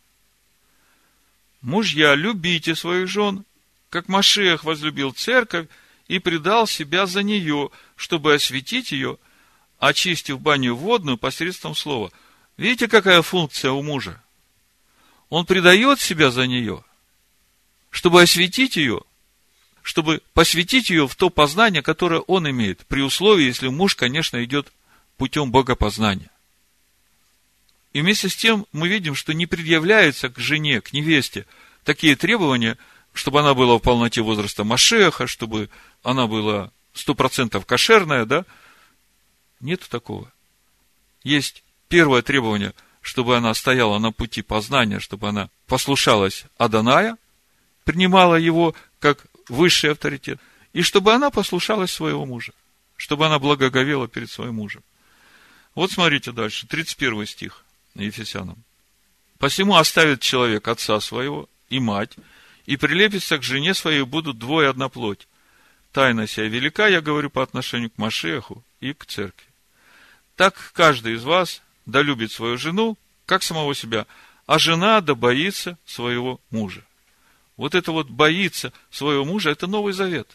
Мужья, 1.61 2.15
любите 2.15 2.75
своих 2.75 3.09
жен, 3.09 3.45
как 3.91 4.09
Машиах 4.09 4.65
возлюбил 4.65 5.13
церковь 5.13 5.69
и 6.09 6.19
предал 6.19 6.67
себя 6.67 7.07
за 7.07 7.23
нее, 7.23 7.71
чтобы 7.97 8.35
осветить 8.35 8.93
ее, 8.93 9.19
очистив 9.83 10.41
баню 10.41 10.77
водную 10.77 11.19
посредством 11.19 11.75
слова. 11.75 12.13
Видите, 12.57 12.87
какая 12.87 13.21
функция 13.21 13.73
у 13.73 13.83
мужа? 13.83 14.23
Он 15.29 15.45
предает 15.45 15.99
себя 15.99 16.31
за 16.31 16.47
нее, 16.47 16.85
чтобы 17.91 18.23
осветить 18.23 18.77
ее, 18.77 19.03
чтобы 19.83 20.23
посвятить 20.35 20.89
ее 20.91 21.09
в 21.09 21.17
то 21.17 21.31
познание, 21.31 21.83
которое 21.83 22.21
он 22.21 22.49
имеет, 22.49 22.87
при 22.87 23.01
условии, 23.01 23.47
если 23.47 23.67
муж, 23.67 23.97
конечно, 23.97 24.45
идет 24.45 24.73
путем 25.17 25.51
богопознания. 25.51 26.31
И 27.93 28.03
вместе 28.03 28.29
с 28.29 28.37
тем 28.37 28.67
мы 28.71 28.87
видим, 28.87 29.17
что 29.17 29.35
не 29.35 29.47
предъявляются 29.47 30.29
к 30.29 30.39
жене, 30.39 30.81
к 30.81 30.93
невесте 30.93 31.45
такие 31.83 32.15
требования, 32.15 32.79
чтобы 33.15 33.41
она 33.41 33.53
была 33.53 33.79
в 33.79 33.81
полноте 33.81 34.23
возраста 34.23 34.63
Машеха, 34.63 35.27
чтобы 35.27 35.71
она 36.05 36.29
была 36.29 36.71
сто 36.95 37.17
процентов 37.17 37.67
кошерная, 37.67 38.27
да? 38.27 38.45
Нет 39.63 39.81
такого. 39.89 40.31
Есть 41.23 41.63
первое 41.89 42.21
требование, 42.21 42.75
чтобы 43.01 43.37
она 43.37 43.55
стояла 43.55 43.99
на 43.99 44.13
пути 44.13 44.43
познания, 44.43 45.01
чтобы 45.01 45.29
она 45.29 45.49
послушалась 45.67 46.45
Аданая, 46.59 47.17
принимала 47.85 48.35
его 48.35 48.75
как 48.99 49.27
высший 49.49 49.93
авторитет, 49.93 50.41
и 50.73 50.83
чтобы 50.83 51.15
она 51.15 51.31
послушалась 51.31 51.93
своего 51.93 52.27
мужа, 52.27 52.53
чтобы 52.97 53.27
она 53.27 53.39
благоговела 53.39 54.09
перед 54.09 54.31
своим 54.31 54.57
мужем. 54.57 54.83
Вот 55.75 55.93
смотрите 55.93 56.33
дальше, 56.33 56.67
31 56.67 57.27
стих. 57.27 57.65
Ефесянам. 57.95 58.57
Посему 59.39 59.77
оставит 59.77 60.21
человек 60.21 60.67
отца 60.67 60.99
своего 61.01 61.49
и 61.69 61.79
мать, 61.79 62.17
и 62.65 62.77
прилепится 62.77 63.39
к 63.39 63.43
жене 63.43 63.75
своей 63.75 64.03
будут 64.03 64.39
двое 64.39 64.69
одна 64.71 64.89
плоть. 64.89 65.29
Тайна 65.93 66.27
сия 66.27 66.47
велика, 66.47 66.87
я 66.87 67.01
говорю, 67.01 67.29
по 67.29 67.43
отношению 67.43 67.91
к 67.91 67.99
Машеху 67.99 68.65
и 68.81 68.95
к 68.95 69.05
церкви. 69.05 69.52
Так 70.43 70.73
каждый 70.75 71.15
из 71.15 71.23
вас 71.23 71.63
да 71.87 72.03
любит 72.03 72.33
свою 72.33 72.59
жену, 72.59 72.99
как 73.27 73.45
самого 73.45 73.77
себя, 73.77 74.09
а 74.45 74.59
жена 74.59 75.01
да 75.01 75.15
боится 75.15 75.79
своего 75.87 76.41
мужа. 76.51 76.83
Вот 77.57 77.77
это 77.77 77.93
вот 77.93 78.09
боится 78.09 78.73
своего 78.91 79.25
мужа, 79.25 79.51
это 79.51 79.69
Новый 79.69 79.93
Завет. 79.93 80.29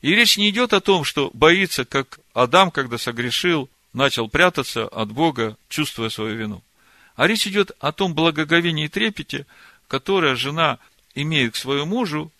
И 0.00 0.14
речь 0.14 0.38
не 0.38 0.48
идет 0.50 0.74
о 0.74 0.80
том, 0.80 1.02
что 1.02 1.32
боится, 1.34 1.84
как 1.84 2.20
Адам, 2.34 2.70
когда 2.70 2.98
согрешил, 2.98 3.68
начал 3.92 4.28
прятаться 4.28 4.86
от 4.86 5.10
Бога, 5.10 5.56
чувствуя 5.68 6.08
свою 6.08 6.36
вину. 6.36 6.62
А 7.16 7.26
речь 7.26 7.48
идет 7.48 7.72
о 7.80 7.90
том 7.90 8.14
благоговении 8.14 8.84
и 8.84 8.88
трепете, 8.88 9.44
которое 9.88 10.36
жена 10.36 10.78
имеет 11.16 11.54
к 11.54 11.56
своему 11.56 11.86
мужу, 11.86 12.30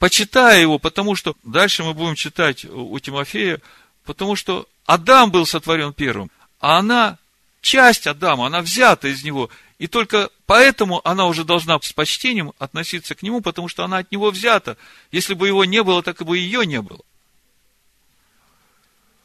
почитая 0.00 0.60
его, 0.60 0.80
потому 0.80 1.14
что, 1.14 1.36
дальше 1.44 1.84
мы 1.84 1.94
будем 1.94 2.16
читать 2.16 2.64
у 2.64 2.98
Тимофея, 2.98 3.60
потому 4.04 4.34
что 4.34 4.66
Адам 4.86 5.30
был 5.30 5.46
сотворен 5.46 5.92
первым, 5.92 6.30
а 6.60 6.78
она 6.78 7.18
часть 7.60 8.06
Адама, 8.06 8.46
она 8.46 8.60
взята 8.60 9.08
из 9.08 9.24
него, 9.24 9.50
и 9.78 9.86
только 9.86 10.30
поэтому 10.46 11.00
она 11.04 11.26
уже 11.26 11.44
должна 11.44 11.80
с 11.80 11.92
почтением 11.92 12.52
относиться 12.58 13.14
к 13.14 13.22
нему, 13.22 13.40
потому 13.40 13.68
что 13.68 13.84
она 13.84 13.98
от 13.98 14.12
него 14.12 14.30
взята. 14.30 14.76
Если 15.10 15.34
бы 15.34 15.46
его 15.46 15.64
не 15.64 15.82
было, 15.82 16.02
так 16.02 16.20
и 16.20 16.24
бы 16.24 16.38
ее 16.38 16.66
не 16.66 16.80
было. 16.80 17.00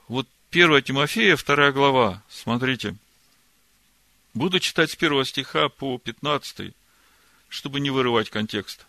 Вот 0.08 0.28
1 0.52 0.82
Тимофея, 0.84 1.38
2 1.38 1.72
глава, 1.72 2.24
смотрите. 2.30 2.96
Буду 4.34 4.60
читать 4.60 4.92
с 4.92 4.96
первого 4.96 5.26
стиха 5.26 5.70
по 5.70 5.98
15, 5.98 6.74
чтобы 7.50 7.80
не 7.80 7.90
вырывать 7.90 8.30
контекст. 8.30 8.86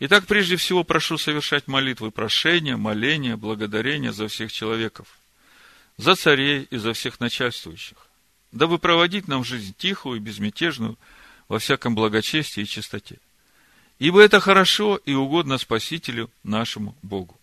Итак, 0.00 0.26
прежде 0.26 0.56
всего 0.56 0.82
прошу 0.82 1.18
совершать 1.18 1.68
молитвы 1.68 2.10
прошения, 2.10 2.76
моления, 2.76 3.36
благодарения 3.36 4.12
за 4.12 4.28
всех 4.28 4.50
человеков, 4.50 5.06
за 6.00 6.14
царей 6.14 6.66
и 6.70 6.76
за 6.76 6.92
всех 6.92 7.20
начальствующих, 7.20 7.98
дабы 8.52 8.78
проводить 8.78 9.28
нам 9.28 9.44
жизнь 9.44 9.74
тихую 9.76 10.16
и 10.16 10.20
безмятежную 10.20 10.96
во 11.48 11.58
всяком 11.58 11.94
благочестии 11.94 12.62
и 12.62 12.66
чистоте. 12.66 13.18
Ибо 13.98 14.22
это 14.22 14.40
хорошо 14.40 14.96
и 14.96 15.14
угодно 15.14 15.58
Спасителю 15.58 16.30
нашему 16.42 16.96
Богу 17.02 17.40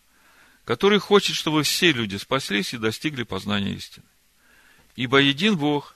который 0.67 0.99
хочет, 0.99 1.37
чтобы 1.37 1.63
все 1.63 1.93
люди 1.93 2.17
спаслись 2.17 2.73
и 2.73 2.77
достигли 2.77 3.23
познания 3.23 3.71
истины. 3.71 4.05
Ибо 4.97 5.19
един 5.21 5.55
Бог, 5.55 5.95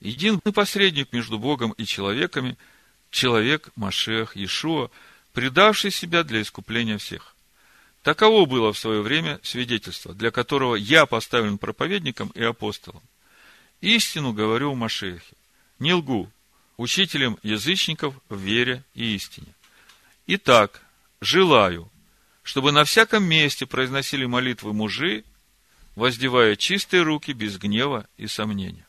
един 0.00 0.38
посредник 0.38 1.14
между 1.14 1.38
Богом 1.38 1.72
и 1.72 1.86
человеками, 1.86 2.58
человек 3.10 3.70
Машех 3.74 4.36
Иешуа, 4.36 4.90
предавший 5.32 5.90
себя 5.90 6.24
для 6.24 6.42
искупления 6.42 6.98
всех. 6.98 7.31
Таково 8.02 8.46
было 8.46 8.72
в 8.72 8.78
свое 8.78 9.00
время 9.00 9.38
свидетельство, 9.42 10.12
для 10.12 10.30
которого 10.30 10.74
я 10.74 11.06
поставлен 11.06 11.56
проповедником 11.56 12.28
и 12.34 12.42
апостолом. 12.42 13.02
Истину 13.80 14.32
говорю 14.32 14.72
в 14.72 14.76
Машехе, 14.76 15.34
не 15.78 15.94
лгу, 15.94 16.30
учителем 16.76 17.38
язычников 17.42 18.14
в 18.28 18.38
вере 18.38 18.82
и 18.94 19.14
истине. 19.14 19.54
Итак, 20.26 20.82
желаю, 21.20 21.90
чтобы 22.42 22.72
на 22.72 22.84
всяком 22.84 23.22
месте 23.22 23.66
произносили 23.66 24.24
молитвы 24.24 24.72
мужи, 24.72 25.24
воздевая 25.94 26.56
чистые 26.56 27.02
руки 27.02 27.32
без 27.32 27.56
гнева 27.58 28.08
и 28.16 28.26
сомнения. 28.26 28.86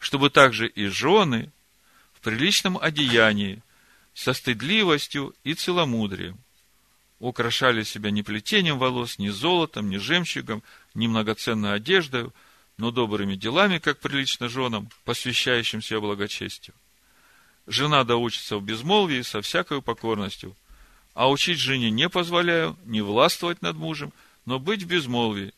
Чтобы 0.00 0.30
также 0.30 0.68
и 0.68 0.86
жены 0.86 1.52
в 2.14 2.20
приличном 2.20 2.78
одеянии, 2.78 3.62
со 4.14 4.32
стыдливостью 4.32 5.34
и 5.44 5.54
целомудрием, 5.54 6.38
украшали 7.18 7.82
себя 7.82 8.10
не 8.10 8.22
плетением 8.22 8.78
волос, 8.78 9.18
ни 9.18 9.28
золотом, 9.28 9.90
ни 9.90 9.96
жемчугом, 9.96 10.62
ни 10.94 11.06
многоценной 11.06 11.74
одеждой, 11.74 12.30
но 12.76 12.90
добрыми 12.90 13.34
делами, 13.34 13.78
как 13.78 13.98
прилично 13.98 14.48
женам, 14.48 14.88
посвящающим 15.04 15.82
себя 15.82 16.00
благочестию. 16.00 16.74
Жена 17.66 18.04
да 18.04 18.16
учится 18.16 18.56
в 18.56 18.62
безмолвии 18.62 19.22
со 19.22 19.42
всякой 19.42 19.82
покорностью– 19.82 20.56
а 21.18 21.28
учить 21.28 21.58
жене 21.58 21.90
не 21.90 22.08
позволяю, 22.08 22.76
не 22.84 23.00
властвовать 23.00 23.60
над 23.60 23.76
мужем, 23.76 24.12
но 24.46 24.60
быть 24.60 24.84
в 24.84 24.86
безмолвии. 24.86 25.52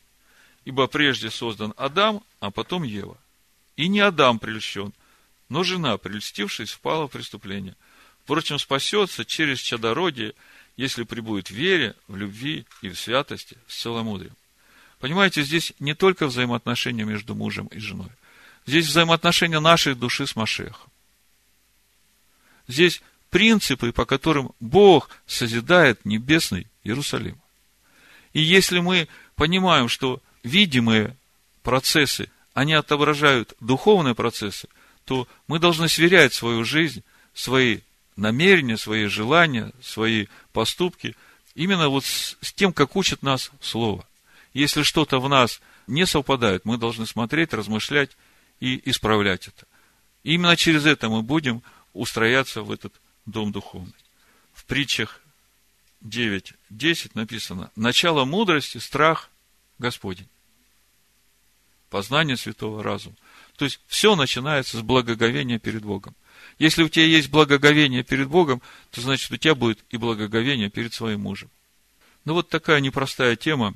Ибо 0.65 0.87
прежде 0.87 1.29
создан 1.29 1.75
Адам, 1.77 2.23
а 2.39 2.49
потом 2.49 2.81
Ева. 2.81 3.15
И 3.75 3.87
не 3.87 3.99
Адам 3.99 4.39
прельщен, 4.39 4.91
но 5.49 5.63
жена, 5.63 5.99
прельстившись, 5.99 6.71
впала 6.71 7.07
в 7.07 7.11
преступление. 7.11 7.75
Впрочем, 8.23 8.57
спасется 8.57 9.23
через 9.23 9.59
чадородие, 9.59 10.33
если 10.77 11.03
прибудет 11.03 11.49
в 11.49 11.53
вере, 11.53 11.95
в 12.07 12.15
любви 12.15 12.65
и 12.81 12.89
в 12.89 12.99
святости 12.99 13.57
с 13.67 13.81
целомудрием. 13.81 14.35
Понимаете, 14.99 15.43
здесь 15.43 15.73
не 15.79 15.95
только 15.95 16.27
взаимоотношения 16.27 17.03
между 17.03 17.35
мужем 17.35 17.67
и 17.67 17.79
женой. 17.79 18.09
Здесь 18.65 18.87
взаимоотношения 18.87 19.59
нашей 19.59 19.95
души 19.95 20.27
с 20.27 20.35
Машехом. 20.35 20.89
Здесь 22.67 23.01
принципы, 23.31 23.91
по 23.91 24.05
которым 24.05 24.51
Бог 24.59 25.09
созидает 25.25 26.05
небесный 26.05 26.67
Иерусалим. 26.83 27.37
И 28.33 28.41
если 28.41 28.79
мы 28.79 29.07
понимаем, 29.35 29.89
что 29.89 30.21
видимые 30.43 31.15
процессы, 31.63 32.29
они 32.53 32.73
отображают 32.73 33.55
духовные 33.59 34.15
процессы, 34.15 34.67
то 35.05 35.27
мы 35.47 35.59
должны 35.59 35.89
сверять 35.89 36.33
свою 36.33 36.63
жизнь, 36.63 37.03
свои 37.33 37.79
намерения, 38.21 38.77
свои 38.77 39.05
желания, 39.05 39.73
свои 39.81 40.27
поступки 40.53 41.15
именно 41.55 41.89
вот 41.89 42.05
с, 42.05 42.37
с 42.39 42.53
тем, 42.53 42.71
как 42.71 42.95
учит 42.95 43.23
нас 43.23 43.51
Слово. 43.59 44.07
Если 44.53 44.83
что-то 44.83 45.19
в 45.19 45.27
нас 45.27 45.59
не 45.87 46.05
совпадает, 46.05 46.63
мы 46.63 46.77
должны 46.77 47.05
смотреть, 47.05 47.53
размышлять 47.53 48.11
и 48.59 48.81
исправлять 48.89 49.47
это. 49.47 49.65
И 50.23 50.35
именно 50.35 50.55
через 50.55 50.85
это 50.85 51.09
мы 51.09 51.23
будем 51.23 51.63
устрояться 51.93 52.61
в 52.61 52.71
этот 52.71 52.93
дом 53.25 53.51
духовный. 53.51 53.93
В 54.53 54.65
притчах 54.65 55.21
9.10 56.03 57.11
написано, 57.15 57.71
начало 57.75 58.25
мудрости– 58.25 58.77
страх 58.79 59.29
Господень. 59.79 60.29
Познание 61.89 62.37
святого 62.37 62.83
разума. 62.83 63.15
То 63.57 63.65
есть, 63.65 63.79
все 63.87 64.15
начинается 64.15 64.77
с 64.77 64.81
благоговения 64.81 65.59
перед 65.59 65.83
Богом. 65.83 66.15
Если 66.61 66.83
у 66.83 66.89
тебя 66.89 67.05
есть 67.05 67.31
благоговение 67.31 68.03
перед 68.03 68.27
Богом, 68.27 68.61
то 68.91 69.01
значит, 69.01 69.31
у 69.31 69.37
тебя 69.37 69.55
будет 69.55 69.79
и 69.89 69.97
благоговение 69.97 70.69
перед 70.69 70.93
своим 70.93 71.21
мужем. 71.21 71.49
Ну, 72.23 72.33
вот 72.33 72.49
такая 72.49 72.79
непростая 72.81 73.35
тема, 73.35 73.73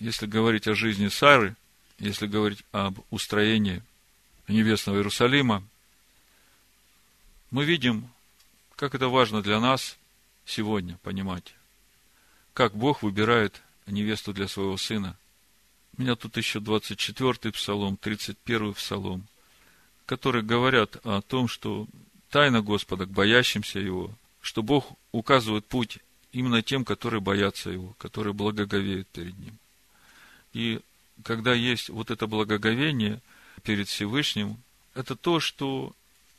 если 0.00 0.26
говорить 0.26 0.66
о 0.66 0.74
жизни 0.74 1.08
Сары 1.08 1.56
если 1.98 2.26
говорить 2.26 2.62
об 2.72 2.98
устроении 3.10 3.82
небесного 4.48 4.96
Иерусалима, 4.96 5.62
мы 7.50 7.64
видим, 7.64 8.08
как 8.76 8.94
это 8.94 9.08
важно 9.08 9.42
для 9.42 9.60
нас 9.60 9.96
сегодня 10.44 10.98
понимать, 11.02 11.54
как 12.52 12.74
Бог 12.74 13.02
выбирает 13.02 13.62
невесту 13.86 14.32
для 14.32 14.48
своего 14.48 14.76
сына. 14.76 15.16
У 15.96 16.02
меня 16.02 16.16
тут 16.16 16.36
еще 16.36 16.58
24-й 16.58 17.52
псалом, 17.52 17.98
31-й 18.00 18.74
псалом, 18.74 19.26
которые 20.06 20.42
говорят 20.42 20.96
о 21.04 21.20
том, 21.20 21.48
что 21.48 21.86
тайна 22.30 22.62
Господа 22.62 23.06
к 23.06 23.10
боящимся 23.10 23.78
Его, 23.78 24.10
что 24.40 24.62
Бог 24.62 24.92
указывает 25.12 25.66
путь 25.66 25.98
именно 26.32 26.62
тем, 26.62 26.84
которые 26.84 27.20
боятся 27.20 27.70
Его, 27.70 27.94
которые 27.98 28.32
благоговеют 28.32 29.08
перед 29.08 29.36
Ним. 29.38 29.58
И 30.52 30.80
когда 31.22 31.52
есть 31.52 31.88
вот 31.88 32.10
это 32.10 32.26
благоговение 32.26 33.20
перед 33.62 33.88
Всевышним, 33.88 34.58
это 34.94 35.16
то, 35.16 35.40
что 35.40 35.94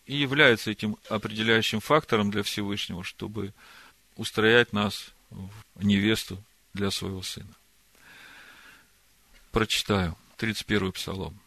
и 0.05 0.15
является 0.15 0.71
этим 0.71 0.97
определяющим 1.09 1.81
фактором 1.81 2.31
для 2.31 2.41
Всевышнего, 2.43 3.03
чтобы 3.03 3.53
устроять 4.15 4.71
нас 4.71 5.11
в 5.29 5.83
невесту 5.83 6.41
для 6.73 6.91
своего 6.91 7.21
сына. 7.21 7.53
Прочитаю 9.51 10.15
31-й 10.37 10.93
псалом. 10.93 11.37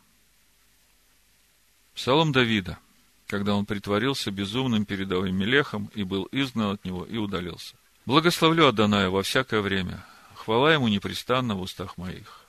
Псалом 2.01 2.33
Давида, 2.33 2.79
когда 3.27 3.55
он 3.55 3.67
притворился 3.67 4.31
безумным 4.31 4.87
перед 4.87 5.13
Авимелехом 5.13 5.91
и 5.95 6.03
был 6.03 6.27
изгнан 6.33 6.73
от 6.73 6.83
него 6.83 7.05
и 7.05 7.19
удалился. 7.19 7.75
Благословлю 8.07 8.69
Адоная 8.69 9.11
во 9.11 9.23
всякое 9.23 9.61
время, 9.61 10.03
хвала 10.35 10.73
ему 10.73 10.89
непрестанно 10.89 11.57
в 11.57 11.61
устах 11.61 11.99
моих. 11.99 12.47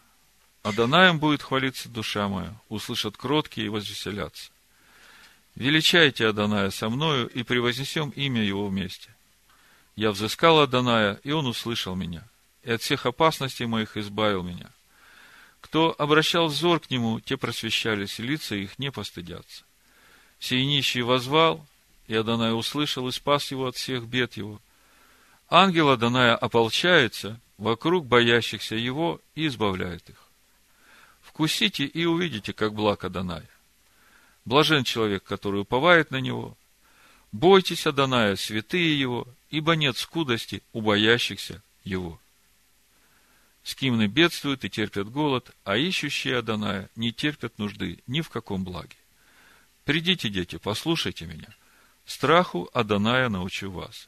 Адонаем 0.63 1.19
будет 1.19 1.41
хвалиться 1.41 1.89
душа 1.89 2.29
моя, 2.29 2.55
услышат 2.69 3.17
кроткие 3.17 3.65
и 3.65 3.69
возвеселятся. 3.69 4.51
Величайте 5.55 6.27
Адоная 6.27 6.69
со 6.69 6.87
мною 6.87 7.27
и 7.27 7.43
превознесем 7.43 8.11
имя 8.11 8.41
его 8.41 8.69
вместе. 8.69 9.13
Я 9.97 10.11
взыскал 10.11 10.61
Адоная, 10.61 11.19
и 11.25 11.31
он 11.31 11.45
услышал 11.45 11.93
меня, 11.93 12.23
и 12.63 12.71
от 12.71 12.81
всех 12.81 13.05
опасностей 13.05 13.65
моих 13.65 13.97
избавил 13.97 14.43
меня. 14.43 14.69
Кто 15.61 15.95
обращал 15.97 16.47
взор 16.47 16.79
к 16.79 16.89
нему, 16.89 17.19
те 17.19 17.37
просвещались, 17.37 18.19
и 18.19 18.23
лица 18.23 18.55
их 18.55 18.77
не 18.79 18.91
постыдятся. 18.91 19.63
Сей 20.39 20.65
нищий 20.65 21.01
возвал, 21.01 21.65
и 22.07 22.15
Адонай 22.15 22.53
услышал 22.53 23.07
и 23.07 23.11
спас 23.11 23.51
его 23.51 23.67
от 23.67 23.75
всех 23.77 24.05
бед 24.05 24.35
его. 24.35 24.59
Ангел 25.49 25.89
Адоная 25.89 26.35
ополчается 26.35 27.39
вокруг 27.57 28.07
боящихся 28.07 28.75
его 28.75 29.21
и 29.35 29.47
избавляет 29.47 30.09
их. 30.09 30.27
Вкусите 31.21 31.85
и 31.85 32.05
увидите, 32.05 32.53
как 32.53 32.73
благ 32.73 33.03
Адоная. 33.03 33.47
Блажен 34.45 34.83
человек, 34.83 35.23
который 35.23 35.61
уповает 35.61 36.09
на 36.09 36.19
него. 36.19 36.57
Бойтесь 37.31 37.85
Адоная, 37.85 38.35
святые 38.35 38.99
его, 38.99 39.27
ибо 39.51 39.75
нет 39.75 39.95
скудости 39.97 40.63
у 40.73 40.81
боящихся 40.81 41.61
его. 41.83 42.19
Скимны 43.63 44.07
бедствуют 44.07 44.65
и 44.65 44.69
терпят 44.69 45.09
голод, 45.09 45.51
а 45.63 45.77
ищущие 45.77 46.37
Адоная 46.37 46.89
не 46.95 47.11
терпят 47.11 47.59
нужды 47.59 47.99
ни 48.07 48.21
в 48.21 48.29
каком 48.29 48.63
благе. 48.63 48.95
Придите, 49.85 50.29
дети, 50.29 50.57
послушайте 50.57 51.25
меня. 51.25 51.49
Страху 52.05 52.69
Адоная 52.73 53.29
научу 53.29 53.69
вас. 53.69 54.07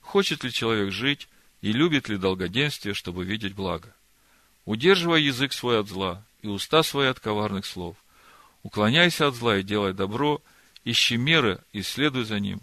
Хочет 0.00 0.44
ли 0.44 0.52
человек 0.52 0.92
жить 0.92 1.28
и 1.62 1.72
любит 1.72 2.08
ли 2.08 2.16
долгоденствие, 2.16 2.94
чтобы 2.94 3.24
видеть 3.24 3.54
благо? 3.54 3.94
Удерживай 4.64 5.22
язык 5.22 5.52
свой 5.52 5.80
от 5.80 5.88
зла 5.88 6.24
и 6.42 6.48
уста 6.48 6.82
свои 6.82 7.08
от 7.08 7.20
коварных 7.20 7.66
слов– 7.66 7.96
Уклоняйся 8.62 9.28
от 9.28 9.34
зла 9.34 9.56
и 9.56 9.62
делай 9.62 9.92
добро, 9.92 10.42
ищи 10.84 11.16
меры 11.16 11.60
и 11.72 11.82
следуй 11.82 12.24
за 12.24 12.40
ним. 12.40 12.60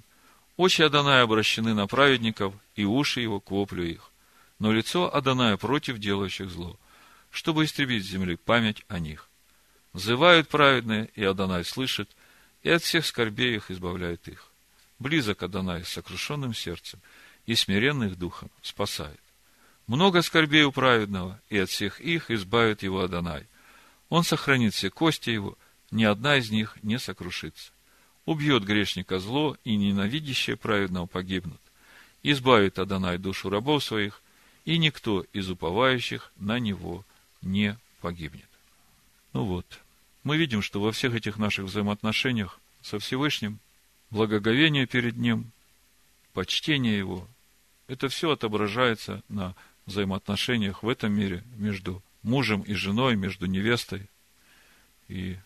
Очи 0.56 0.82
Адоная 0.82 1.24
обращены 1.24 1.74
на 1.74 1.88
праведников, 1.88 2.54
и 2.76 2.84
уши 2.84 3.22
его 3.22 3.40
к 3.40 3.52
воплю 3.52 3.84
их. 3.84 4.12
Но 4.60 4.72
лицо 4.72 5.14
Адоная 5.14 5.58
против 5.58 6.00
делающих 6.00 6.50
зло, 6.50 6.80
чтобы 7.32 7.66
истребить 7.66 8.06
с 8.06 8.10
земли 8.10 8.36
память 8.36 8.84
о 8.88 9.00
них. 9.00 9.30
Взывают 9.94 10.48
праведные, 10.48 11.10
и 11.16 11.24
Адонай 11.24 11.64
слышит, 11.64 12.10
и 12.64 12.70
от 12.70 12.84
всех 12.84 13.06
скорбей 13.06 13.56
их 13.56 13.72
избавляет 13.72 14.28
их. 14.28 14.48
Близок 15.00 15.44
Адонай 15.44 15.84
с 15.84 15.90
сокрушенным 15.90 16.54
сердцем, 16.54 17.00
и 17.46 17.56
смиренных 17.56 18.18
духом 18.18 18.50
спасает. 18.62 19.20
Много 19.86 20.22
скорбей 20.22 20.64
у 20.64 20.72
праведного, 20.72 21.40
и 21.50 21.58
от 21.58 21.70
всех 21.70 22.02
их 22.02 22.30
избавит 22.30 22.84
его 22.84 23.02
Адонай. 23.02 23.46
Он 24.10 24.24
сохранит 24.24 24.74
все 24.74 24.90
кости 24.90 25.30
его, 25.30 25.58
ни 25.92 26.04
одна 26.04 26.38
из 26.38 26.50
них 26.50 26.78
не 26.84 27.00
сокрушится. 27.00 27.72
Убьет 28.26 28.64
грешника 28.66 29.20
зло, 29.20 29.56
и 29.64 29.78
ненавидящие 29.78 30.58
праведного 30.58 31.06
погибнут. 31.06 31.62
Избавит 32.24 32.78
Адонай 32.80 33.18
душу 33.18 33.50
рабов 33.50 33.84
своих, 33.84 34.22
и 34.68 34.78
никто 34.80 35.22
из 35.32 35.50
уповающих 35.50 36.34
на 36.36 36.60
него 36.60 37.06
не 37.42 37.78
погибнет. 38.02 38.50
Ну 39.32 39.46
вот, 39.46 39.80
мы 40.24 40.36
видим, 40.36 40.62
что 40.62 40.82
во 40.82 40.92
всех 40.92 41.16
этих 41.16 41.38
наших 41.38 41.66
взаимоотношениях 41.68 42.60
со 42.82 43.00
Всевышним, 43.00 43.60
благоговение 44.10 44.86
перед 44.86 45.16
Ним, 45.16 45.52
почтение 46.34 46.98
Его, 46.98 47.30
это 47.88 48.10
все 48.10 48.32
отображается 48.32 49.24
на 49.30 49.56
взаимоотношениях 49.86 50.84
в 50.84 50.90
этом 50.90 51.14
мире 51.14 51.46
между 51.56 52.04
мужем 52.22 52.62
и 52.62 52.74
женой, 52.74 53.16
между 53.16 53.46
невестой 53.46 54.10
и 55.08 55.38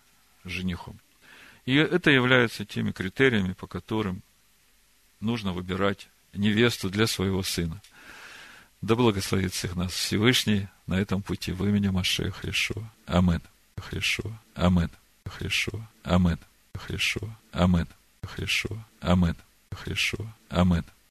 женихом. 0.45 0.99
И 1.67 1.75
это 1.75 2.09
является 2.09 2.65
теми 2.65 2.91
критериями, 2.91 3.53
по 3.53 3.67
которым 3.67 4.23
нужно 5.19 5.53
выбирать 5.53 6.07
невесту 6.33 6.89
для 6.89 7.05
своего 7.05 7.43
сына. 7.43 7.83
Да 8.81 8.95
благословит 8.95 9.53
всех 9.53 9.75
нас 9.75 9.91
Всевышний 9.93 10.67
на 10.87 10.95
этом 10.95 11.21
пути 11.21 11.51
в 11.51 11.63
имени 11.65 11.89
Машея 11.89 12.31
Христова. 12.31 12.89
Амин. 13.05 13.41
Христова. 13.77 14.39
Амин. 14.55 14.89
Христова. 15.25 15.87
Амин. 16.03 16.37
Христова. 16.73 17.37
Амин. 17.51 17.87
Христова. 18.23 18.83
Амин. 19.01 19.35
Христова. 19.71 20.33
Амин. 20.49 20.83